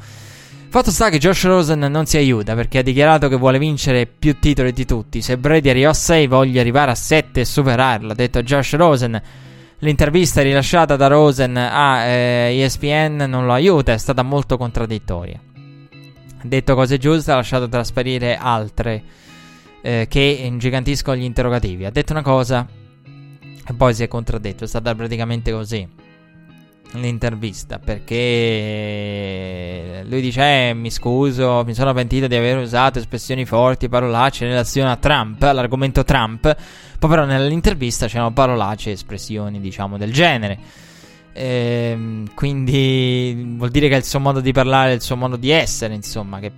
[0.69, 4.39] Fatto sta che Josh Rosen non si aiuta perché ha dichiarato che vuole vincere più
[4.39, 5.21] titoli di tutti.
[5.21, 8.13] Se Brady arriva a 6, voglio arrivare a 7 e superarlo.
[8.13, 9.21] Ha detto Josh Rosen.
[9.83, 15.37] L'intervista rilasciata da Rosen a eh, ESPN non lo aiuta, è stata molto contraddittoria.
[16.37, 19.03] Ha detto cose giuste, ha lasciato trasparire altre
[19.81, 21.83] eh, che ingigantiscono gli interrogativi.
[21.83, 22.65] Ha detto una cosa
[23.67, 25.85] e poi si è contraddetto, è stata praticamente così
[26.93, 28.83] l'intervista perché
[30.05, 34.51] lui dice eh, mi scuso mi sono pentito di aver usato espressioni forti parolacce in
[34.51, 36.55] relazione a Trump all'argomento Trump.
[36.99, 40.57] Poi però nell'intervista c'erano parolacce e espressioni diciamo del genere.
[41.33, 45.95] Ehm, quindi vuol dire che il suo modo di parlare il suo modo di essere
[45.95, 46.51] insomma che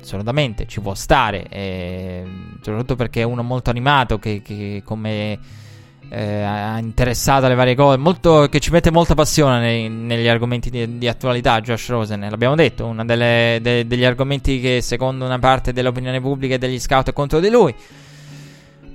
[0.00, 2.24] assolutamente ci può stare e,
[2.60, 5.38] soprattutto perché è uno molto animato che, che come
[6.10, 10.98] eh, interessato alle varie cose, molto, che ci mette molta passione nei, negli argomenti di,
[10.98, 11.60] di, attualità.
[11.60, 16.58] Josh Rosen, l'abbiamo detto, uno de, degli argomenti che secondo una parte dell'opinione pubblica e
[16.58, 17.74] degli scout è contro di lui.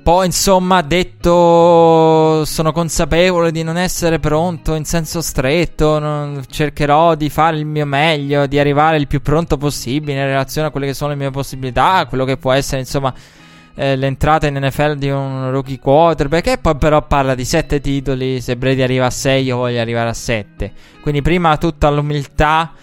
[0.03, 5.97] Poi, insomma, detto, sono consapevole di non essere pronto in senso stretto.
[5.97, 10.67] Non, cercherò di fare il mio meglio, di arrivare il più pronto possibile in relazione
[10.67, 13.13] a quelle che sono le mie possibilità, quello che può essere, insomma,
[13.75, 18.39] eh, l'entrata in NFL di un rookie quarterback e poi però parla di 7 titoli,
[18.41, 20.71] se Brady arriva a 6 io voglio arrivare a 7.
[21.01, 22.73] Quindi prima tutta l'umiltà,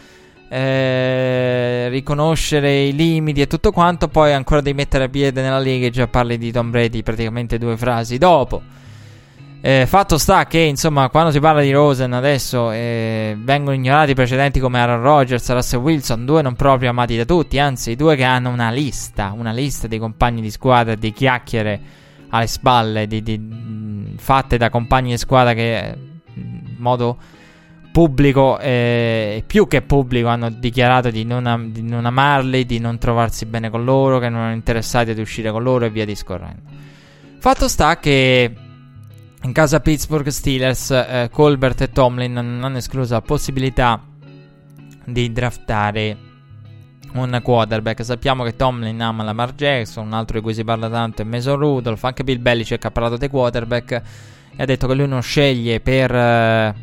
[0.49, 5.87] eh, riconoscere i limiti e tutto quanto, poi ancora di mettere a piede nella Lega
[5.87, 8.61] e già parli di Tom Brady praticamente due frasi dopo.
[9.63, 14.59] Eh, fatto sta che, insomma, quando si parla di Rosen adesso eh, vengono ignorati precedenti
[14.59, 18.49] come Aaron Rodgers, Russell Wilson, due non proprio amati da tutti, anzi, due che hanno
[18.49, 21.81] una lista, una lista di compagni di squadra, di chiacchiere
[22.31, 25.95] alle spalle, di, di, fatte da compagni di squadra che
[26.33, 27.19] in modo
[27.93, 32.79] pubblico e eh, più che pubblico hanno dichiarato di non, am- di non amarli, di
[32.79, 36.07] non trovarsi bene con loro, che non erano interessati ad uscire con loro e via
[36.07, 36.63] discorrendo.
[37.39, 38.55] Fatto sta che
[39.43, 44.03] in casa Pittsburgh Steelers, eh, Colbert e Tomlin non hanno escluso la possibilità
[45.05, 46.17] di draftare
[47.15, 48.05] un quarterback.
[48.05, 51.57] Sappiamo che Tomlin ama Lamar Jackson, un altro di cui si parla tanto è Mason
[51.57, 53.93] Rudolph, anche Bill Belichick ha parlato dei quarterback
[54.57, 56.75] e ha detto che lui non sceglie per uh,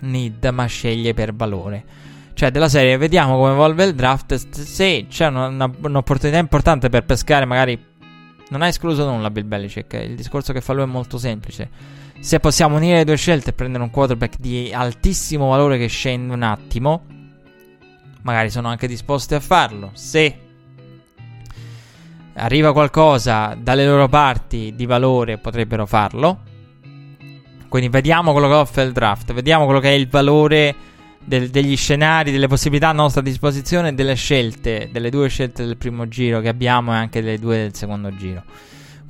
[0.00, 1.84] need, ma sceglie per valore.
[2.32, 4.34] Cioè, della serie, vediamo come evolve il draft.
[4.34, 7.89] Se c'è una, una, un'opportunità importante per pescare magari
[8.50, 9.94] non ha escluso nulla Bill Belichick.
[9.94, 11.68] Il discorso che fa lui è molto semplice.
[12.20, 16.34] Se possiamo unire le due scelte e prendere un quarterback di altissimo valore che scende
[16.34, 17.04] un attimo,
[18.22, 19.90] magari sono anche disposti a farlo.
[19.94, 20.38] Se
[22.34, 26.40] arriva qualcosa dalle loro parti di valore, potrebbero farlo.
[27.68, 30.74] Quindi vediamo quello che offre il draft, vediamo quello che è il valore
[31.24, 36.08] del, degli scenari, delle possibilità a nostra disposizione, delle scelte, delle due scelte del primo
[36.08, 38.42] giro che abbiamo e anche delle due del secondo giro.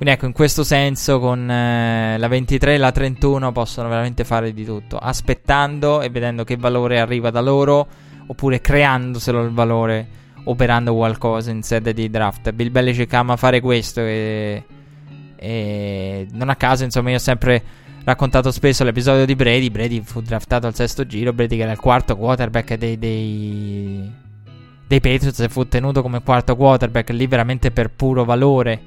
[0.01, 4.51] Quindi ecco, in questo senso con eh, la 23 e la 31 possono veramente fare
[4.51, 7.87] di tutto, aspettando e vedendo che valore arriva da loro,
[8.25, 10.07] oppure creandoselo il valore,
[10.45, 12.51] operando qualcosa in sede di draft.
[12.51, 14.63] Bill Belichick ama fare questo e,
[15.35, 17.63] e non a caso, insomma, io ho sempre
[18.03, 19.69] raccontato spesso l'episodio di Brady.
[19.69, 21.33] Brady fu draftato al sesto giro.
[21.33, 24.11] Brady, che era il quarto quarterback dei, dei,
[24.87, 28.79] dei Patriots, fu tenuto come quarto quarterback lì veramente per puro valore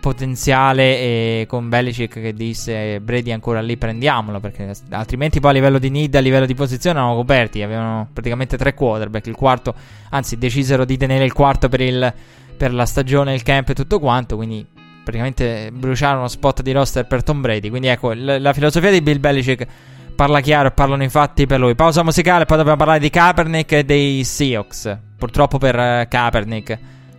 [0.00, 0.98] potenziale.
[0.98, 4.40] E con Belichick che disse: Brady ancora lì, prendiamolo.
[4.40, 7.62] Perché altrimenti, poi a livello di need, a livello di posizione, erano coperti.
[7.62, 9.26] Avevano praticamente tre quarterback.
[9.26, 9.74] Il quarto,
[10.10, 12.12] anzi, decisero di tenere il quarto per, il,
[12.56, 14.36] per la stagione, il camp e tutto quanto.
[14.36, 17.68] Quindi praticamente bruciare uno spot di roster per Tom Brady.
[17.68, 19.66] Quindi ecco, l- la filosofia di Bill Belichick
[20.14, 21.74] parla chiaro e parlano i fatti per lui.
[21.74, 24.98] Pausa musicale, poi dobbiamo parlare di Kaepernick e dei Seahawks.
[25.16, 26.70] Purtroppo per uh, Kaepernick.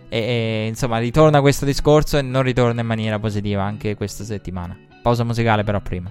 [0.08, 4.76] E, e, insomma, ritorna questo discorso e non ritorna in maniera positiva anche questa settimana.
[5.02, 6.10] Pausa musicale però prima.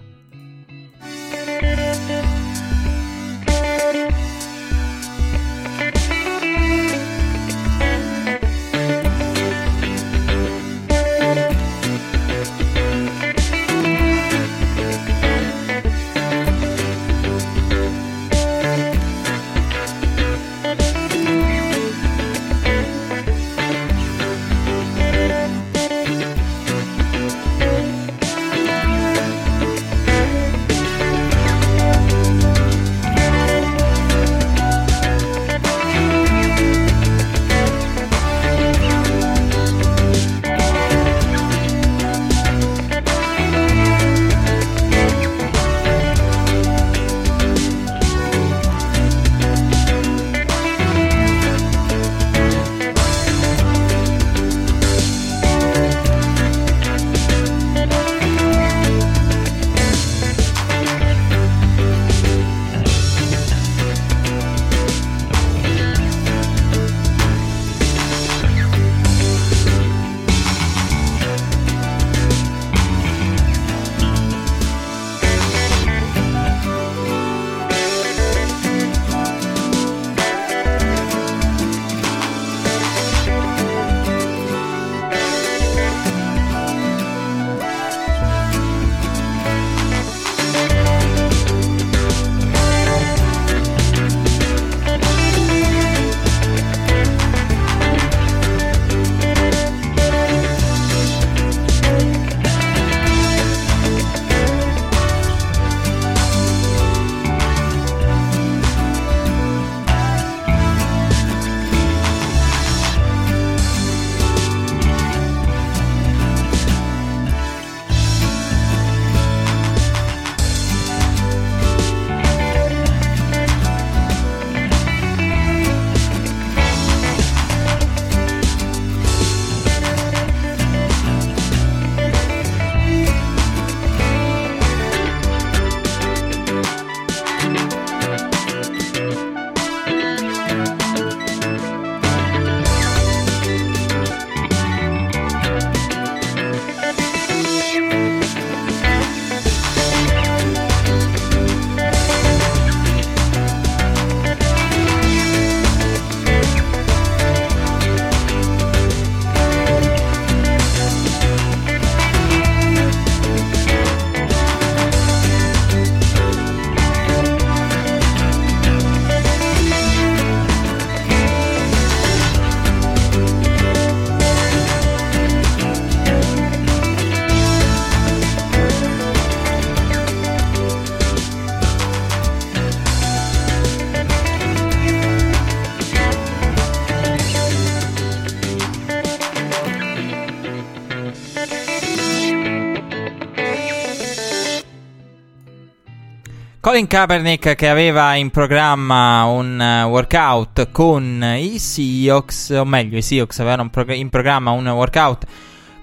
[196.73, 203.03] Colin Kaepernick che aveva in programma un uh, workout con i Seahawks, o meglio i
[203.03, 205.23] Seahawks avevano in programma un workout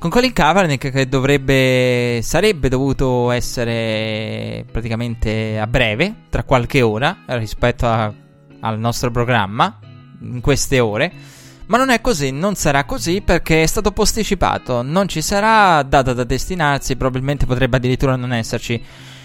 [0.00, 7.86] con Colin Kaepernick che dovrebbe, sarebbe dovuto essere praticamente a breve, tra qualche ora rispetto
[7.86, 8.12] a,
[8.58, 9.78] al nostro programma,
[10.22, 11.12] in queste ore.
[11.66, 16.12] Ma non è così, non sarà così perché è stato posticipato, non ci sarà data
[16.12, 18.82] da destinarsi, probabilmente potrebbe addirittura non esserci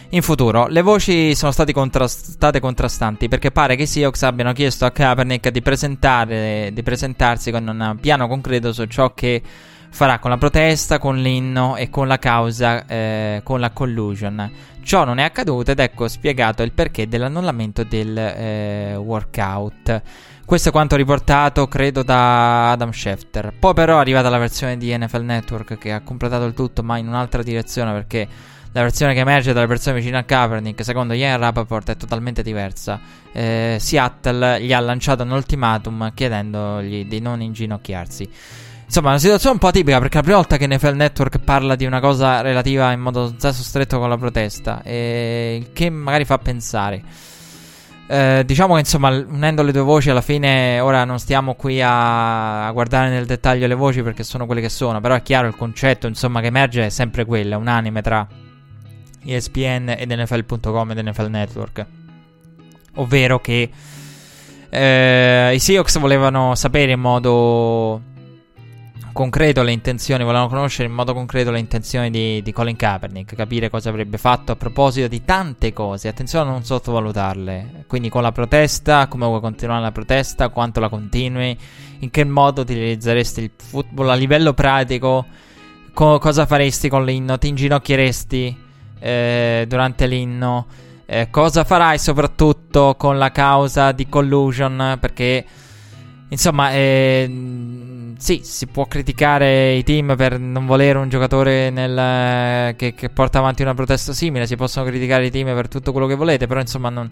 [0.10, 0.68] in futuro.
[0.68, 5.49] Le voci sono state contrastate contrastanti perché pare che i Seahawks abbiano chiesto a Kaepernick
[5.49, 9.41] di, di presentarsi con un piano concreto su ciò che
[9.95, 14.51] farà con la protesta, con l'inno e con la causa, eh, con la collusion.
[14.84, 20.01] Ciò non è accaduto ed ecco spiegato il perché dell'annullamento del eh, workout.
[20.45, 23.53] Questo è quanto riportato, credo, da Adam Schefter.
[23.58, 26.97] Poi però è arrivata la versione di NFL Network che ha completato il tutto, ma
[26.97, 28.28] in un'altra direzione perché
[28.76, 32.99] la versione che emerge dalle persone vicine a Kaepernick, secondo Ian Rappaport, è totalmente diversa.
[33.32, 38.30] Eh, Seattle gli ha lanciato un ultimatum chiedendogli di non inginocchiarsi.
[38.84, 41.39] Insomma, è una situazione un po' atipica perché è la prima volta che NFL Network
[41.39, 46.26] parla di una cosa relativa in modo senso stretto con la protesta, e che magari
[46.26, 47.01] fa pensare.
[48.07, 52.67] Eh, diciamo che insomma, unendo le due voci, alla fine ora non stiamo qui a,
[52.67, 54.99] a, guardare nel dettaglio le voci perché sono quelle che sono.
[54.99, 58.28] Però è chiaro il concetto insomma, che emerge è sempre quello: unanime tra
[59.26, 61.86] ESPN ed NFL.com ed NFL Network.
[62.95, 63.69] Ovvero che
[64.69, 68.01] eh, i Seahawks volevano sapere in modo
[69.15, 73.69] concreto le intenzioni, volevano conoscere in modo concreto le intenzioni di, di, Colin Kaepernick, capire
[73.69, 76.09] cosa avrebbe fatto a proposito di tante cose.
[76.09, 77.86] Attenzione a non sottovalutarle.
[77.88, 81.57] Quindi con la protesta, come vuoi continuare la protesta, quanto la continui,
[81.99, 85.26] in che modo utilizzeresti il football a livello pratico,
[85.93, 88.63] co- cosa faresti con l'inno, ti inginocchieresti
[88.99, 90.65] eh, durante l'inno.
[91.07, 94.97] Eh, cosa farai soprattutto con la causa di collusion?
[94.99, 95.45] Perché,
[96.29, 102.95] insomma, eh, sì, si può criticare i team per non volere un giocatore nel, che,
[102.95, 104.47] che, porta avanti una protesta simile.
[104.47, 107.09] Si possono criticare i team per tutto quello che volete, però, insomma, non.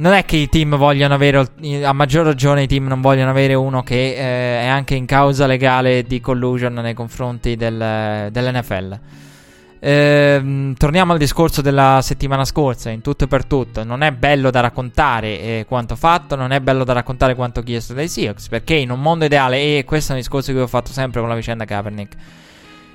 [0.00, 1.50] Non è che i team vogliono avere,
[1.82, 5.46] a maggior ragione i team non vogliono avere uno che eh, è anche in causa
[5.46, 8.98] legale di collusion nei confronti del, dell'NFL.
[9.80, 13.84] Ehm, torniamo al discorso della settimana scorsa, in tutto e per tutto.
[13.84, 17.94] Non è bello da raccontare eh, quanto fatto, non è bello da raccontare quanto chiesto
[17.94, 20.90] dai Seahawks, perché in un mondo ideale, e questo è un discorso che ho fatto
[20.92, 22.16] sempre con la vicenda Kaepernick,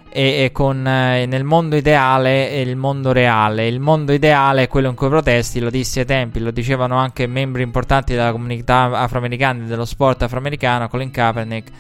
[0.10, 3.68] e, e con eh, nel mondo ideale e il mondo reale.
[3.68, 7.28] Il mondo ideale è quello in cui protesti, lo dissi ai tempi, lo dicevano anche
[7.28, 11.72] membri importanti della comunità afroamericana e dello sport afroamericano, Colin Kaepernick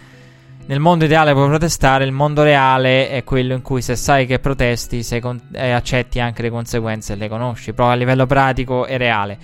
[0.66, 4.40] nel mondo ideale puoi protestare, il mondo reale è quello in cui se sai che
[4.40, 8.98] protesti con- e accetti anche le conseguenze e le conosci, proprio a livello pratico e
[8.98, 9.38] reale.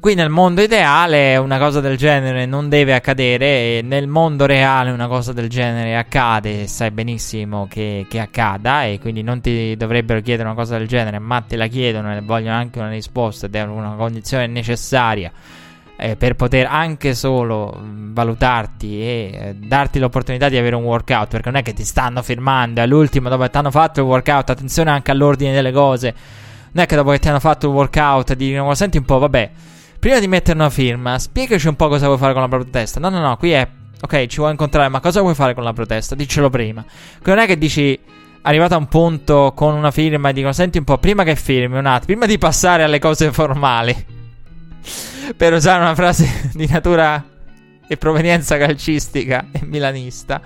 [0.00, 4.90] Qui nel mondo ideale una cosa del genere non deve accadere e nel mondo reale
[4.90, 9.74] una cosa del genere accade e sai benissimo che, che accada e quindi non ti
[9.76, 13.46] dovrebbero chiedere una cosa del genere ma te la chiedono e vogliono anche una risposta
[13.46, 15.32] ed è una condizione necessaria
[15.96, 21.28] eh, per poter anche solo mm, valutarti e eh, darti l'opportunità di avere un workout,
[21.28, 24.06] perché non è che ti stanno firmando, è l'ultimo dopo che ti hanno fatto il
[24.06, 26.14] workout, attenzione anche all'ordine delle cose,
[26.72, 29.18] non è che dopo che ti hanno fatto il workout ti dicono senti un po',
[29.18, 29.50] vabbè,
[29.98, 32.98] prima di mettere una firma, spiegaci un po' cosa vuoi fare con la protesta.
[32.98, 33.66] No, no, no, qui è
[34.00, 36.14] ok, ci vuoi incontrare, ma cosa vuoi fare con la protesta?
[36.14, 36.84] Diccelo prima.
[37.22, 37.98] Qui non è che dici
[38.42, 41.78] arrivato a un punto con una firma e dicono senti un po', prima che firmi
[41.78, 44.13] un attimo, prima di passare alle cose formali
[45.36, 47.22] per usare una frase di natura
[47.86, 50.40] e provenienza calcistica e milanista.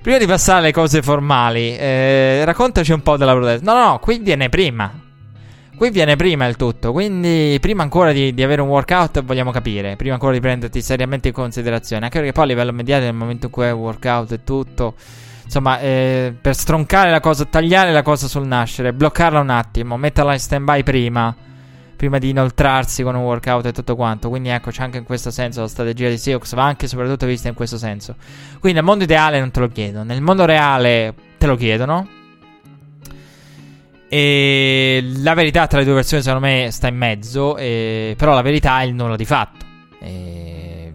[0.00, 3.72] Prima di passare alle cose formali, eh, raccontaci un po' della protesta.
[3.72, 5.00] No, no, no, qui viene prima.
[5.76, 9.96] Qui viene prima il tutto, quindi prima ancora di, di, avere un workout vogliamo capire,
[9.96, 13.46] prima ancora di prenderti seriamente in considerazione, anche perché poi a livello mediatico nel momento
[13.46, 14.94] in cui è workout e tutto,
[15.42, 20.34] insomma, eh, per stroncare la cosa, tagliare la cosa sul nascere, bloccarla un attimo, metterla
[20.34, 21.34] in stand by prima,
[21.96, 24.28] prima di inoltrarsi con un workout e tutto quanto.
[24.28, 27.26] Quindi ecco, c'è anche in questo senso la strategia di Seahawks va anche e soprattutto
[27.26, 28.16] vista in questo senso.
[28.60, 32.08] Quindi nel mondo ideale non te lo chiedono, nel mondo reale te lo chiedono.
[34.08, 38.14] E la verità tra le due versioni secondo me sta in mezzo, e...
[38.16, 39.64] però la verità è il nulla di fatto.
[40.00, 40.92] E...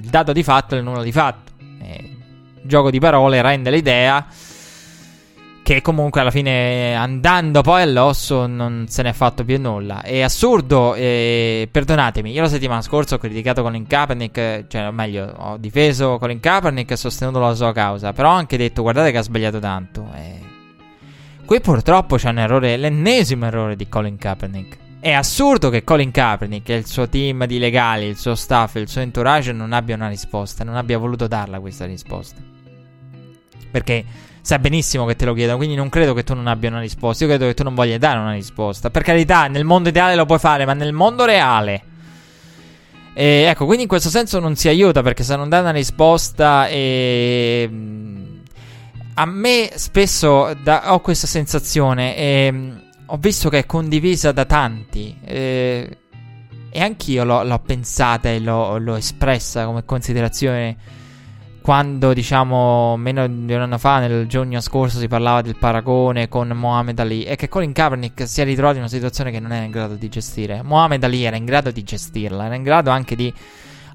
[0.00, 1.52] Il dato di fatto è il nulla di fatto.
[1.80, 2.16] E...
[2.62, 4.26] Gioco di parole rende l'idea
[5.62, 10.02] che comunque alla fine andando poi all'osso non se ne è fatto più nulla.
[10.02, 15.32] È assurdo, e perdonatemi, io la settimana scorsa ho criticato Colin Kaepernick, cioè o meglio,
[15.36, 19.18] ho difeso Colin Kaepernick e sostenuto la sua causa, però ho anche detto guardate che
[19.18, 20.10] ha sbagliato tanto.
[20.16, 20.40] E...
[21.44, 24.78] Qui purtroppo c'è un errore, l'ennesimo errore di Colin Kaepernick.
[24.98, 28.88] È assurdo che Colin Kaepernick e il suo team di legali, il suo staff, il
[28.88, 32.40] suo entourage non abbia una risposta, non abbia voluto darla questa risposta.
[33.70, 34.04] Perché
[34.42, 37.24] sai benissimo che te lo chiedono, quindi non credo che tu non abbia una risposta,
[37.24, 38.90] io credo che tu non voglia dare una risposta.
[38.90, 41.84] Per carità, nel mondo ideale lo puoi fare, ma nel mondo reale...
[43.14, 46.66] E ecco, quindi in questo senso non si aiuta perché se non dai una risposta
[46.68, 47.68] e...
[49.14, 52.54] A me spesso da, ho questa sensazione e
[53.04, 55.14] ho visto che è condivisa da tanti.
[55.22, 55.98] Eh,
[56.70, 60.76] e anch'io l'ho, l'ho pensata e l'ho, l'ho, espressa come considerazione
[61.62, 66.48] quando, diciamo, meno di un anno fa, nel giugno scorso, si parlava del paragone con
[66.48, 69.64] Mohamed Ali e che Colin Kaepernick si è ritrovato in una situazione che non era
[69.64, 70.62] in grado di gestire.
[70.62, 73.32] Mohamed Ali era in grado di gestirla, era in grado anche di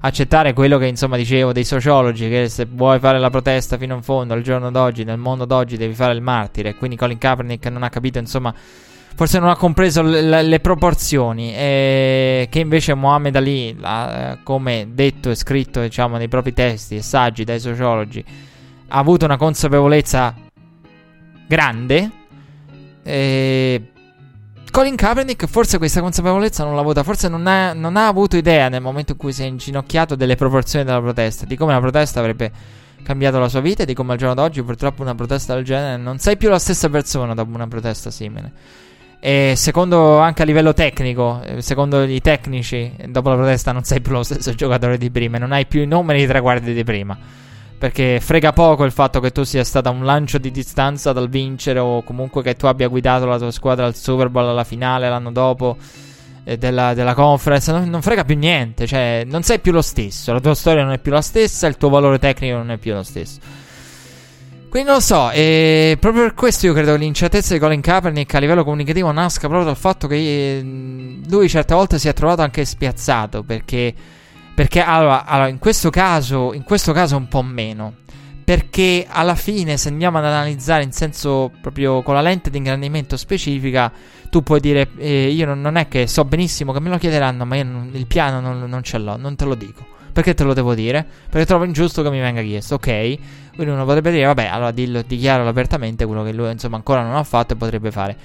[0.00, 4.02] accettare quello che insomma dicevo dei sociologi che se vuoi fare la protesta fino in
[4.02, 7.82] fondo al giorno d'oggi nel mondo d'oggi devi fare il martire quindi Colin Kaepernick non
[7.82, 8.54] ha capito insomma
[9.18, 11.52] forse non ha compreso le, le proporzioni.
[11.52, 17.02] Eh, che invece Mohammed Ali, la, come detto e scritto diciamo, nei propri testi e
[17.02, 18.24] saggi dai sociologi,
[18.86, 20.36] ha avuto una consapevolezza
[21.48, 22.10] grande.
[23.02, 23.90] Eh,
[24.70, 28.68] Colin Kaepernick forse questa consapevolezza non l'ha avuta, forse non ha, non ha, avuto idea
[28.68, 32.20] nel momento in cui si è inginocchiato delle proporzioni della protesta, di come la protesta
[32.20, 32.52] avrebbe
[33.02, 35.96] cambiato la sua vita e di come al giorno d'oggi purtroppo una protesta del genere
[35.96, 38.52] non sei più la stessa persona dopo una protesta simile.
[39.20, 44.00] E secondo anche a livello tecnico, eh, secondo i tecnici, dopo la protesta non sei
[44.00, 46.84] più lo stesso giocatore di prima, non hai più i numeri di tre guardie di
[46.84, 47.18] prima.
[47.78, 51.78] Perché frega poco il fatto che tu sia stata un lancio di distanza dal vincere
[51.78, 55.30] o comunque che tu abbia guidato la tua squadra al Super Bowl alla finale l'anno
[55.30, 55.76] dopo
[56.44, 57.70] eh, della, della, conference.
[57.70, 60.92] Non, non, frega più niente, cioè non sei più lo stesso, la tua storia non
[60.92, 63.38] è più la stessa, il tuo valore tecnico non è più lo stesso.
[64.68, 68.34] Quindi non lo so, e proprio per questo io credo che l'incertezza di Colin Kaepernick
[68.34, 72.42] a livello comunicativo nasca proprio dal fatto che mm, lui certe volte si è trovato
[72.42, 73.94] anche spiazzato, perché,
[74.54, 77.94] perché allora, allora in, questo caso, in questo caso un po' meno,
[78.44, 83.16] perché alla fine se andiamo ad analizzare in senso proprio con la lente di ingrandimento
[83.16, 83.90] specifica,
[84.28, 87.46] tu puoi dire, eh, io non, non, è che so benissimo che me lo chiederanno,
[87.46, 89.96] ma io non, il piano non, non ce l'ho, non te lo dico.
[90.12, 91.06] Perché te lo devo dire?
[91.28, 93.18] Perché trovo ingiusto che mi venga chiesto, ok?
[93.54, 97.16] Quindi uno potrebbe dire, vabbè, allora dillo, dichiaralo apertamente quello che lui insomma ancora non
[97.16, 98.16] ha fatto e potrebbe fare.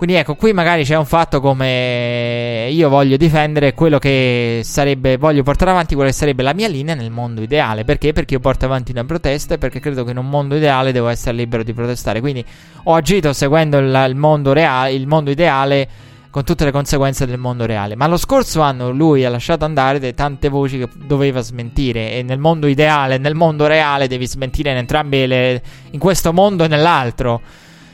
[0.00, 5.42] Quindi ecco, qui magari c'è un fatto come io voglio difendere quello che sarebbe, voglio
[5.42, 7.84] portare avanti quello che sarebbe la mia linea nel mondo ideale.
[7.84, 8.14] Perché?
[8.14, 11.08] Perché io porto avanti una protesta e perché credo che in un mondo ideale devo
[11.08, 12.20] essere libero di protestare.
[12.20, 12.42] Quindi
[12.84, 15.86] ho agito seguendo il, il mondo reale, il mondo ideale
[16.30, 17.96] con tutte le conseguenze del mondo reale.
[17.96, 22.38] Ma lo scorso anno lui ha lasciato andare tante voci che doveva smentire e nel
[22.38, 27.40] mondo ideale nel mondo reale devi smentire in entrambi le, in questo mondo e nell'altro.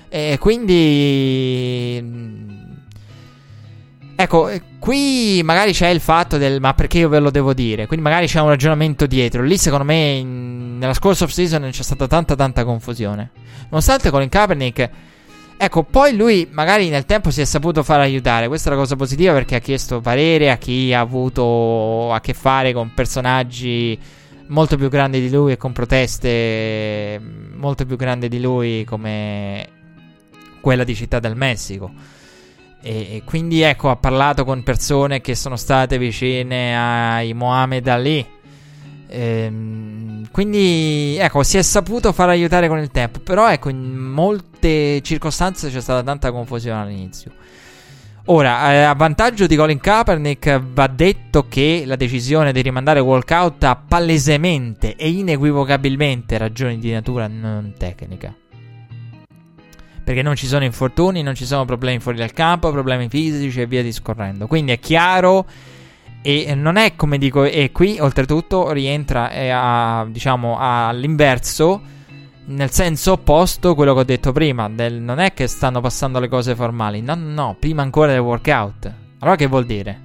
[0.09, 2.47] E quindi mm,
[4.19, 7.87] Ecco, qui magari c'è il fatto del ma perché io ve lo devo dire?
[7.87, 9.43] Quindi magari c'è un ragionamento dietro.
[9.43, 13.31] Lì secondo me in, nella scorsa off season c'è stata tanta tanta confusione.
[13.69, 14.91] Nonostante Colin Kaepernick
[15.59, 18.47] Ecco, poi lui magari nel tempo si è saputo far aiutare.
[18.47, 22.35] Questa è la cosa positiva perché ha chiesto parere a chi ha avuto a che
[22.35, 23.99] fare con personaggi
[24.49, 27.21] molto più grandi di lui e con proteste
[27.55, 29.69] molto più grandi di lui come
[30.61, 31.91] quella di Città del Messico.
[32.83, 38.27] E, e quindi ecco, ha parlato con persone che sono state vicine ai Mohammed Ali
[39.09, 43.21] Ehm, quindi ecco, si è saputo far aiutare con il tempo.
[43.21, 47.33] Però ecco, in molte circostanze c'è stata tanta confusione all'inizio.
[48.29, 53.77] Ora, a vantaggio di Colin Kaepernick va detto che la decisione di rimandare walkout ha
[53.77, 58.35] palesemente e inequivocabilmente ragioni di natura non tecnica.
[60.03, 63.67] Perché non ci sono infortuni, non ci sono problemi fuori dal campo, problemi fisici e
[63.67, 64.49] via discorrendo.
[64.49, 65.47] Quindi è chiaro
[66.27, 71.81] e non è come dico, e qui oltretutto rientra eh, a, diciamo, all'inverso,
[72.47, 74.69] nel senso opposto quello che ho detto prima.
[74.69, 78.93] Del, non è che stanno passando le cose formali, no, no, prima ancora del workout.
[79.21, 80.01] Allora che vuol dire?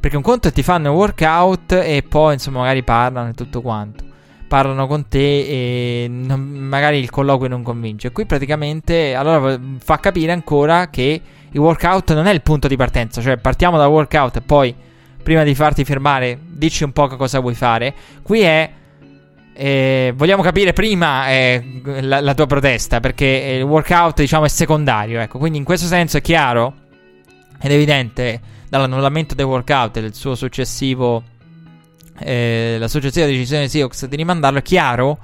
[0.00, 3.60] Perché un conto è ti fanno il workout e poi insomma magari parlano e tutto
[3.60, 4.02] quanto.
[4.48, 8.10] Parlano con te e non, magari il colloquio non convince.
[8.10, 13.20] Qui praticamente allora fa capire ancora che il workout non è il punto di partenza.
[13.20, 14.74] Cioè partiamo dal workout e poi
[15.22, 17.94] prima di farti fermare, dici un po' cosa vuoi fare.
[18.22, 18.70] Qui è.
[19.52, 25.20] Eh, vogliamo capire prima eh, la, la, tua protesta perché il workout diciamo è secondario
[25.20, 26.74] ecco quindi in questo senso è chiaro
[27.60, 28.40] ed evidente
[28.70, 31.24] dall'annullamento del workout e del suo successivo
[32.20, 35.18] eh, la successiva decisione di Seahawks di rimandarlo è chiaro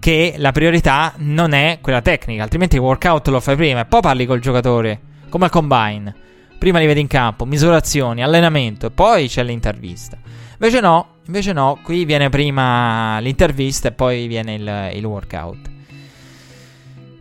[0.00, 4.00] che la priorità non è quella tecnica altrimenti il workout lo fai prima e poi
[4.00, 4.98] parli col giocatore
[5.28, 6.26] come al combine
[6.58, 10.18] Prima li vedi in campo, misurazioni, allenamento e poi c'è l'intervista.
[10.54, 15.70] Invece no, invece no, qui viene prima l'intervista e poi viene il, il workout.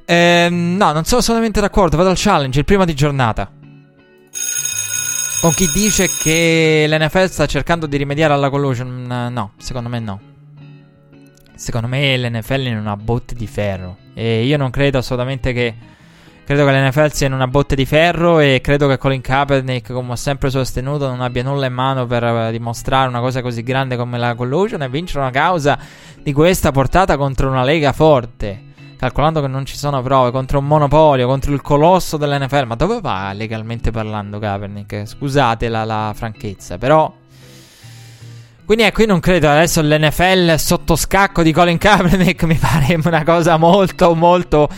[0.06, 3.52] Ehm, no, non sono assolutamente d'accordo, vado al challenge, il primo di giornata.
[5.40, 10.20] Con chi dice che l'NFL sta cercando di rimediare alla collusion, no, secondo me no.
[11.54, 13.98] Secondo me l'NFL è in una botte di ferro.
[14.16, 15.76] E io non credo assolutamente che
[16.48, 20.14] Credo che l'NFL sia in una botte di ferro e credo che Colin Kaepernick, come
[20.14, 23.98] ho sempre sostenuto, non abbia nulla in mano per uh, dimostrare una cosa così grande
[23.98, 25.78] come la collusion e vincere una causa
[26.24, 28.64] di questa portata contro una lega forte.
[28.98, 32.66] Calcolando che non ci sono prove contro un monopolio, contro il colosso dell'NFL.
[32.66, 35.06] Ma dove va legalmente parlando Kaepernick?
[35.06, 37.14] Scusate la, la franchezza, però
[38.64, 43.26] quindi ecco, io non credo adesso l'NFL sotto scacco di Colin Kaepernick mi pare una
[43.26, 44.70] cosa molto, molto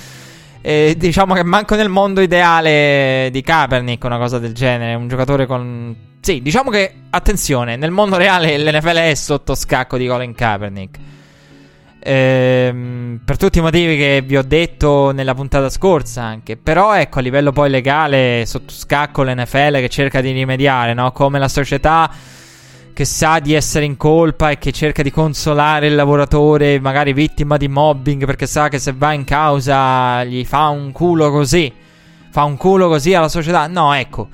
[0.61, 4.93] eh, diciamo che manco nel mondo ideale di Kaepernick una cosa del genere.
[4.93, 5.95] Un giocatore con.
[6.21, 10.97] Sì, diciamo che, attenzione, nel mondo reale l'NFL è sotto scacco di Colin Kaepernick.
[12.01, 16.57] Ehm, per tutti i motivi che vi ho detto nella puntata scorsa anche.
[16.57, 21.11] Però ecco, a livello poi legale, sotto scacco l'NFL che cerca di rimediare, no?
[21.11, 22.11] Come la società
[22.99, 27.55] che sa di essere in colpa e che cerca di consolare il lavoratore, magari vittima
[27.55, 31.71] di mobbing, perché sa che se va in causa gli fa un culo così.
[32.29, 33.67] Fa un culo così alla società.
[33.67, 34.27] No, ecco.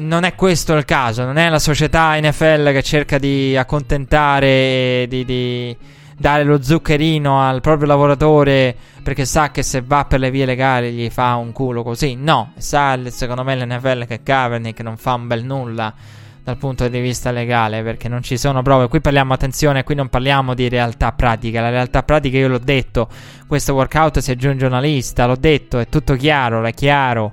[0.00, 1.24] Non è questo il caso.
[1.24, 5.74] Non è la società NFL che cerca di accontentare, di, di
[6.14, 10.92] dare lo zuccherino al proprio lavoratore perché sa che se va per le vie legali
[10.92, 12.14] gli fa un culo così.
[12.14, 17.00] No, sa secondo me l'NFL che Kaepernick non fa un bel nulla dal punto di
[17.00, 18.88] vista legale perché non ci sono prove.
[18.88, 21.60] Qui parliamo, attenzione, qui non parliamo di realtà pratica.
[21.60, 23.08] La realtà pratica, io l'ho detto,
[23.46, 27.32] questo workout si aggiunge una lista, l'ho detto, è tutto chiaro, è chiaro.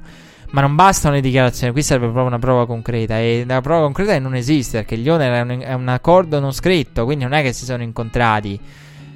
[0.52, 3.20] Ma non bastano le dichiarazioni, qui serve proprio una prova concreta.
[3.20, 7.24] E la prova concreta non esiste perché gli un, è un accordo non scritto, quindi
[7.24, 8.60] non è che si sono incontrati,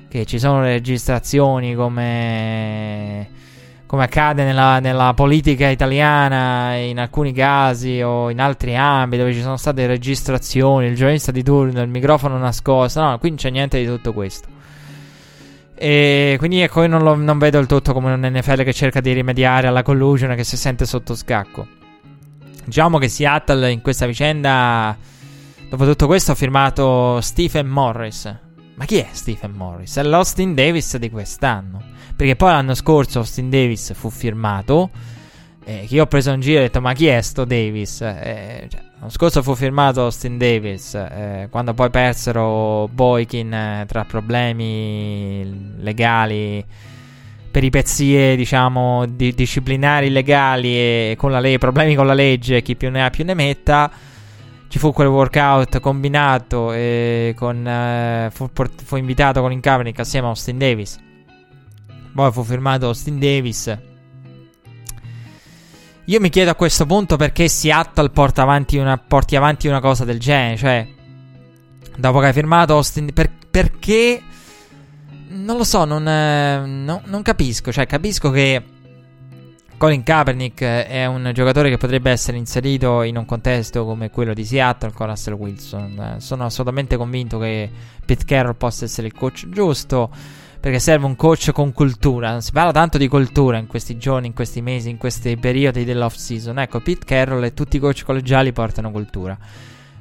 [0.08, 3.30] che ci sono le registrazioni come
[3.94, 9.42] come accade nella, nella, politica italiana in alcuni casi o in altri ambiti dove ci
[9.42, 13.00] sono state registrazioni, il giornalista di turno, il microfono nascosto.
[13.00, 14.48] No, qui non c'è niente di tutto questo.
[15.76, 19.00] E quindi ecco, io non, lo, non vedo il tutto come un NFL che cerca
[19.00, 21.68] di rimediare alla collusion che si sente sotto scacco.
[22.66, 24.98] Diciamo che Seattle in questa vicenda,
[25.70, 28.40] dopo tutto questo, ha firmato Stephen Morris.
[28.74, 29.98] Ma chi è Stephen Morris?
[29.98, 31.93] È l'Austin Davis di quest'anno.
[32.16, 34.90] Perché poi l'anno scorso Austin Davis fu firmato.
[35.66, 38.02] Eh, che io ho preso in giro e ho detto: Ma chi è sto Davis?
[38.02, 40.94] Eh, cioè, l'anno scorso fu firmato Austin Davis.
[40.94, 46.64] Eh, quando poi persero Boykin eh, tra problemi legali,
[47.50, 53.04] peripezie, diciamo, di- disciplinari legali e con le- problemi con la legge, chi più ne
[53.06, 53.92] ha più ne metta
[54.74, 58.50] ci fu quel workout combinato e con, eh, fu,
[58.84, 61.00] fu, invitato con Kaepernick assieme a Austin Davis
[62.14, 63.78] poi fu firmato Austin Davis.
[66.06, 70.04] Io mi chiedo a questo punto perché Seattle porta avanti una, porti avanti una cosa
[70.04, 70.58] del genere.
[70.58, 70.88] Cioè,
[71.96, 73.12] dopo che hai firmato Austin.
[73.14, 74.22] Per, perché.
[75.30, 77.72] Non lo so, non, eh, no, non capisco.
[77.72, 78.64] Cioè, capisco che.
[79.76, 84.46] Colin Kaepernick è un giocatore che potrebbe essere inserito in un contesto come quello di
[84.46, 86.16] Seattle con Russell Wilson.
[86.20, 87.70] Sono assolutamente convinto che
[88.06, 90.10] Pete Carroll possa essere il coach giusto
[90.64, 92.40] perché serve un coach con cultura.
[92.40, 96.16] Si parla tanto di cultura in questi giorni, in questi mesi, in questi periodi dell'off
[96.16, 96.58] season.
[96.58, 99.38] Ecco, Pete Carroll e tutti i coach collegiali portano cultura.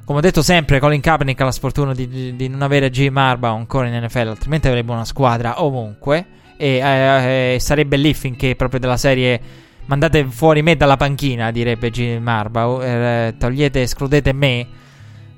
[0.05, 3.57] Come ho detto sempre, Colin Kaepernick ha la sfortuna di, di, non avere Jim Harbaugh
[3.57, 6.25] ancora in NFL, altrimenti avrebbe una squadra ovunque.
[6.55, 9.41] E eh, eh, sarebbe lì finché proprio della serie
[9.87, 12.81] mandate fuori me dalla panchina, direbbe Jim Harbaugh.
[12.81, 14.65] Eh, togliete, escludete me.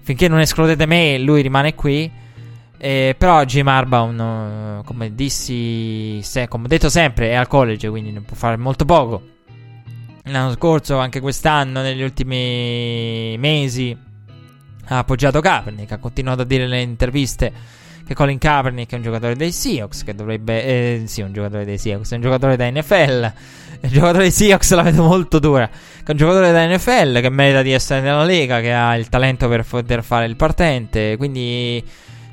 [0.01, 2.23] Finché non escludete me, lui rimane qui.
[2.85, 8.25] Eh, però Jim Harbaugh, come dissi, se, come detto sempre, è al college, quindi non
[8.25, 9.23] può fare molto poco.
[10.25, 13.97] L'anno scorso, anche quest'anno, negli ultimi mesi,
[14.85, 17.51] ha appoggiato Kaepernick, ha continuato a dire nelle interviste
[18.05, 20.63] che Colin Kaepernick è un giocatore dei Seahawks, che dovrebbe...
[20.63, 23.33] Eh, sì, un giocatore dei Seahawks, è un giocatore da NFL.
[23.81, 25.67] Il giocatore dei Seahawks la vedo molto dura.
[25.67, 29.09] Che è un giocatore da NFL che merita di essere nella Lega, che ha il
[29.09, 31.83] talento per poter fare il partente, quindi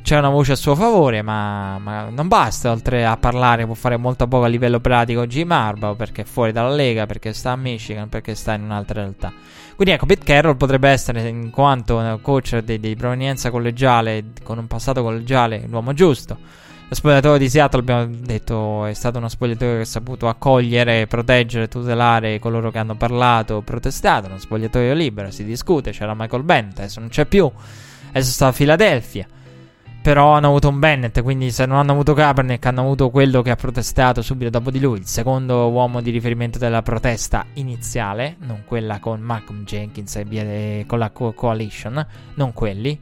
[0.03, 2.71] c'è una voce a suo favore, ma, ma, non basta.
[2.71, 5.27] Oltre a parlare, può fare molto poco a livello pratico.
[5.27, 9.01] Jim Harbaugh perché è fuori dalla Lega, perché sta a Michigan, perché sta in un'altra
[9.01, 9.33] realtà.
[9.75, 14.67] Quindi ecco, Pete Carroll potrebbe essere, in quanto coach di, di provenienza collegiale, con un
[14.67, 16.37] passato collegiale, l'uomo giusto.
[16.89, 21.67] Lo spogliatoio di Seattle, abbiamo detto, è stato uno spogliatoio che ha saputo accogliere, proteggere,
[21.67, 24.27] tutelare coloro che hanno parlato, protestato.
[24.27, 25.93] Uno spogliatoio libero, si discute.
[25.93, 27.51] C'era Michael Bennett, adesso non c'è più.
[28.11, 29.27] Adesso sta a Filadelfia.
[30.03, 33.51] Però hanno avuto un Bennett, quindi se non hanno avuto Kaepernick, hanno avuto quello che
[33.51, 38.65] ha protestato subito dopo di lui, il secondo uomo di riferimento della protesta iniziale, non
[38.67, 42.05] quella con Malcolm Jenkins e con la co- coalition,
[42.35, 43.01] non quelli.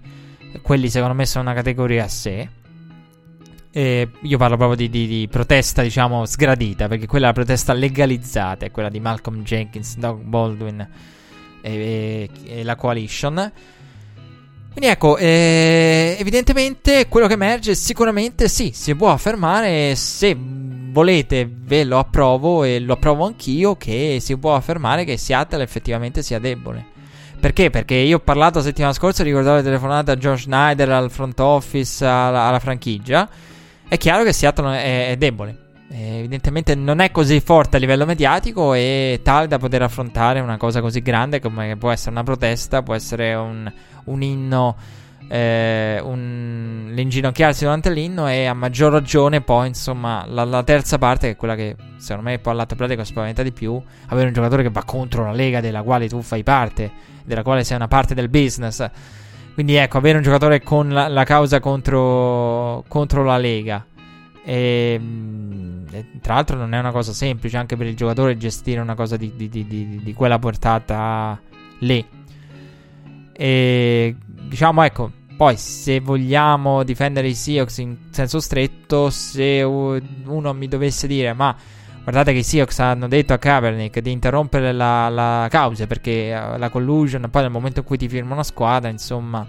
[0.60, 2.48] Quelli secondo me sono una categoria a sé.
[3.72, 7.72] E io parlo proprio di, di, di, protesta, diciamo, sgradita, perché quella è la protesta
[7.72, 10.86] legalizzata, è quella di Malcolm Jenkins, Doug Baldwin
[11.62, 13.52] e, e, e la coalition.
[14.72, 21.84] Quindi ecco, eh, evidentemente quello che emerge sicuramente sì, si può affermare, se volete ve
[21.84, 26.84] lo approvo e lo approvo anch'io, che si può affermare che Seattle effettivamente sia debole.
[27.40, 27.70] Perché?
[27.70, 31.40] Perché io ho parlato la settimana scorsa, ricordavo le telefonate a John Schneider, al front
[31.40, 33.28] office, alla, alla franchigia
[33.90, 35.69] è chiaro che Seattle è, è debole.
[35.92, 40.56] Eh, evidentemente non è così forte a livello mediatico e tale da poter affrontare una
[40.56, 43.70] cosa così grande come può essere una protesta, può essere un,
[44.04, 44.76] un inno,
[45.26, 51.26] eh, un, l'inginocchiarsi durante l'inno e a maggior ragione poi insomma la, la, terza parte
[51.26, 54.62] che è quella che secondo me poi all'atto pratico spaventa di più, avere un giocatore
[54.62, 56.88] che va contro la lega della quale tu fai parte,
[57.24, 58.88] della quale sei una parte del business
[59.60, 63.84] quindi ecco, avere un giocatore con la, la causa contro, contro, la Lega.
[64.44, 68.94] Ehm, e, tra l'altro non è una cosa semplice anche per il giocatore gestire una
[68.94, 71.40] cosa di, di, di, di quella portata
[71.80, 72.04] lì.
[73.32, 80.68] E diciamo ecco, poi se vogliamo difendere i Seahawks in senso stretto, se uno mi
[80.68, 81.56] dovesse dire ma
[82.02, 86.58] Guardate che i Seahawks hanno detto a Kaepernick di interrompere la, la causa perché uh,
[86.58, 89.46] la collusion, poi nel momento in cui ti firma una squadra, insomma,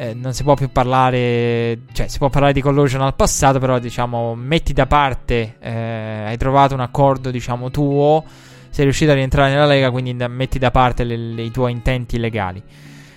[0.00, 3.78] eh, non si può più parlare, cioè si può parlare di collusion al passato, però
[3.78, 8.24] diciamo, metti da parte, eh, hai trovato un accordo, diciamo, tuo,
[8.70, 12.18] sei riuscito a rientrare nella Lega, quindi metti da parte le, le, i tuoi intenti
[12.18, 12.62] legali.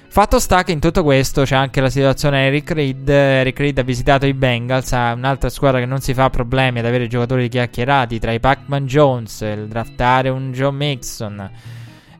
[0.09, 3.07] Fatto sta che in tutto questo c'è anche la situazione Eric Reed.
[3.07, 7.07] Eric Reed ha visitato i Bengals, un'altra squadra che non si fa problemi ad avere
[7.07, 11.49] giocatori chiacchierati tra i Pac-Man Jones, il draftare un Joe Mixon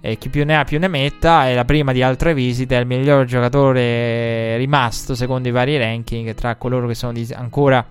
[0.05, 1.47] e chi più ne ha più ne metta.
[1.47, 6.33] È la prima di altre visite, è il miglior giocatore rimasto secondo i vari ranking
[6.33, 7.87] tra coloro che sono ancora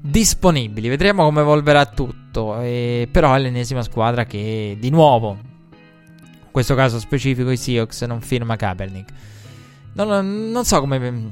[0.00, 0.88] disponibili.
[0.88, 2.60] Vedremo come evolverà tutto.
[2.60, 5.38] E, però è l'ennesima squadra che di nuovo
[5.70, 9.12] in questo caso specifico i Seahawks non firma Kaepernick.
[9.92, 11.30] Non, non so come,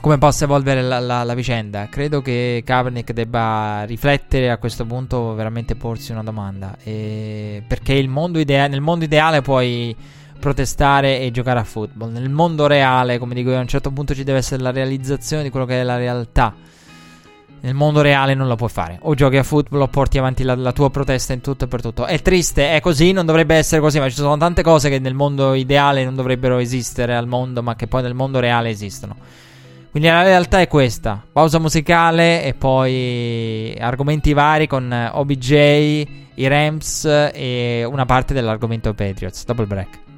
[0.00, 1.88] come, possa evolvere la, la, la, vicenda.
[1.88, 6.76] Credo che Kaepernick debba riflettere a questo punto, veramente porsi una domanda.
[6.82, 9.94] E perché mondo idea- nel mondo ideale puoi
[10.38, 12.12] protestare e giocare a football.
[12.12, 15.42] Nel mondo reale, come dico io, a un certo punto ci deve essere la realizzazione
[15.42, 16.54] di quello che è la realtà
[17.62, 18.98] nel mondo reale non lo puoi fare.
[19.02, 21.82] O giochi a football o porti avanti la, la, tua protesta in tutto e per
[21.82, 22.06] tutto.
[22.06, 25.14] È triste, è così, non dovrebbe essere così, ma ci sono tante cose che nel
[25.14, 29.16] mondo ideale non dovrebbero esistere al mondo, ma che poi nel mondo reale esistono.
[29.90, 31.20] Quindi la realtà è questa.
[31.32, 35.50] Pausa musicale e poi argomenti vari con OBJ,
[36.34, 39.44] i Rams e una parte dell'argomento Patriots.
[39.46, 40.09] Il break.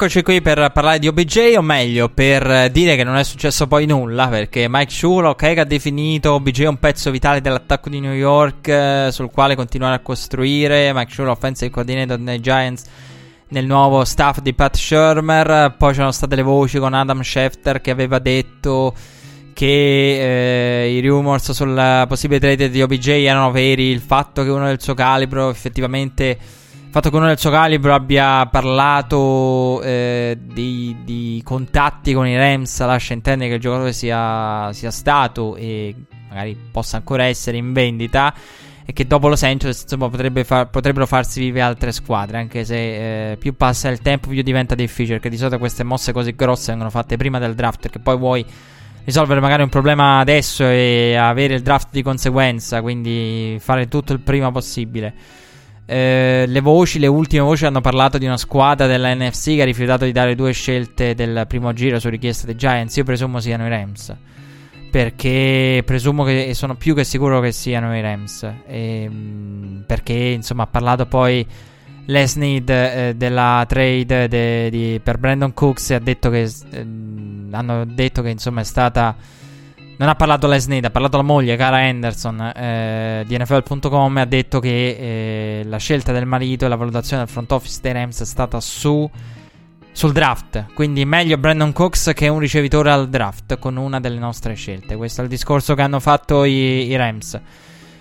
[0.00, 3.84] Eccoci qui per parlare di OBJ, o meglio, per dire che non è successo poi
[3.84, 9.08] nulla, perché Mike che ha definito OBJ un pezzo vitale dell'attacco di New York, eh,
[9.10, 10.92] sul quale continuare a costruire.
[10.94, 12.84] Mike Shula, offensive coordinator nei Giants,
[13.48, 15.74] nel nuovo staff di Pat Shermer.
[15.76, 18.94] Poi c'erano state le voci con Adam Schefter che aveva detto
[19.52, 24.66] che eh, i rumors sulla possibile trade di OBJ erano veri, il fatto che uno
[24.66, 26.38] del suo calibro effettivamente
[26.88, 32.34] il fatto che uno del suo calibro abbia parlato eh, di, di, contatti con i
[32.34, 35.94] Rams lascia intendere che il giocatore sia, sia, stato e
[36.30, 38.32] magari possa ancora essere in vendita
[38.86, 43.32] e che dopo Los Angeles insomma, potrebbe far, potrebbero farsi vivere altre squadre anche se
[43.32, 46.68] eh, più passa il tempo più diventa difficile perché di solito queste mosse così grosse
[46.70, 48.46] vengono fatte prima del draft che poi vuoi
[49.04, 54.20] risolvere magari un problema adesso e avere il draft di conseguenza quindi fare tutto il
[54.20, 55.12] prima possibile
[55.90, 59.64] eh, le voci, le ultime voci hanno parlato di una squadra della NFC che ha
[59.64, 62.94] rifiutato di dare due scelte del primo giro su richiesta dei Giants.
[62.96, 64.14] Io presumo siano i Rams.
[64.90, 68.42] Perché presumo che sono più che sicuro che siano i Rams.
[68.66, 71.46] E, ehm, perché insomma ha parlato poi
[72.04, 76.86] Les Need eh, della trade de, di, per Brandon Cooks e ha detto che eh,
[77.50, 79.16] hanno detto che insomma è stata
[79.98, 84.60] non ha parlato Lesnade, ha parlato la moglie, Cara Henderson, eh, di NFL.com ha detto
[84.60, 84.96] che
[85.58, 88.60] eh, la scelta del marito e la valutazione del front office dei Rams è stata
[88.60, 89.10] su,
[89.90, 90.66] sul draft.
[90.72, 94.94] Quindi meglio Brandon Cooks che un ricevitore al draft con una delle nostre scelte.
[94.94, 97.40] Questo è il discorso che hanno fatto i, i Rams.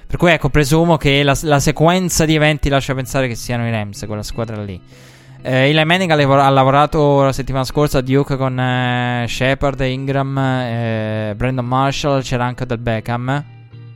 [0.06, 3.72] Per cui ecco, presumo che la, la sequenza di eventi lascia pensare che siano i
[3.72, 4.80] Rams, quella squadra lì.
[5.41, 11.34] Eh, Eli Manning ha, lavorato la settimana scorsa a Duke con eh, Shepard, Ingram, eh,
[11.35, 13.43] Brandon Marshall, c'era anche del Beckham.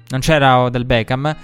[0.09, 1.35] Non c'era del Beckham.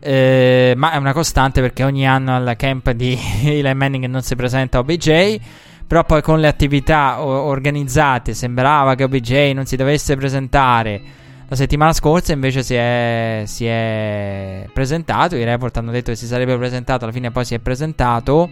[0.00, 4.34] Eh, ma è una costante perché ogni anno al camp di Eli Manning non si
[4.36, 5.40] presenta OBJ.
[5.86, 11.00] Però poi con le attività organizzate sembrava che OBJ non si dovesse presentare.
[11.48, 15.34] La settimana scorsa invece si è, si è presentato.
[15.34, 18.50] I report hanno detto che si sarebbe presentato, alla fine poi si è presentato.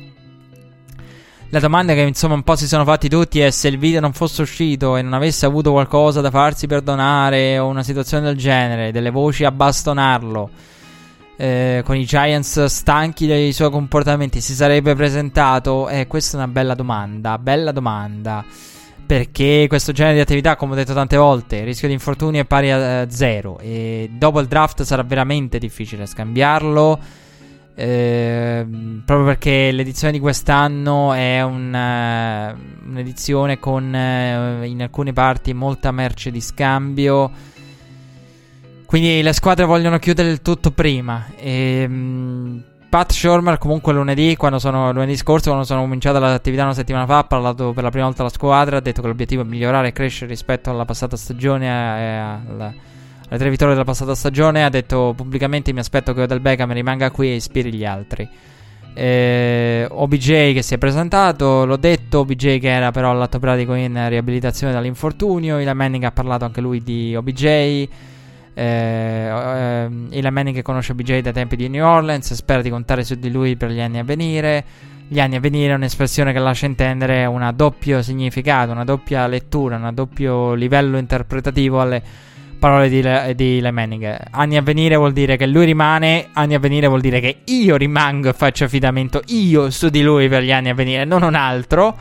[1.50, 4.12] La domanda che insomma un po' si sono fatti tutti è se il video non
[4.12, 8.90] fosse uscito e non avesse avuto qualcosa da farsi perdonare o una situazione del genere,
[8.90, 10.50] delle voci a bastonarlo,
[11.36, 15.88] eh, con i Giants stanchi dei suoi comportamenti, si sarebbe presentato?
[15.88, 18.44] Eh, questa è una bella domanda, bella domanda.
[19.06, 22.44] Perché questo genere di attività, come ho detto tante volte, il rischio di infortunio è
[22.44, 23.60] pari a zero.
[23.60, 26.98] E dopo il draft sarà veramente difficile scambiarlo
[27.78, 28.66] eh,
[29.04, 35.92] proprio perché l'edizione di quest'anno è un, uh, un'edizione con uh, in alcune parti molta
[35.92, 37.30] merce di scambio.
[38.86, 41.26] Quindi le squadre vogliono chiudere il tutto prima.
[41.36, 47.04] E, um, Pat Shormer comunque lunedì, sono, lunedì scorso, quando sono cominciata l'attività una settimana
[47.04, 49.88] fa, ha parlato per la prima volta alla squadra, ha detto che l'obiettivo è migliorare
[49.88, 52.16] e crescere rispetto alla passata stagione e
[52.48, 52.72] alla
[53.28, 57.10] alle tre vittorie della passata stagione, ha detto pubblicamente mi aspetto che Odell Beckham rimanga
[57.10, 58.28] qui e ispiri gli altri.
[58.94, 64.08] Eh, OBJ che si è presentato, l'ho detto, OBJ che era però all'atto pratico in
[64.08, 67.88] riabilitazione dall'infortunio, Eli Manning ha parlato anche lui di OBJ, eh,
[68.54, 73.16] eh, Eli Manning che conosce OBJ dai tempi di New Orleans, spera di contare su
[73.16, 74.64] di lui per gli anni a venire.
[75.08, 79.76] Gli anni a venire è un'espressione che lascia intendere un doppio significato, una doppia lettura,
[79.76, 82.02] un doppio livello interpretativo alle
[82.58, 84.18] Parole di, Le- di Le Manning.
[84.30, 87.76] Anni a venire vuol dire che lui rimane, anni a venire vuol dire che io
[87.76, 91.34] rimango e faccio affidamento io su di lui per gli anni a venire, non un
[91.34, 91.96] altro.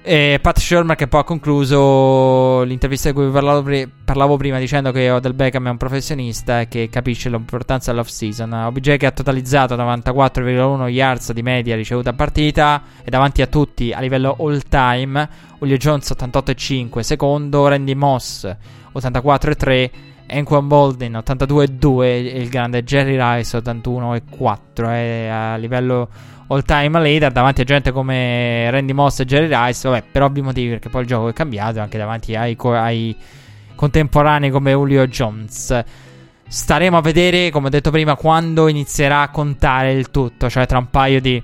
[0.00, 4.90] E Pat Shermer che poi ha concluso l'intervista di cui parlavo, pre- parlavo, prima dicendo
[4.90, 8.50] che Odell Beckham è un professionista e che capisce l'importanza dell'off season.
[8.50, 13.92] OBJ che ha totalizzato 94,1 yards di media ricevuta a partita e davanti a tutti
[13.92, 15.28] a livello all time.
[15.58, 18.56] Julio Jones 88,5 secondo, Randy Moss
[18.94, 19.90] 84,3
[20.30, 26.08] Enquan Bolden 82,2 e il grande Jerry Rice 81,4 è a livello
[26.48, 30.42] all time leader davanti a gente come Randy Moss e Jerry Rice vabbè per ovvi
[30.42, 33.16] motivi perché poi il gioco è cambiato anche davanti ai, ai
[33.74, 35.84] contemporanei come Julio Jones.
[36.46, 40.78] Staremo a vedere come ho detto prima quando inizierà a contare il tutto cioè tra
[40.78, 41.42] un paio di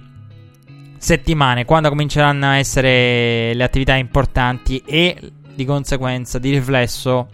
[0.97, 7.29] settimane quando cominceranno a essere le attività importanti e di conseguenza di riflesso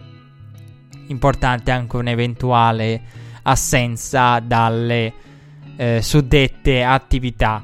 [1.07, 3.01] importante anche un'eventuale
[3.43, 5.13] assenza dalle
[5.75, 7.63] eh, suddette attività.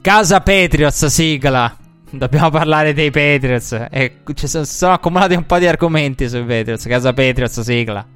[0.00, 1.76] Casa Patriots, sigla.
[2.10, 3.86] Dobbiamo parlare dei Patriots.
[3.90, 6.86] Eh, ci sono accumulati un po' di argomenti sui Patriots.
[6.86, 8.06] Casa Patriots, sigla.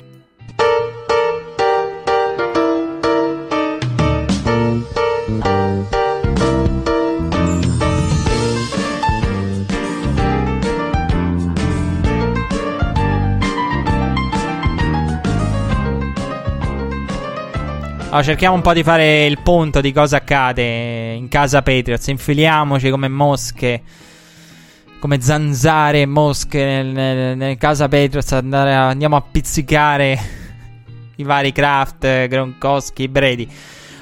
[18.11, 22.09] Allora, cerchiamo un po' di fare il punto di cosa accade in casa Patriots.
[22.09, 23.82] Infiliamoci come mosche,
[24.99, 28.32] come zanzare mosche nel, nel, nel casa Patriots.
[28.32, 30.19] Andare andiamo a pizzicare
[31.15, 33.49] i vari Kraft, Gronkowski, Brady.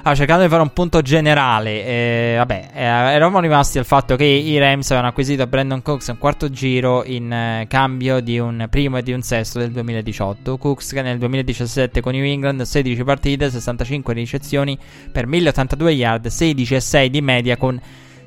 [0.09, 4.25] Allora, cercando di fare un punto generale, eh, vabbè, eh, eravamo rimasti al fatto che
[4.25, 8.97] i Rams avevano acquisito Brandon Cooks un quarto giro in eh, cambio di un primo
[8.97, 10.57] e di un sesto del 2018.
[10.57, 14.79] Cooks che nel 2017 con New England 16 partite, 65 ricezioni
[15.13, 17.79] per 1082 yard, 16 e 6 di media con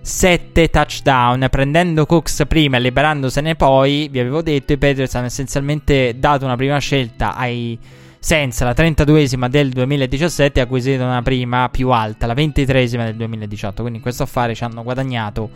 [0.01, 1.47] 7 touchdown.
[1.49, 6.55] Prendendo Cooks prima e liberandosene poi, vi avevo detto, i Patriots hanno essenzialmente dato una
[6.55, 7.79] prima scelta ai
[8.23, 13.81] senza la 32esima del 2017 ha acquisito una prima più alta, la 23esima del 2018.
[13.81, 15.49] Quindi in questo affare ci hanno guadagnato.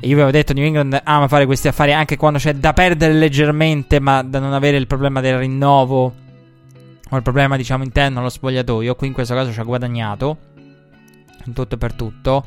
[0.00, 4.00] Io avevo detto, New England ama fare questi affari anche quando c'è da perdere leggermente,
[4.00, 6.14] ma da non avere il problema del rinnovo
[7.10, 8.94] o il problema, diciamo, interno allo spogliatoio.
[8.94, 10.38] Qui in questo caso ci ha guadagnato
[11.44, 12.44] in tutto e per tutto.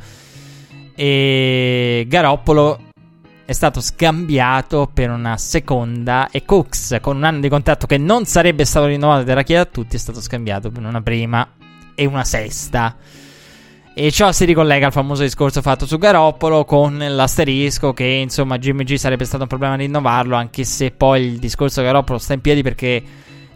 [0.96, 2.80] E Garoppolo
[3.45, 8.26] è stato scambiato per una seconda e Cooks con un anno di contratto che non
[8.26, 11.48] sarebbe stato rinnovato ed era chiaro a tutti è stato scambiato per una prima
[11.95, 12.95] e una sesta.
[13.95, 18.86] E ciò si ricollega al famoso discorso fatto su Garoppolo con l'asterisco che insomma Jimmy
[18.86, 22.64] G sarebbe stato un problema rinnovarlo anche se poi il discorso Garoppolo sta in piedi
[22.64, 23.03] perché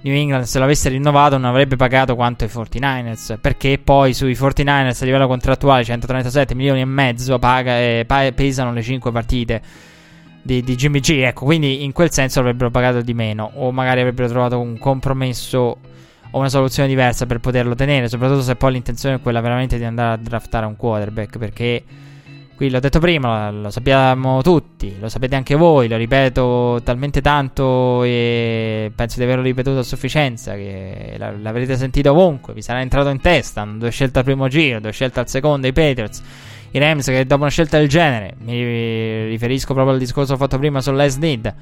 [0.08, 5.02] New England se l'avesse rinnovato non avrebbe pagato quanto i 49ers perché poi sui 49ers
[5.02, 9.62] a livello contrattuale 137 milioni e mezzo paga, eh, pesano le 5 partite
[10.42, 11.10] di, di Jimmy G.
[11.10, 15.78] Ecco quindi in quel senso avrebbero pagato di meno o magari avrebbero trovato un compromesso
[16.30, 19.84] o una soluzione diversa per poterlo tenere soprattutto se poi l'intenzione è quella veramente di
[19.84, 21.84] andare a draftare un quarterback perché
[22.58, 28.02] Qui l'ho detto prima, lo, sappiamo tutti, lo sapete anche voi, lo ripeto talmente tanto
[28.02, 33.22] e penso di averlo ripetuto a sufficienza che l'avrete sentito ovunque, vi sarà entrato in
[33.22, 36.24] testa, due scelte al primo giro, due scelte al secondo, i Patriots,
[36.72, 40.82] i Rams che dopo una scelta del genere, mi riferisco proprio al discorso fatto prima
[40.82, 41.56] sull'S Need,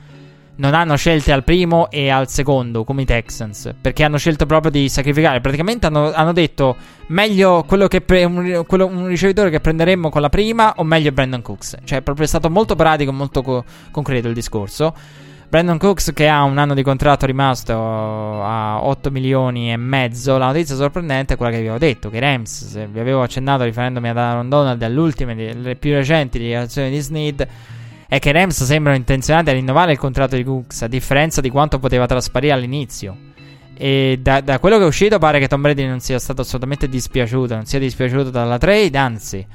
[0.58, 4.72] non hanno scelte al primo e al secondo, come i Texans, perché hanno scelto proprio
[4.72, 5.42] di sacrificare.
[5.42, 6.76] Praticamente hanno, hanno detto
[7.08, 11.12] meglio quello che pre- un, quello, un, ricevitore che prenderemmo con la prima o meglio
[11.12, 11.78] Brandon Cooks.
[11.84, 14.94] Cioè, è proprio stato molto pratico, molto co- concreto il discorso.
[15.48, 20.38] Brandon Cooks che ha un anno di contratto rimasto a 8 milioni e mezzo.
[20.38, 24.10] La notizia sorprendente è quella che vi avevo detto, che Rams, vi avevo accennato riferendomi
[24.10, 27.48] ad Aaron Donald alle ultime, le più recenti dichiarazioni di Snead
[28.16, 31.50] è che i Rams sembrano intenzionati a rinnovare il contratto di Cooks, a differenza di
[31.50, 33.34] quanto poteva trasparire all'inizio.
[33.78, 36.88] E da, da, quello che è uscito pare che Tom Brady non sia stato assolutamente
[36.88, 39.46] dispiaciuto, non sia dispiaciuto dalla trade, anzi,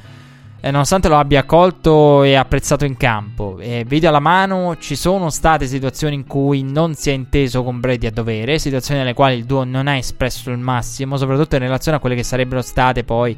[0.61, 3.59] eh, nonostante lo abbia accolto e apprezzato in campo.
[3.61, 7.81] E video alla mano, ci sono state situazioni in cui non si è inteso con
[7.81, 11.63] Brady a dovere, situazioni nelle quali il duo non ha espresso il massimo, soprattutto in
[11.63, 13.35] relazione a quelle che sarebbero state poi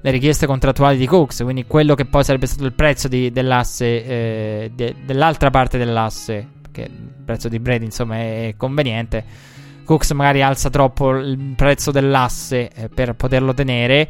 [0.00, 4.04] le richieste contrattuali di Cooks, quindi quello che poi sarebbe stato il prezzo di, dell'asse,
[4.04, 9.24] eh, de, dell'altra parte dell'asse, perché il prezzo di Brady insomma è conveniente.
[9.84, 14.08] Cooks magari alza troppo il prezzo dell'asse eh, per poterlo tenere.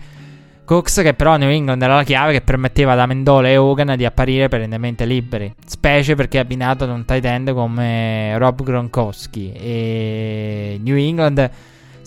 [0.65, 3.97] Cooks che però a New England era la chiave che permetteva ad Amendola e Hogan
[3.97, 10.79] di apparire perennemente liberi, specie perché abbinato ad un tight end come Rob Gronkowski e
[10.83, 11.51] New England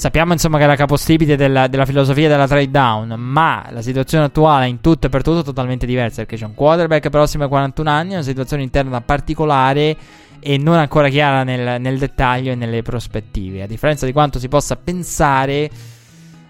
[0.01, 4.25] Sappiamo insomma che è la capostipite della, della, filosofia della trade down, ma la situazione
[4.25, 7.49] attuale in tutto e per tutto è totalmente diversa perché c'è un quarterback prossimo ai
[7.49, 9.95] 41 anni, una situazione interna particolare
[10.39, 13.61] e non ancora chiara nel, nel dettaglio e nelle prospettive.
[13.61, 15.69] A differenza di quanto si possa pensare,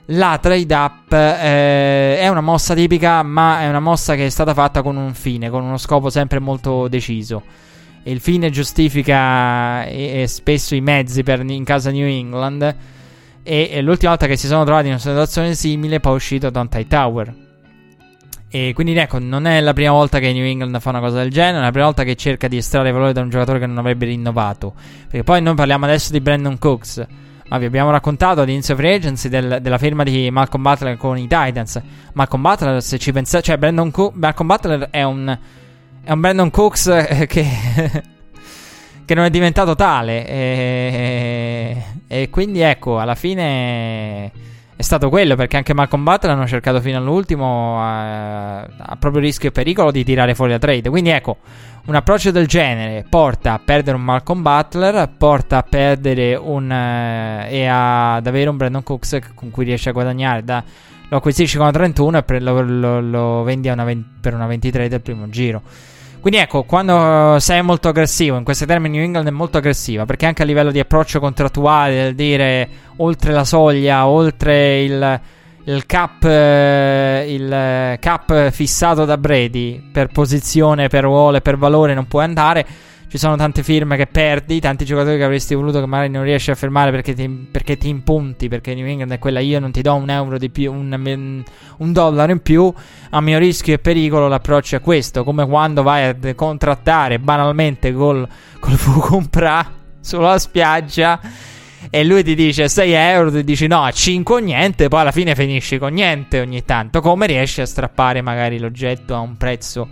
[0.05, 4.53] la trade up eh, è una mossa tipica, ma è una mossa che è stata
[4.53, 7.43] fatta con un fine, con uno scopo sempre molto deciso.
[8.01, 12.99] E il fine giustifica e, e spesso i mezzi per, in casa New England.
[13.43, 16.49] E, e l'ultima volta che si sono trovati in una situazione simile, poi è uscito
[16.49, 17.49] Dante Tower.
[18.53, 21.31] E quindi ecco, non è la prima volta che New England fa una cosa del
[21.31, 23.77] genere, è la prima volta che cerca di estrarre valore da un giocatore che non
[23.77, 24.73] avrebbe rinnovato.
[25.07, 27.07] Perché poi noi parliamo adesso di Brandon Cooks,
[27.47, 31.27] ma vi abbiamo raccontato all'inizio free agency del, della firma di Malcolm Butler con i
[31.27, 31.81] Titans.
[32.11, 35.37] Malcolm Butler, se ci pensate, cioè Brandon Co- Malcolm Butler è un,
[36.03, 37.47] è un Brandon Cooks che
[39.11, 40.25] che non è diventato tale.
[40.25, 44.31] E, e, quindi ecco, alla fine
[44.73, 49.49] è stato quello perché anche Malcolm Butler hanno cercato fino all'ultimo a, a proprio rischio
[49.49, 50.89] e pericolo di tirare fuori la trade.
[50.89, 51.39] Quindi ecco,
[51.87, 57.51] un approccio del genere porta a perdere un Malcolm Butler, porta a perdere un uh,
[57.51, 60.63] e ad avere un Brandon Cooks con cui riesce a guadagnare da
[61.09, 64.87] lo acquisisci con una 31 e lo, lo, lo, vendi una 20, per una 23
[64.87, 65.61] del primo giro.
[66.21, 70.27] Quindi ecco, quando sei molto aggressivo, in questi termini New England è molto aggressiva, perché
[70.27, 75.19] anche a livello di approccio contrattuale, del dire oltre la soglia, oltre il,
[75.63, 81.95] il cap, eh, il cap fissato da Brady per posizione, per ruolo e per valore
[81.95, 82.67] non puoi andare.
[83.11, 86.49] Ci sono tante firme che perdi, tanti giocatori che avresti voluto che magari non riesci
[86.49, 89.81] a fermare perché ti, perché ti impunti, perché New England è quella io non ti
[89.81, 91.43] do un euro di più, un,
[91.77, 92.73] un dollaro in più,
[93.09, 98.25] a mio rischio e pericolo l'approccio è questo, come quando vai a contrattare banalmente col,
[98.61, 99.69] col Fucumpra
[99.99, 101.19] sulla spiaggia
[101.89, 105.11] e lui ti dice 6 euro, ti dici no, a 5 o niente, poi alla
[105.11, 109.89] fine finisci con niente ogni tanto, come riesci a strappare magari l'oggetto a un prezzo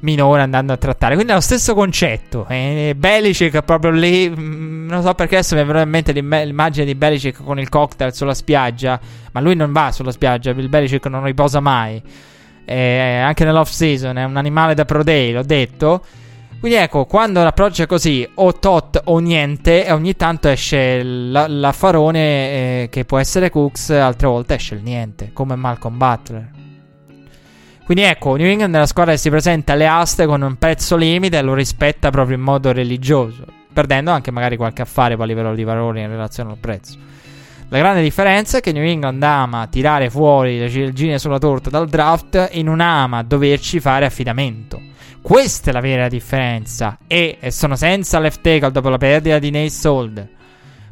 [0.00, 1.14] minore andando a trattare.
[1.14, 2.46] Quindi è lo stesso concetto.
[2.48, 4.28] E Belicic proprio lì.
[4.28, 7.68] Mm, non so perché adesso mi è venuta in mente l'immagine di Belicic con il
[7.68, 9.00] cocktail sulla spiaggia.
[9.32, 10.50] Ma lui non va sulla spiaggia.
[10.50, 12.02] Il Belicic non riposa mai.
[12.64, 16.04] E anche nell'off season è un animale da pro day, l'ho detto.
[16.60, 22.20] Quindi ecco, quando l'approccio è così, o tot o niente, e ogni tanto esce l'affarone
[22.20, 26.69] eh, che può essere Cooks, altre volte esce il niente, come Malcolm Butler.
[27.90, 30.94] Quindi ecco, New England è la squadra che si presenta alle aste con un prezzo
[30.94, 35.56] limite e lo rispetta proprio in modo religioso, perdendo anche magari qualche affare a livello
[35.56, 36.96] di valore in relazione al prezzo.
[37.68, 41.88] La grande differenza è che New England ama tirare fuori le ciliegine sulla torta dal
[41.88, 44.80] draft e non ama doverci fare affidamento.
[45.20, 46.96] Questa è la vera differenza.
[47.08, 50.28] E, sono senza left tackle dopo la perdita di Nate Solder.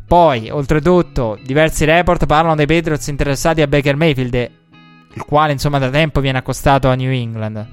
[0.05, 4.51] Poi, oltretutto, diversi report parlano dei Patriots interessati a Baker Mayfield
[5.19, 7.67] il quale insomma da tempo viene accostato a New England.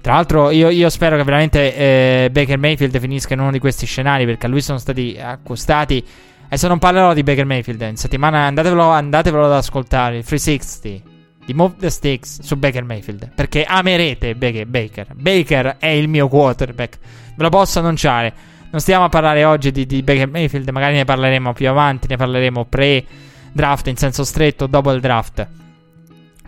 [0.00, 3.86] Tra l'altro io, io spero che veramente eh, Baker Mayfield finisca in uno di questi
[3.86, 6.04] scenari perché a lui sono stati accostati.
[6.44, 11.10] Adesso non parlerò di Baker Mayfield, in settimana andatevelo, andatevelo ad ascoltare, il 360
[11.44, 13.30] di Move the Sticks su Baker Mayfield.
[13.34, 14.66] Perché amerete Baker.
[14.66, 16.98] Baker, Baker è il mio quarterback,
[17.36, 18.32] ve lo posso annunciare.
[18.70, 22.16] Non stiamo a parlare oggi di, di Baker Mayfield, magari ne parleremo più avanti, ne
[22.16, 25.46] parleremo pre-draft in senso stretto, dopo il draft.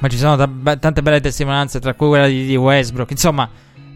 [0.01, 3.11] Ma ci sono t- tante belle testimonianze, tra cui quella di, di Westbrook.
[3.11, 3.49] Insomma,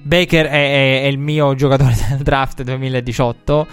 [0.03, 3.67] Baker è, è, è, il mio giocatore del draft 2018.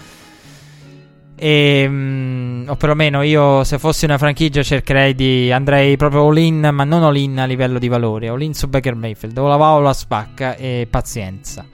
[1.37, 5.51] E, mm, o perlomeno io, se fossi una franchigia, cercherei di.
[5.51, 8.27] andrei proprio all-in, ma non all-in a livello di valore.
[8.27, 9.37] All-in su Baker Mayfield.
[9.37, 10.55] O la va o la spacca.
[10.55, 11.65] E pazienza.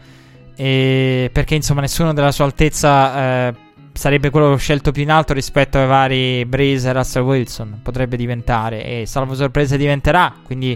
[0.55, 3.47] E perché insomma, nessuno della sua altezza.
[3.47, 3.53] Eh,
[4.01, 7.81] sarebbe quello scelto più in alto rispetto ai vari Breeze e Russell Wilson.
[7.83, 10.33] Potrebbe diventare, e salvo sorpresa diventerà.
[10.43, 10.75] Quindi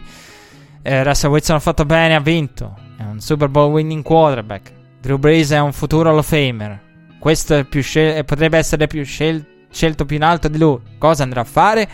[0.83, 2.77] eh, Russell Wilson ha fatto bene, ha vinto.
[2.95, 4.71] È un Super Bowl winning quarterback.
[5.01, 6.79] Drew Breeze è un futuro Hall of Famer.
[7.17, 10.79] Questo scel- potrebbe essere più scel- scelto più in alto di lui.
[10.99, 11.89] Cosa andrà a fare?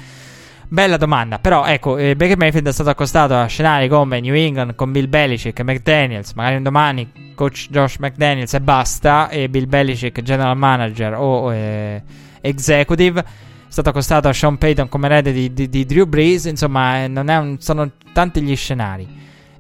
[0.74, 4.74] Bella domanda, però ecco, eh, Baker Mayfield è stato accostato a scenari come New England
[4.76, 9.68] con Bill Belichick e McDaniels, magari un domani coach Josh McDaniels e basta, e Bill
[9.68, 12.02] Belichick general manager o eh,
[12.40, 13.20] executive.
[13.20, 13.26] È
[13.68, 17.58] stato accostato a Sean Payton come erede di, di, di Drew Brees, insomma, eh, un,
[17.60, 19.06] sono tanti gli scenari.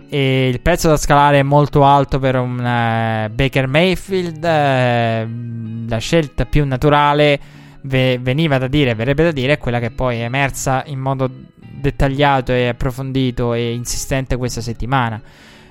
[0.07, 5.97] E il prezzo da scalare è molto alto per un uh, Baker Mayfield, uh, la
[5.97, 10.23] scelta più naturale ve- veniva da dire, verrebbe da dire, è quella che poi è
[10.23, 15.21] emersa in modo dettagliato e approfondito e insistente questa settimana.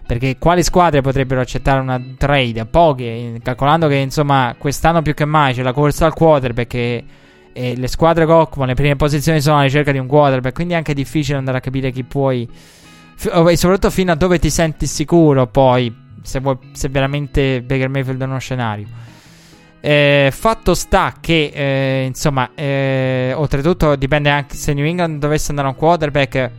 [0.06, 2.66] Perché quali squadre potrebbero accettare una trade?
[2.66, 7.04] Poche, calcolando che insomma quest'anno più che mai c'è la corsa al quarterback e,
[7.52, 10.74] e le squadre che occupano le prime posizioni sono alla ricerca di un quarterback, quindi
[10.74, 12.48] è anche difficile andare a capire chi puoi
[13.22, 18.20] e soprattutto fino a dove ti senti sicuro poi se, vuoi, se veramente Baker Mayfield
[18.20, 18.86] è uno scenario.
[19.82, 25.68] Eh, fatto sta che, eh, insomma, eh, oltretutto dipende anche se New England dovesse andare
[25.68, 26.50] a un quarterback.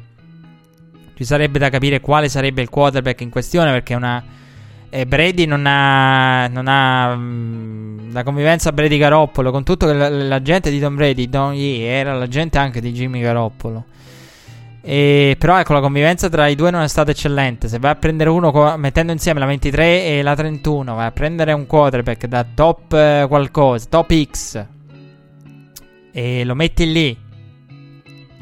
[1.14, 4.24] Ci sarebbe da capire quale sarebbe il quarterback in questione perché una.
[4.94, 9.52] Eh, Brady non ha, non ha mh, mm, la convivenza Brady Garoppolo.
[9.52, 12.82] Con tutto che la, la gente di Tom Brady, Don Yee, era la gente anche
[12.82, 13.86] di Jimmy Garoppolo.
[14.84, 17.68] E, però ecco, la convivenza tra i due non è stata eccellente.
[17.68, 21.12] Se vai a prendere uno co- mettendo insieme la 23 e la 31, vai a
[21.12, 24.66] prendere un quarterback da top eh, qualcosa, top X,
[26.12, 27.18] e lo metti lì.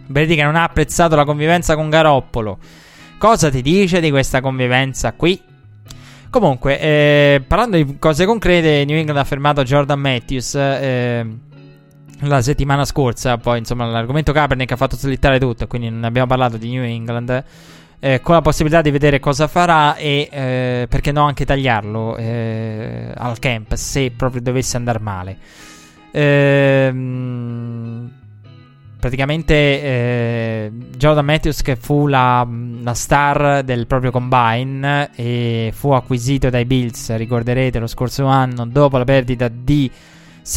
[0.08, 2.58] Vedi che non ha apprezzato la convivenza con Garoppolo.
[3.18, 5.40] Cosa ti dice di questa convivenza qui?
[6.30, 10.56] Comunque, eh, parlando di cose concrete, New England ha fermato Jordan Matthews.
[10.56, 11.26] Eh,
[12.22, 13.38] la settimana scorsa.
[13.38, 15.68] Poi, insomma, l'argomento Kaepernick ha fatto slittare tutto.
[15.68, 17.44] Quindi non abbiamo parlato di New England.
[18.02, 23.12] Eh, con la possibilità di vedere cosa farà e eh, perché no anche tagliarlo eh,
[23.14, 25.38] al camp se proprio dovesse andare male.
[26.12, 28.10] Ehm,
[29.00, 32.48] praticamente eh, Jordan Matthews che fu la,
[32.82, 38.98] la, star del proprio combine e fu acquisito dai Bills, ricorderete lo scorso anno dopo
[38.98, 39.92] la perdita di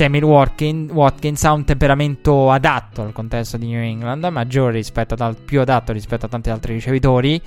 [0.01, 5.61] Watkins, Watkins ha un temperamento adatto al contesto di New England, maggiore rispetto ad, più
[5.61, 7.41] adatto rispetto a tanti altri ricevitori.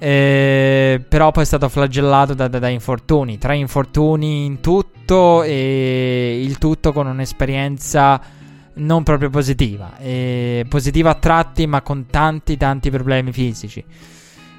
[0.00, 6.40] Eh, però poi è stato flagellato da, da, da, infortuni, tre infortuni in tutto e
[6.40, 8.20] il tutto con un'esperienza
[8.74, 13.84] non proprio positiva, eh, positiva a tratti ma con tanti tanti problemi fisici.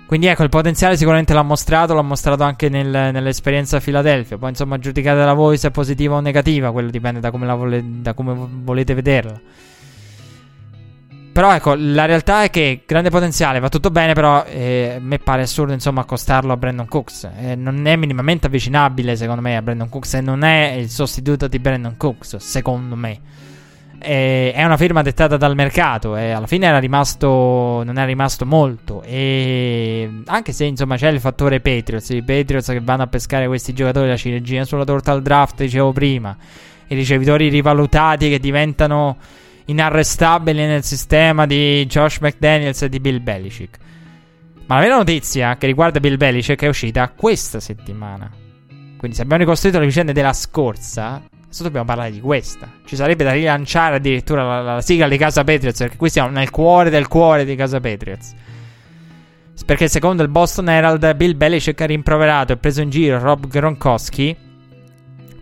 [0.10, 4.40] Quindi ecco, il potenziale sicuramente l'ha mostrato, l'ha mostrato anche nel, nell'esperienza a Filadelfia.
[4.40, 7.84] Poi insomma giudicate da voi se è positiva o negativa, quello dipende da come, vole,
[7.86, 9.40] da come volete vederla.
[11.32, 15.20] Però ecco, la realtà è che grande potenziale, va tutto bene, però eh, a me
[15.20, 17.30] pare assurdo insomma accostarlo a Brandon Cooks.
[17.40, 21.48] Eh, non è minimamente avvicinabile secondo me a Brandon Cooks e non è il sostituto
[21.48, 23.20] di Brandon Cooks, secondo me.
[24.02, 28.46] Eh, è una firma dettata dal mercato e alla fine era rimasto, non è rimasto
[28.46, 29.02] molto.
[29.04, 33.74] E anche se insomma c'è il fattore Patriots, i Patriots che vanno a pescare questi
[33.74, 36.36] giocatori, la ciliegina sulla torta al draft, dicevo prima,
[36.88, 39.18] i ricevitori rivalutati che diventano
[39.66, 43.78] inarrestabili nel sistema di Josh McDaniels e di Bill Belichick.
[44.66, 48.32] Ma la vera notizia che riguarda Bill Belichick è uscita questa settimana.
[48.98, 52.70] Quindi se abbiamo ricostruito le vicende della scorsa, Adesso dobbiamo parlare di questa.
[52.86, 55.80] Ci sarebbe da rilanciare addirittura la, la, la sigla di Casa Patriots.
[55.80, 58.36] Perché qui siamo nel cuore del cuore di Casa Patriots.
[59.66, 64.38] Perché secondo il Boston Herald, Bill Belichick ha rimproverato e preso in giro Rob Gronkowski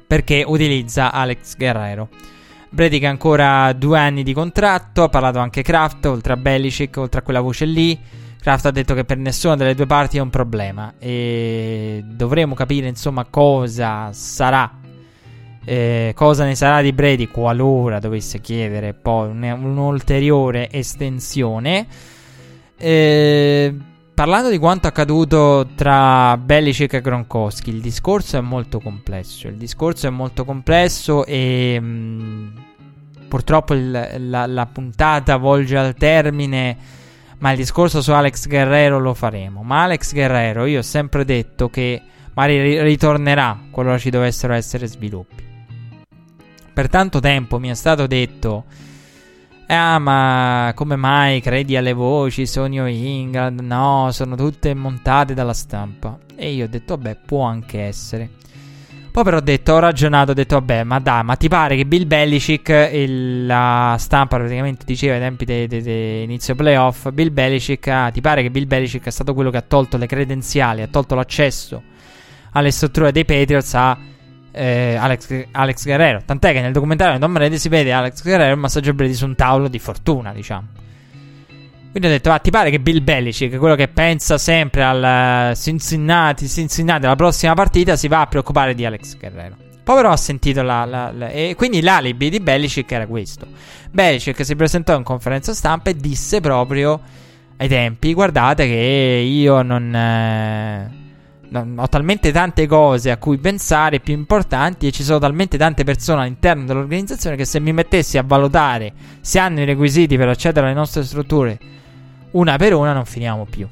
[0.08, 2.08] perché utilizza Alex Guerrero.
[2.70, 5.04] Brady che ha ancora due anni di contratto.
[5.04, 8.00] Ha parlato anche Kraft, oltre a Belichick, oltre a quella voce lì.
[8.40, 10.94] Kraft ha detto che per nessuna delle due parti è un problema.
[10.98, 14.86] E dovremo capire insomma cosa sarà
[15.70, 21.86] eh, cosa ne sarà di Brady qualora dovesse chiedere poi un, un'ulteriore estensione?
[22.78, 23.76] Eh,
[24.14, 29.50] parlando di quanto accaduto tra Belichick e Gronkowski, il discorso è molto complesso.
[29.50, 32.48] Il discorso è molto complesso e mh, mm,
[33.28, 36.78] purtroppo il, la, la puntata volge al termine.
[37.40, 39.64] Ma il discorso su Alex Guerrero lo faremo.
[39.64, 42.02] Ma Alex Guerrero, io ho sempre detto che
[42.36, 45.47] magari ritornerà qualora ci dovessero essere sviluppi
[46.78, 48.66] per tanto tempo mi è stato detto
[49.66, 53.62] Ah, ma come mai credi alle voci Sonio England?
[53.62, 56.20] No, sono tutte montate dalla stampa.
[56.36, 58.30] E io ho detto, vabbè, può anche essere.
[59.12, 61.86] Poi però ho detto, ho ragionato, ho detto, vabbè, ma dai, ma ti pare che
[61.86, 62.92] Bill Belichick,
[63.46, 68.68] la stampa praticamente diceva ai tempi dell'inizio playoff, Bill Belichick, ah, ti pare che Bill
[68.68, 71.82] Belichick è stato quello che ha tolto le credenziali, ha tolto l'accesso
[72.52, 73.98] alle strutture dei Patriots a
[74.58, 76.22] eh, Alex, Alex, Guerrero.
[76.26, 79.26] Tant'è che nel documentario di Tom Brady si vede Alex Guerrero il massaggio Brady su
[79.26, 80.68] un tavolo di fortuna, diciamo.
[81.92, 86.48] Quindi ho detto, ah, ti pare che Bill Belichick, quello che pensa sempre al Cincinnati,
[86.48, 89.56] Cincinnati, alla prossima partita, si va a preoccupare di Alex Guerrero.
[89.84, 93.48] Poi però ha sentito la, la, la, E quindi l'alibi di Belichick era questo.
[93.90, 97.00] Belichick si presentò in conferenza stampa e disse proprio
[97.58, 99.96] ai tempi, guardate che io non...
[99.96, 100.97] Eh,
[101.54, 106.22] ho talmente tante cose a cui pensare più importanti e ci sono talmente tante persone
[106.22, 110.76] all'interno dell'organizzazione che se mi mettessi a valutare se hanno i requisiti per accedere alle
[110.76, 111.58] nostre strutture
[112.32, 113.68] una per una non finiamo più.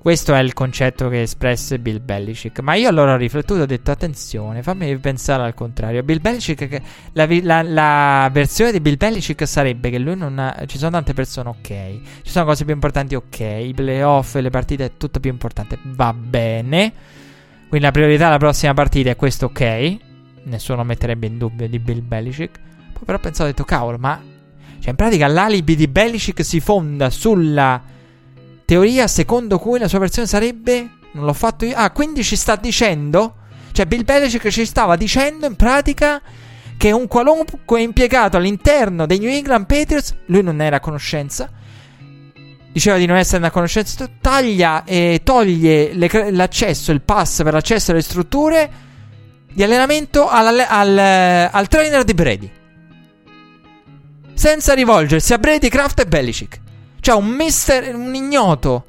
[0.00, 2.60] Questo è il concetto che espresse Bill Belichick.
[2.60, 6.04] Ma io allora ho riflettuto e ho detto: attenzione, fammi pensare al contrario.
[6.04, 6.80] Bill Belichick,
[7.12, 10.64] la, la, la, versione di Bill Belichick sarebbe che lui non ha.
[10.66, 11.66] Ci sono tante persone, ok.
[12.22, 13.40] Ci sono cose più importanti, ok.
[13.40, 16.92] I playoff, le partite è tutto più importante, va bene.
[17.68, 19.96] Quindi la priorità della prossima partita è questo, ok.
[20.44, 22.60] Nessuno metterebbe in dubbio di Bill Belichick.
[22.92, 24.22] Poi però ho pensato, ho detto, cavolo, ma.
[24.78, 27.96] Cioè, in pratica l'alibi di Belichick si fonda sulla
[28.68, 30.90] teoria secondo cui la sua versione sarebbe.
[31.12, 31.74] Non l'ho fatto io.
[31.74, 33.36] Ah, quindi ci sta dicendo.
[33.72, 36.20] Cioè, Bill Belichick ci stava dicendo in pratica
[36.76, 41.50] che un qualunque impiegato all'interno dei New England Patriots, lui non era a conoscenza.
[42.70, 44.06] Diceva di non essere a conoscenza.
[44.20, 48.70] Taglia e toglie le, l'accesso, il pass per l'accesso alle strutture
[49.50, 52.50] di allenamento al, al, al trainer di Brady.
[54.34, 56.66] Senza rivolgersi a Brady, Kraft e Belichick.
[57.00, 58.84] Cioè un mister, un ignoto.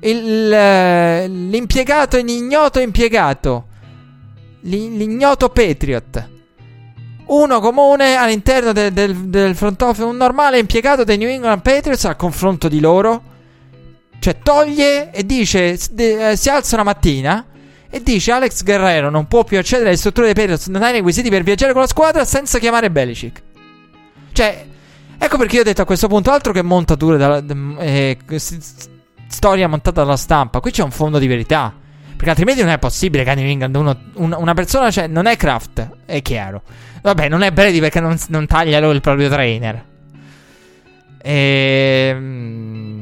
[0.00, 3.66] Il, l'impiegato in ignoto impiegato.
[4.60, 6.28] L'ignoto Patriot.
[7.26, 12.04] Uno comune all'interno del, del, del front office, un normale impiegato dei New England Patriots
[12.06, 13.22] al confronto di loro.
[14.18, 17.44] Cioè toglie e dice, eh, si alza una mattina
[17.90, 20.92] e dice Alex Guerrero non può più accedere alle strutture dei Patriots, non ha i
[20.92, 23.42] requisiti per viaggiare con la squadra senza chiamare Belichick.
[24.32, 24.66] Cioè,
[25.18, 27.42] Ecco perché io ho detto a questo punto altro che montature, da,
[27.78, 28.18] eh,
[29.28, 30.60] storia montata dalla stampa.
[30.60, 31.74] Qui c'è un fondo di verità.
[32.08, 33.70] Perché altrimenti non è possibile che New
[34.14, 36.62] un, una persona, cioè, non è Kraft, è chiaro.
[37.02, 39.84] Vabbè, non è Brady perché non, non taglia lui il proprio trainer.
[41.22, 42.98] Ehm.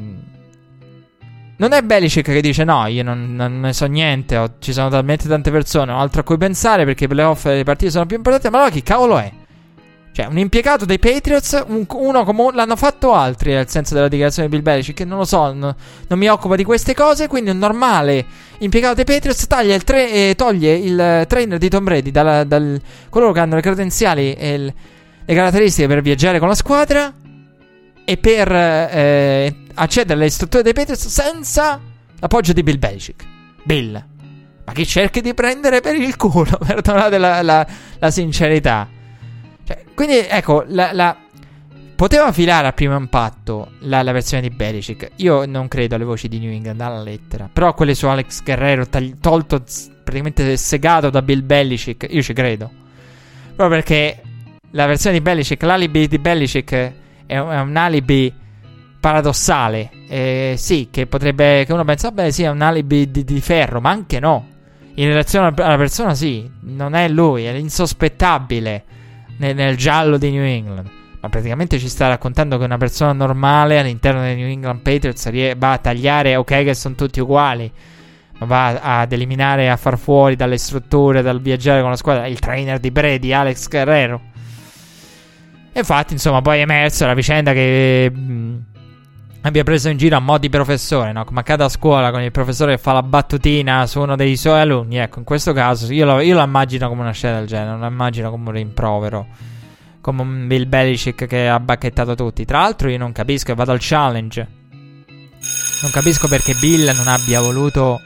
[1.59, 4.89] Non è Belichick che dice no, io non, non ne so niente, ho, ci sono
[4.89, 8.05] talmente tante persone, ho altro a cui pensare perché i playoff e le partite sono
[8.05, 9.31] più importanti, ma allora chi cavolo è?
[10.17, 14.49] Cioè, un impiegato dei Patriots, un, uno come l'hanno fatto altri, nel senso della dichiarazione
[14.49, 15.75] di Bill Belichick, non lo so, no,
[16.07, 18.25] non mi occupa di queste cose, quindi un normale
[18.57, 22.81] impiegato dei Patriots il tre, eh, toglie il trainer di Tom Brady dal
[23.11, 24.73] coloro che hanno le credenziali e il,
[25.23, 27.13] le caratteristiche per viaggiare con la squadra
[28.03, 31.79] e per eh, accedere alle strutture dei Patriots senza
[32.19, 33.23] l'appoggio di Bill Belichick.
[33.65, 34.03] Bill,
[34.65, 36.57] ma chi cerchi di prendere per il culo?
[36.65, 37.67] Perdonate la, la,
[37.99, 38.95] la sincerità.
[39.67, 41.17] Cioè, quindi, ecco, la, la,
[41.93, 45.11] poteva filare al primo impatto la, la, versione di Belichick.
[45.17, 47.49] Io non credo alle voci di New England alla lettera.
[47.51, 49.61] Però quelle su Alex Guerrero, tagli, tolto
[50.05, 52.71] praticamente segato da Bill Belichick, io ci credo.
[53.57, 54.21] Proprio perché
[54.71, 56.93] la versione di Belichick, l'alibi di Belichick
[57.25, 58.33] è un, è un alibi
[59.01, 59.89] paradossale.
[60.07, 61.65] Eh, sì, che potrebbe.
[61.65, 64.47] Che uno pensa, beh, sì, è un alibi di, di ferro, ma anche no.
[64.93, 68.95] In relazione alla persona, sì, non è lui, è insospettabile
[69.37, 70.89] nel, nel, giallo di New England.
[71.19, 75.71] Ma praticamente ci sta raccontando che una persona normale all'interno dei New England Patriots va
[75.71, 77.71] a tagliare, ok, che sono tutti uguali.
[78.39, 82.39] Ma va ad eliminare, a far fuori dalle strutture, dal viaggiare con la squadra, il
[82.39, 84.21] trainer di Brady, Alex Guerrero.
[85.73, 88.11] E infatti, insomma, poi è emerso la vicenda che.
[88.13, 88.57] Mh,
[89.47, 91.23] abbia preso in giro a mo' di professore, no?
[91.25, 94.59] Come accade a scuola con il professore che fa la battutina su uno dei suoi
[94.59, 94.97] alunni.
[94.97, 97.79] Ecco, in questo caso io la, io la immagino come una scena del genere, non
[97.79, 99.27] la immagino come un rimprovero.
[100.01, 102.45] Come un Bill Belichick che ha bacchettato tutti.
[102.45, 104.47] Tra l'altro io non capisco, e vado al challenge.
[105.81, 108.01] Non capisco perché Bill non abbia voluto...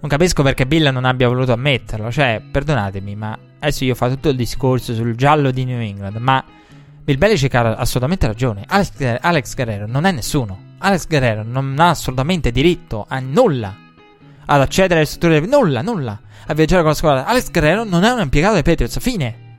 [0.00, 2.10] Non capisco perché Bill non abbia voluto ammetterlo.
[2.10, 6.44] Cioè, perdonatemi, ma adesso io faccio tutto il discorso sul giallo di New England, ma
[7.08, 8.64] Bill Belichick ha assolutamente ragione.
[8.66, 10.74] Alex, Alex Guerrero non è nessuno.
[10.76, 13.74] Alex Guerrero non ha assolutamente diritto a nulla.
[14.44, 15.40] Ad accedere alle strutture.
[15.40, 16.20] Nulla, nulla.
[16.46, 17.24] A viaggiare con la squadra.
[17.24, 19.00] Alex Guerrero non è un impiegato dei Patriots.
[19.00, 19.56] Fine.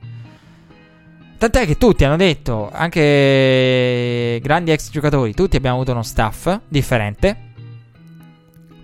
[1.38, 7.36] Tant'è che tutti hanno detto, anche grandi ex giocatori, tutti abbiamo avuto uno staff differente.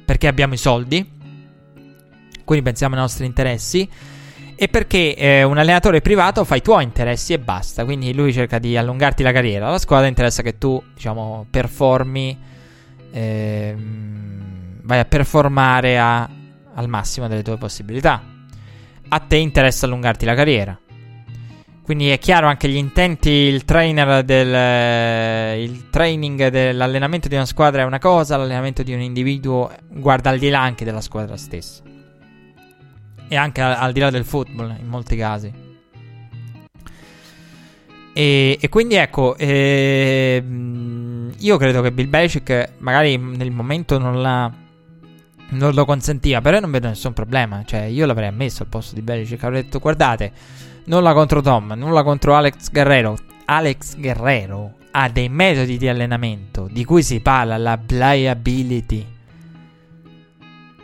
[0.04, 1.08] Perché abbiamo i soldi.
[2.42, 3.88] Quindi pensiamo ai nostri interessi
[4.58, 7.84] e perché eh, un allenatore privato fa i tuoi interessi e basta.
[7.84, 9.70] Quindi lui cerca di allungarti la carriera.
[9.70, 12.38] La squadra interessa che tu, diciamo, performi,
[13.12, 16.28] ehm, vai a performare a,
[16.74, 18.22] al massimo delle tue possibilità.
[19.08, 20.78] A te interessa allungarti la carriera.
[21.82, 27.82] Quindi è chiaro anche gli intenti, il trainer del il training dell'allenamento di una squadra
[27.82, 31.94] è una cosa, l'allenamento di un individuo guarda al di là anche della squadra stessa
[33.28, 35.52] e anche al, di là del football in molti casi.
[38.12, 40.42] E, e quindi ecco, eh,
[41.36, 44.50] io credo che Bill Belichick magari nel momento non, l'ha,
[45.50, 47.62] non lo consentiva, però non vedo nessun problema.
[47.64, 50.32] Cioè, io l'avrei ammesso al posto di Belichick, avrei detto guardate,
[50.84, 53.18] nulla contro Tom, nulla contro Alex Guerrero.
[53.44, 59.15] Alex Guerrero ha dei metodi di allenamento di cui si parla, la pliability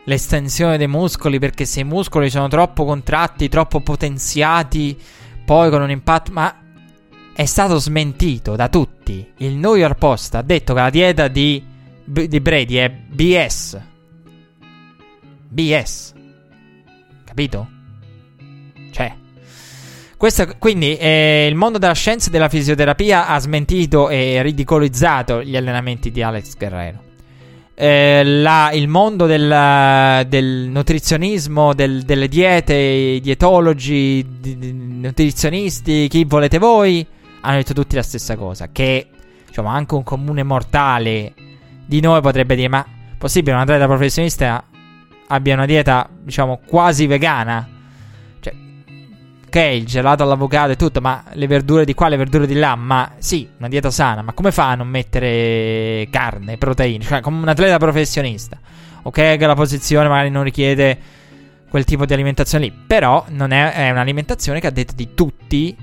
[0.05, 4.99] l'estensione dei muscoli perché se i muscoli sono troppo contratti, troppo potenziati,
[5.45, 6.33] poi con un impatto...
[6.33, 6.57] Ma
[7.35, 9.33] è stato smentito da tutti.
[9.39, 11.63] Il New York Post ha detto che la dieta di,
[12.05, 13.81] di Brady è BS.
[15.49, 16.13] BS.
[17.25, 17.69] Capito?
[18.91, 19.21] Cioè...
[20.17, 25.57] Questo, quindi eh, il mondo della scienza e della fisioterapia ha smentito e ridicolizzato gli
[25.57, 27.11] allenamenti di Alex Guerrero
[27.75, 36.07] eh, la, il mondo del, del nutrizionismo, del, delle diete, i dietologi, di, di, nutrizionisti,
[36.09, 37.07] chi volete voi,
[37.41, 38.69] hanno detto tutti la stessa cosa.
[38.71, 39.07] Che
[39.47, 41.33] diciamo, anche un comune mortale
[41.87, 42.85] di noi potrebbe dire: Ma
[43.17, 44.65] possibile un atleta professionista
[45.29, 47.72] abbia una dieta, diciamo, quasi vegana?
[49.53, 52.75] Ok, il gelato all'avocado e tutto, ma le verdure di qua, le verdure di là,
[52.75, 57.05] ma sì, una dieta sana, ma come fa a non mettere carne, proteine?
[57.05, 58.59] Cioè, come un atleta professionista.
[59.03, 60.99] Ok, che la posizione magari non richiede
[61.69, 65.77] quel tipo di alimentazione lì, però non è, è un'alimentazione che a detto di tutti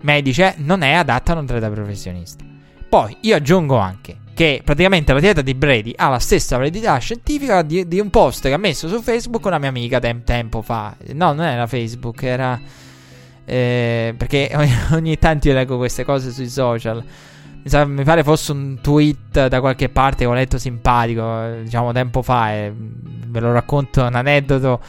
[0.00, 2.44] medici eh, non è adatta a un atleta professionista.
[2.88, 7.62] Poi io aggiungo anche che praticamente la dieta di Brady ha la stessa validità scientifica
[7.62, 10.96] di, di un post che ha messo su Facebook una mia amica tem- tempo fa.
[11.12, 12.60] No, non era Facebook, era
[13.46, 14.50] eh, perché
[14.92, 17.02] ogni, tanto io leggo queste cose sui social.
[17.86, 22.52] mi pare fosse un tweet da qualche parte che ho letto simpatico, diciamo tempo fa,
[22.52, 24.80] e ve lo racconto un aneddoto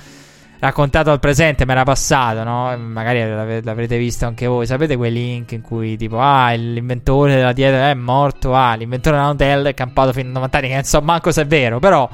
[0.59, 2.75] raccontato al presente, mi era passato, no?
[2.77, 4.65] Magari l'avrete visto anche voi.
[4.65, 9.29] Sapete quei link in cui tipo, ah, l'inventore della dieta è morto, ah, l'inventore della
[9.29, 12.09] Nutella è campato fino a 90 anni, che non so manco se è vero, però...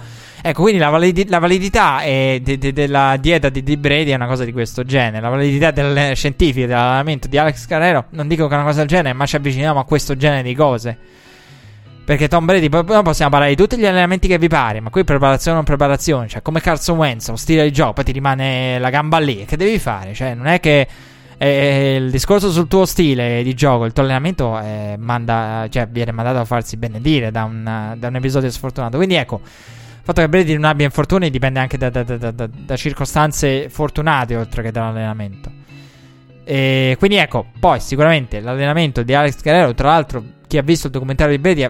[0.45, 4.27] Ecco, quindi la, validi- la validità de- de- della dieta di, di Brady è una
[4.27, 5.21] cosa di questo genere.
[5.21, 8.89] La validità del scientifico dell'allenamento di Alex Carrero, non dico che è una cosa del
[8.89, 10.97] genere, ma ci avviciniamo a questo genere di cose.
[12.03, 15.05] Perché Tom Brady, poi possiamo parlare di tutti gli allenamenti che vi pare, ma qui
[15.05, 18.77] preparazione o non preparazione, cioè come Carson Wentz, lo stile di gioco, poi ti rimane
[18.79, 20.13] la gamba lì, che devi fare?
[20.13, 20.85] Cioè, non è che
[21.37, 26.11] eh, il discorso sul tuo stile di gioco, il tuo allenamento eh, manda, cioè, viene
[26.11, 28.97] mandato a farsi benedire da un, da un episodio sfortunato.
[28.97, 29.39] Quindi ecco,
[30.03, 34.61] fatto che Brady non abbia infortuni dipende anche da, da, da, da circostanze fortunate oltre
[34.61, 35.51] che dall'allenamento.
[36.43, 40.93] E quindi ecco, poi sicuramente l'allenamento di Alex Guerrero, tra l'altro chi ha visto il
[40.93, 41.69] documentario di Brady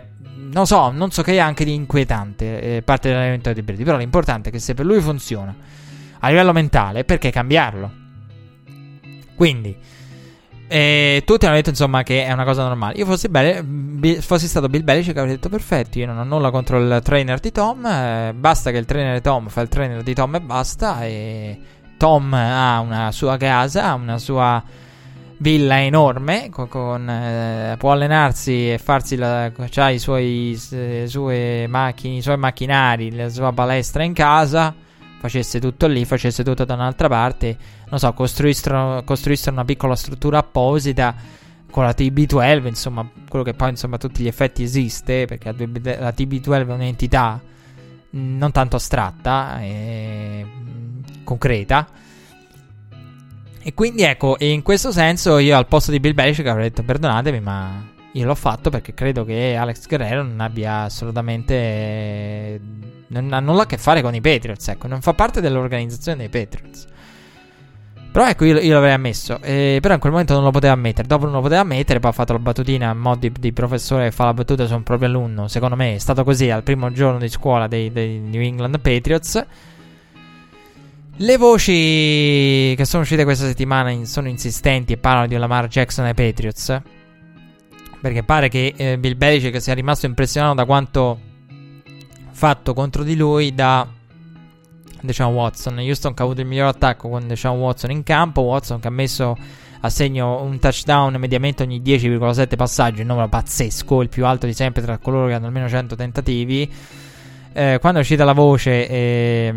[0.52, 3.84] non so, non so che è anche di inquietante eh, parte dell'allenamento di Brady.
[3.84, 5.56] Però l'importante è che se per lui funziona
[6.20, 7.92] a livello mentale, perché cambiarlo?
[9.36, 9.76] Quindi,
[10.74, 12.96] eh, tutti hanno detto insomma che è una cosa normale.
[12.96, 16.80] Io fossi, bene, fossi stato Bill Belichick avrei detto perfetto, io non ho nulla contro
[16.80, 20.16] il trainer di Tom, eh, basta che il trainer di Tom fa il trainer di
[20.16, 21.06] Tom e basta.
[21.06, 21.60] E
[21.96, 24.64] Tom ha una sua casa, ha una sua
[25.38, 29.52] villa enorme con, con, eh, può allenarsi e farsi la,
[29.90, 34.74] i suoi eh, sue macchine, i suoi macchinari, la sua palestra in casa,
[35.24, 37.58] facesse tutto lì, facesse tutto da un'altra parte,
[37.90, 39.06] non so, costruissero,
[39.52, 41.16] una piccola struttura apposita
[41.72, 46.10] con la TB12, insomma, quello che poi insomma a tutti gli effetti esiste, perché la
[46.10, 47.42] TB12 è un'entità
[48.10, 50.46] non tanto astratta, e
[51.24, 51.88] concreta.
[53.62, 57.40] E quindi ecco, in questo senso io al posto di Bill Belichick avrei detto perdonatemi,
[57.40, 62.60] ma io l'ho fatto perché credo che Alex Guerrero non abbia assolutamente...
[63.08, 66.30] non ha nulla a che fare con i Patriots, ecco, non fa parte dell'organizzazione dei
[66.30, 66.88] Patriots.
[68.14, 69.40] Però ecco, io, io l'avrei ammesso.
[69.42, 71.08] Eh, però in quel momento non lo poteva ammettere.
[71.08, 72.00] Dopo non lo poteva ammettere.
[72.00, 74.76] Poi ha fatto la battutina a mo' di, di, professore che fa la battuta su
[74.76, 75.48] un proprio alunno.
[75.48, 79.44] Secondo me è stato così al primo giorno di scuola dei, dei New England Patriots.
[81.16, 86.06] Le voci che sono uscite questa settimana in, sono insistenti e parlano di Lamar Jackson
[86.06, 86.82] ai Patriots.
[88.04, 91.18] Perché pare che eh, Bill Belichick sia rimasto impressionato da quanto
[92.32, 93.88] fatto contro di lui da
[95.00, 95.78] Deshaun Watson.
[95.78, 98.42] Houston che ha avuto il miglior attacco con Deshaun Watson in campo.
[98.42, 99.38] Watson che ha messo
[99.80, 104.54] a segno un touchdown mediamente ogni 10,7 passaggi, un numero pazzesco, il più alto di
[104.54, 106.70] sempre tra coloro che hanno almeno 100 tentativi.
[107.54, 108.90] Eh, quando è uscita la voce...
[108.90, 109.56] Eh,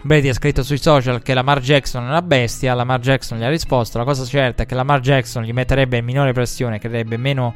[0.00, 2.74] Brady ha scritto sui social che Lamar Jackson è una bestia.
[2.74, 3.98] Lamar Jackson gli ha risposto.
[3.98, 7.54] La cosa certa è che Lamar Jackson gli metterebbe minore pressione, creerebbe meno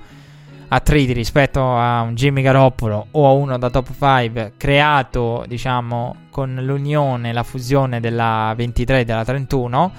[0.68, 6.58] attriti rispetto a un Jimmy Garoppolo o a uno da top 5 creato, diciamo, con
[6.62, 9.92] l'unione, la fusione della 23 e della 31.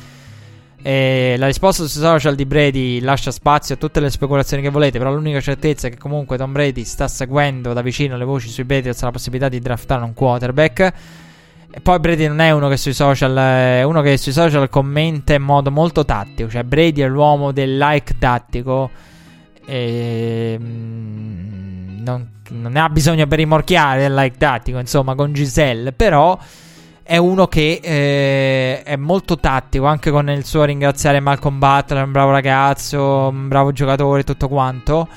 [0.86, 4.98] E la risposta sui social di Brady lascia spazio a tutte le speculazioni che volete,
[4.98, 8.66] però l'unica certezza è che comunque Tom Brady sta seguendo da vicino le voci sui
[8.66, 10.94] Patriots la possibilità di draftare un quarterback.
[11.76, 15.34] E poi Brady non è uno che sui social è uno che sui social commenta
[15.34, 18.92] in modo molto tattico, cioè Brady è l'uomo del like tattico
[19.66, 26.38] e mm, non, ne ha bisogno per rimorchiare del like tattico, insomma, con Giselle, però
[27.02, 32.12] è uno che eh, è molto tattico anche con il suo ringraziare Malcolm Butler, un
[32.12, 35.08] bravo ragazzo, un bravo giocatore tutto quanto.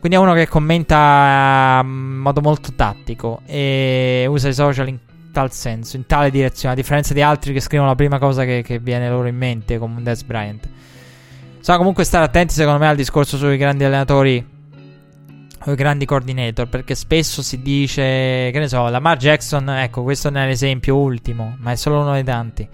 [0.00, 4.98] Quindi è uno che commenta in modo molto tattico e usa i social in
[5.36, 8.62] tal senso, in tale direzione, a differenza di altri che scrivono la prima cosa che,
[8.62, 10.66] che viene loro in mente, come un Des Bryant.
[11.58, 14.54] Bisogna comunque stare attenti, secondo me, al discorso sui grandi allenatori
[15.62, 18.02] o i grandi coordinator, perché spesso si dice,
[18.50, 22.12] che ne so, Lamar Jackson, ecco, questo non è l'esempio ultimo, ma è solo uno
[22.12, 22.66] dei tanti.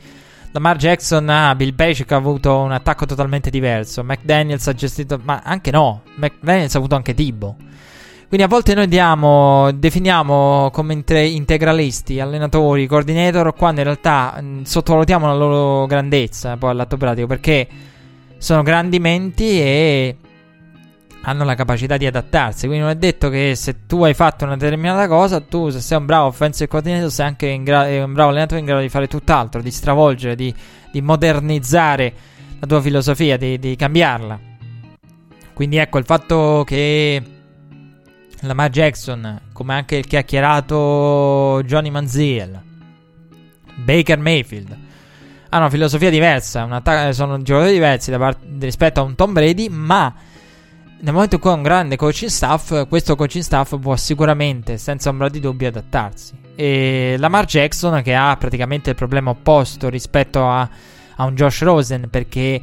[0.52, 4.04] Lamar Jackson, ah, Bill Belichick ha avuto un attacco totalmente diverso.
[4.04, 7.56] McDaniels ha gestito, ma anche no, McDaniels ha avuto anche Tibo.
[8.32, 15.26] Quindi a volte noi diamo, definiamo come integralisti, allenatori, coordinator, quando in realtà mh, sottovalutiamo
[15.26, 17.68] la loro grandezza poi all'atto pratico, perché
[18.38, 20.16] sono grandi menti e
[21.24, 22.64] hanno la capacità di adattarsi.
[22.68, 25.98] Quindi non è detto che se tu hai fatto una determinata cosa, tu se sei
[25.98, 29.60] un bravo offensive coordinator sei anche gra- un bravo allenatore in grado di fare tutt'altro,
[29.60, 30.54] di stravolgere, di,
[30.90, 32.14] di modernizzare
[32.60, 34.40] la tua filosofia, di, di cambiarla.
[35.52, 37.22] Quindi ecco il fatto che
[38.42, 42.60] Lamar Jackson, come anche il chiacchierato Johnny Manziel,
[43.76, 44.70] Baker Mayfield,
[45.48, 49.68] hanno una filosofia diversa, una ta- sono giocatori diversi part- rispetto a un Tom Brady,
[49.68, 50.12] ma
[51.00, 55.10] nel momento in cui ha un grande coaching staff, questo coaching staff può sicuramente, senza
[55.10, 56.34] ombra di dubbio, adattarsi.
[56.54, 60.68] E Lamar Jackson, che ha praticamente il problema opposto rispetto a,
[61.16, 62.60] a un Josh Rosen, perché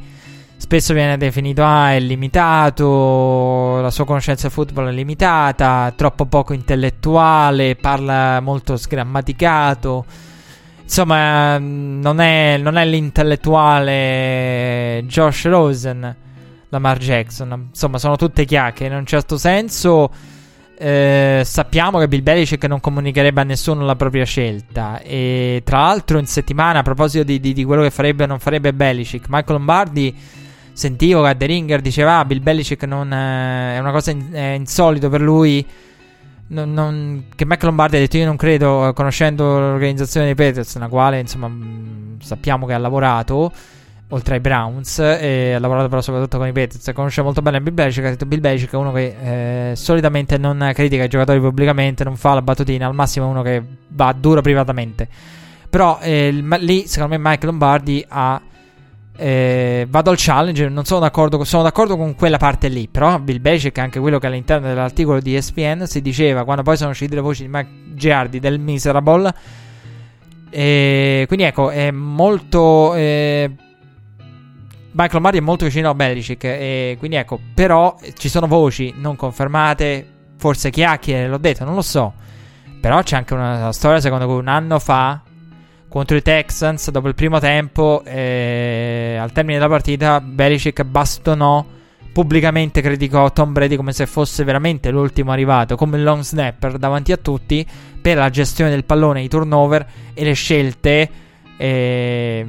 [0.60, 6.52] spesso viene definito ah, è limitato, la sua conoscenza del football è limitata, troppo poco
[6.52, 10.04] intellettuale, parla molto sgrammaticato.
[10.82, 16.14] Insomma, non è, non è l'intellettuale Josh Rosen,
[16.68, 17.68] Lamar Jackson.
[17.70, 18.92] Insomma, sono tutte chiacchiere.
[18.92, 20.10] In un certo senso,
[20.76, 25.00] eh, sappiamo che Bill Belichick non comunicherebbe a nessuno la propria scelta.
[25.00, 28.38] E tra l'altro, in settimana, a proposito di, di, di quello che farebbe o non
[28.38, 30.14] farebbe Belichick, Michael Lombardi
[30.80, 34.30] sentivo che a The Ringer diceva ah, Bill Belichick non, eh, è una cosa in,
[34.32, 35.64] è insolito per lui.
[36.48, 40.74] Non, non, che Mac Lombardi ha detto io non credo eh, conoscendo l'organizzazione dei Patriots
[40.74, 43.52] nella quale insomma mh, sappiamo che ha lavorato
[44.08, 47.74] oltre ai Browns e ha lavorato però soprattutto con i Patriots conosce molto bene Bill
[47.74, 52.02] Belichick ha detto Bill Belichick è uno che eh, solitamente non critica i giocatori pubblicamente
[52.02, 55.06] non fa la battutina al massimo è uno che va duro privatamente.
[55.70, 58.40] Però eh, lì secondo me Mike Lombardi ha
[59.16, 63.40] eh, vado al challenge, non sono d'accordo, sono d'accordo con quella parte lì, però Bill
[63.40, 67.20] Belichick, anche quello che all'interno dell'articolo di ESPN si diceva, quando poi sono uscite le
[67.20, 69.34] voci di Mike Giardi del Miserable,
[70.50, 72.94] eh, quindi ecco, è molto...
[72.94, 73.50] Eh,
[74.92, 79.14] Michael Lombardi è molto vicino a Belichick, e quindi ecco, però ci sono voci non
[79.14, 80.04] confermate,
[80.36, 82.12] forse chiacchiere, l'ho detto, non lo so.
[82.80, 85.20] Però c'è anche una storia secondo cui un anno fa
[85.90, 91.66] contro i Texans dopo il primo tempo eh, al termine della partita Belichick bastonò
[92.12, 97.16] pubblicamente criticò Tom Brady come se fosse veramente l'ultimo arrivato come long snapper davanti a
[97.16, 97.66] tutti
[98.00, 101.10] per la gestione del pallone i turnover e le scelte
[101.56, 102.46] eh,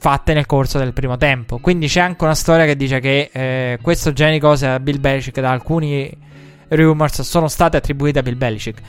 [0.00, 1.58] fatte nel corso del primo tempo.
[1.58, 5.00] Quindi c'è anche una storia che dice che eh, questo genere di cose a Bill
[5.00, 6.10] Belichick da alcuni
[6.68, 8.82] rumors sono state attribuite a Bill Belichick.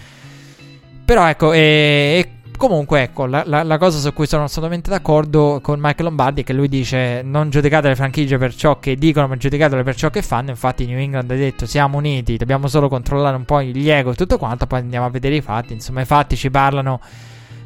[1.06, 5.80] Però ecco, e, Comunque, ecco, la, la, la, cosa su cui sono assolutamente d'accordo con
[5.80, 9.36] Mike Lombardi è che lui dice non giudicate le franchigie per ciò che dicono, ma
[9.36, 10.52] giudicatele per ciò che fanno.
[10.52, 14.16] Infatti New England ha detto siamo uniti, dobbiamo solo controllare un po' gli ego e
[14.16, 15.74] tutto quanto, poi andiamo a vedere i fatti.
[15.74, 17.00] Insomma, i fatti ci parlano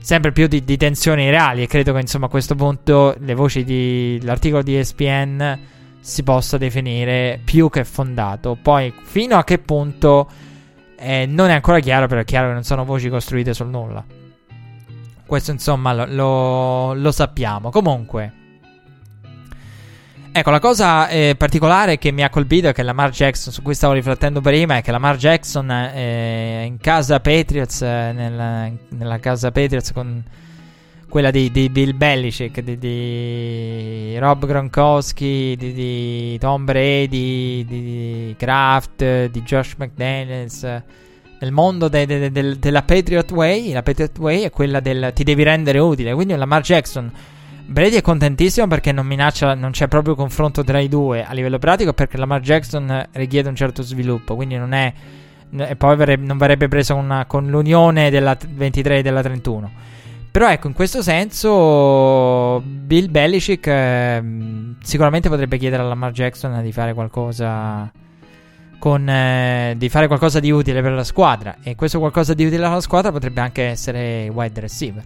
[0.01, 3.63] sempre più di, di tensioni reali e credo che insomma a questo punto le voci
[3.63, 5.59] dell'articolo di ESPN
[5.99, 8.57] si possa definire più che fondato.
[8.59, 10.27] Poi fino a che punto
[10.97, 14.03] eh, non è ancora chiaro, però è chiaro che non sono voci costruite sul nulla.
[15.29, 17.69] Questo insomma lo, lo, lo sappiamo.
[17.69, 18.33] Comunque.
[20.31, 23.75] Ecco, la cosa eh, particolare che mi ha colpito è che Lamar Jackson, su cui
[23.75, 29.51] stavo riflettendo prima, è che Lamar Jackson eh, in casa Patriots, eh, nella, nella, casa
[29.51, 30.23] Patriots con
[31.07, 39.25] quella di, di Bill Belichick, di, di, Rob Gronkowski, di, di Tom Brady, di, Kraft,
[39.27, 40.83] di Josh McDaniels
[41.39, 45.23] nel mondo de, de, de, della Patriot Way, la Patriot Way è quella del ti
[45.23, 46.13] devi rendere utile.
[46.13, 47.11] Quindi Lamar Jackson.
[47.65, 51.59] Brady è contentissimo perché non minaccia, non c'è proprio confronto tra i due a livello
[51.59, 54.91] pratico perché Lamar Jackson richiede un certo sviluppo, quindi non è
[55.55, 59.71] e poi verrebbe, non verrebbe preso una, con l'unione della 23 e della 31.
[60.31, 64.23] Però ecco, in questo senso Bill Belichick eh,
[64.81, 67.91] sicuramente potrebbe chiedere a Lamar Jackson di fare qualcosa
[68.79, 71.57] con, eh, di fare qualcosa di utile per la squadra.
[71.61, 75.05] E questo qualcosa di utile alla squadra potrebbe anche essere wide receiver.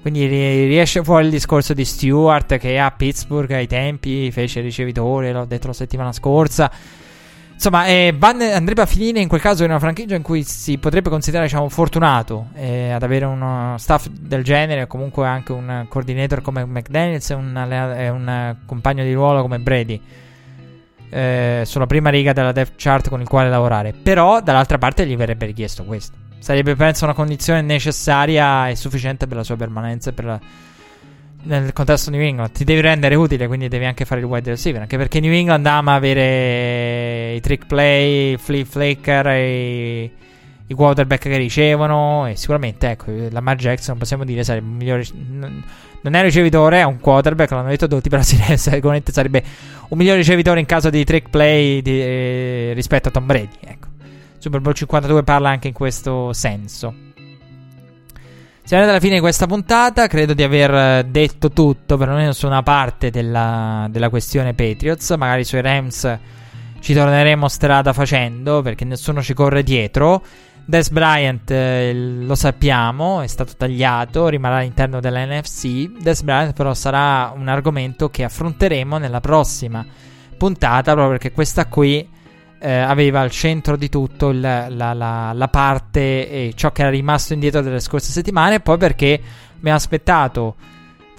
[0.00, 5.44] Quindi riesce fuori il discorso di Stewart che a Pittsburgh ai tempi fece ricevitore, l'ho
[5.44, 6.70] detto la settimana scorsa.
[7.52, 11.08] Insomma, eh, andrebbe a finire in quel caso in una franchigia in cui si potrebbe
[11.08, 16.64] considerare diciamo, fortunato eh, ad avere uno staff del genere, comunque anche un coordinator come
[16.64, 20.00] McDaniels e un, un compagno di ruolo come Brady
[21.12, 23.92] eh, sulla prima riga della depth chart con il quale lavorare.
[23.92, 26.16] Però dall'altra parte gli verrebbe richiesto questo.
[26.38, 30.40] Sarebbe, penso, una condizione necessaria e sufficiente per la sua permanenza per la,
[31.42, 32.52] nel contesto New England.
[32.52, 34.80] Ti devi rendere utile, quindi devi anche fare il wide receiver.
[34.80, 40.10] Anche perché New England ama avere i trick play, i flip flicker e i
[40.68, 42.26] quarterback che ricevono.
[42.26, 45.04] E sicuramente, ecco, Lamar Jackson possiamo dire sarebbe il migliore
[46.02, 49.42] non è ricevitore, è un quarterback, l'hanno detto tutti, però sicuramente sarebbe
[49.88, 53.56] un migliore ricevitore in caso di trick play di, eh, rispetto a Tom Brady.
[53.60, 53.88] Ecco.
[54.38, 57.10] Super Bowl 52 parla anche in questo senso.
[58.64, 60.06] Siamo arrivati alla fine di questa puntata.
[60.08, 65.10] Credo di aver detto tutto, perlomeno su una parte della, della questione Patriots.
[65.10, 66.18] Magari sui Rams
[66.80, 70.22] ci torneremo strada facendo, perché nessuno ci corre dietro.
[70.64, 75.90] Des Bryant eh, lo sappiamo, è stato tagliato, rimarrà all'interno della NFC.
[76.00, 79.84] Des Bryant però sarà un argomento che affronteremo nella prossima
[80.36, 82.08] puntata proprio perché questa qui
[82.58, 86.90] eh, aveva al centro di tutto il, la, la, la, parte e ciò che era
[86.90, 88.60] rimasto indietro delle scorse settimane.
[88.60, 89.20] Poi perché
[89.56, 90.54] abbiamo aspettato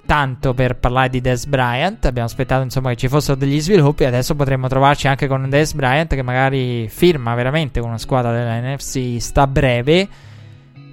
[0.06, 2.06] tanto per parlare di Des Bryant.
[2.06, 4.06] Abbiamo aspettato insomma che ci fossero degli sviluppi.
[4.06, 8.60] Adesso potremmo trovarci anche con Des Bryant che magari firma veramente con una squadra della
[8.60, 10.08] NFC sta breve.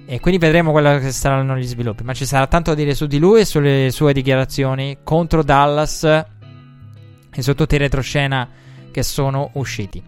[0.05, 2.03] E quindi vedremo quello che saranno gli sviluppi.
[2.03, 6.03] Ma ci sarà tanto da dire su di lui e sulle sue dichiarazioni contro Dallas
[6.03, 8.47] e su tutti i retroscena
[8.91, 10.03] che sono usciti.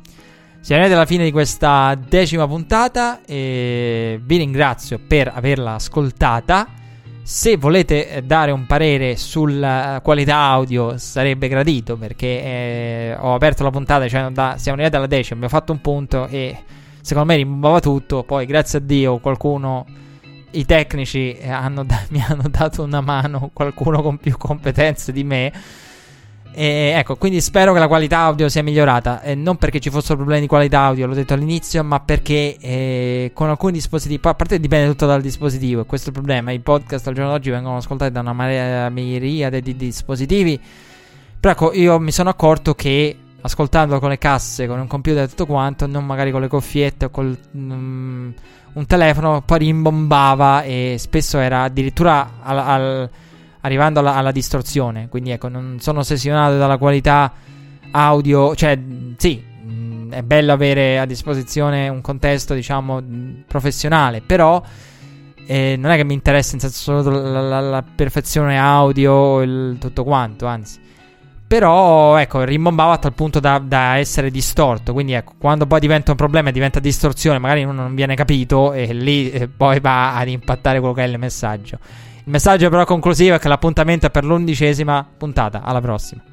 [0.60, 6.82] Siamo arrivati alla fine di questa decima puntata e vi ringrazio per averla ascoltata.
[7.26, 13.64] Se volete eh, dare un parere sulla qualità audio sarebbe gradito perché eh, ho aperto
[13.64, 16.64] la puntata, cioè da, siamo arrivati alla decima, abbiamo fatto un punto e
[17.00, 19.86] secondo me rimbombava tutto, poi grazie a Dio qualcuno,
[20.52, 25.54] i tecnici hanno da, mi hanno dato una mano, qualcuno con più competenze di me
[26.54, 29.22] e ecco, quindi spero che la qualità audio sia migliorata.
[29.22, 33.32] Eh, non perché ci fossero problemi di qualità audio, l'ho detto all'inizio, ma perché eh,
[33.34, 36.52] con alcuni dispositivi, a parte dipende tutto dal dispositivo, e questo è il problema.
[36.52, 40.60] I podcast al giorno d'oggi vengono ascoltati da una miriade di dispositivi.
[41.40, 45.28] Però ecco, io mi sono accorto che ascoltandolo con le casse, con un computer e
[45.28, 48.34] tutto quanto, non magari con le cuffiette o con um,
[48.74, 53.10] un telefono, poi rimbombava e spesso era addirittura al, al
[53.64, 55.10] arrivando alla, alla distorsione.
[55.10, 57.32] Quindi ecco, non sono ossessionato dalla qualità
[57.92, 58.80] audio, cioè
[59.18, 63.02] sì, mh, è bello avere a disposizione un contesto, diciamo,
[63.48, 64.62] professionale, però
[65.46, 69.78] eh, non è che mi interessa in senso assoluto la, la, la perfezione audio, il,
[69.80, 70.82] tutto quanto, anzi.
[71.46, 74.92] Però, ecco, rimbombava a tal punto da, da, essere distorto.
[74.92, 78.74] Quindi, ecco, quando poi diventa un problema e diventa distorsione, magari uno non viene capito
[78.74, 81.78] e lì eh, poi va ad impattare quello che è il messaggio.
[82.26, 85.62] Il messaggio però conclusivo è che l'appuntamento è per l'undicesima puntata.
[85.62, 86.33] Alla prossima.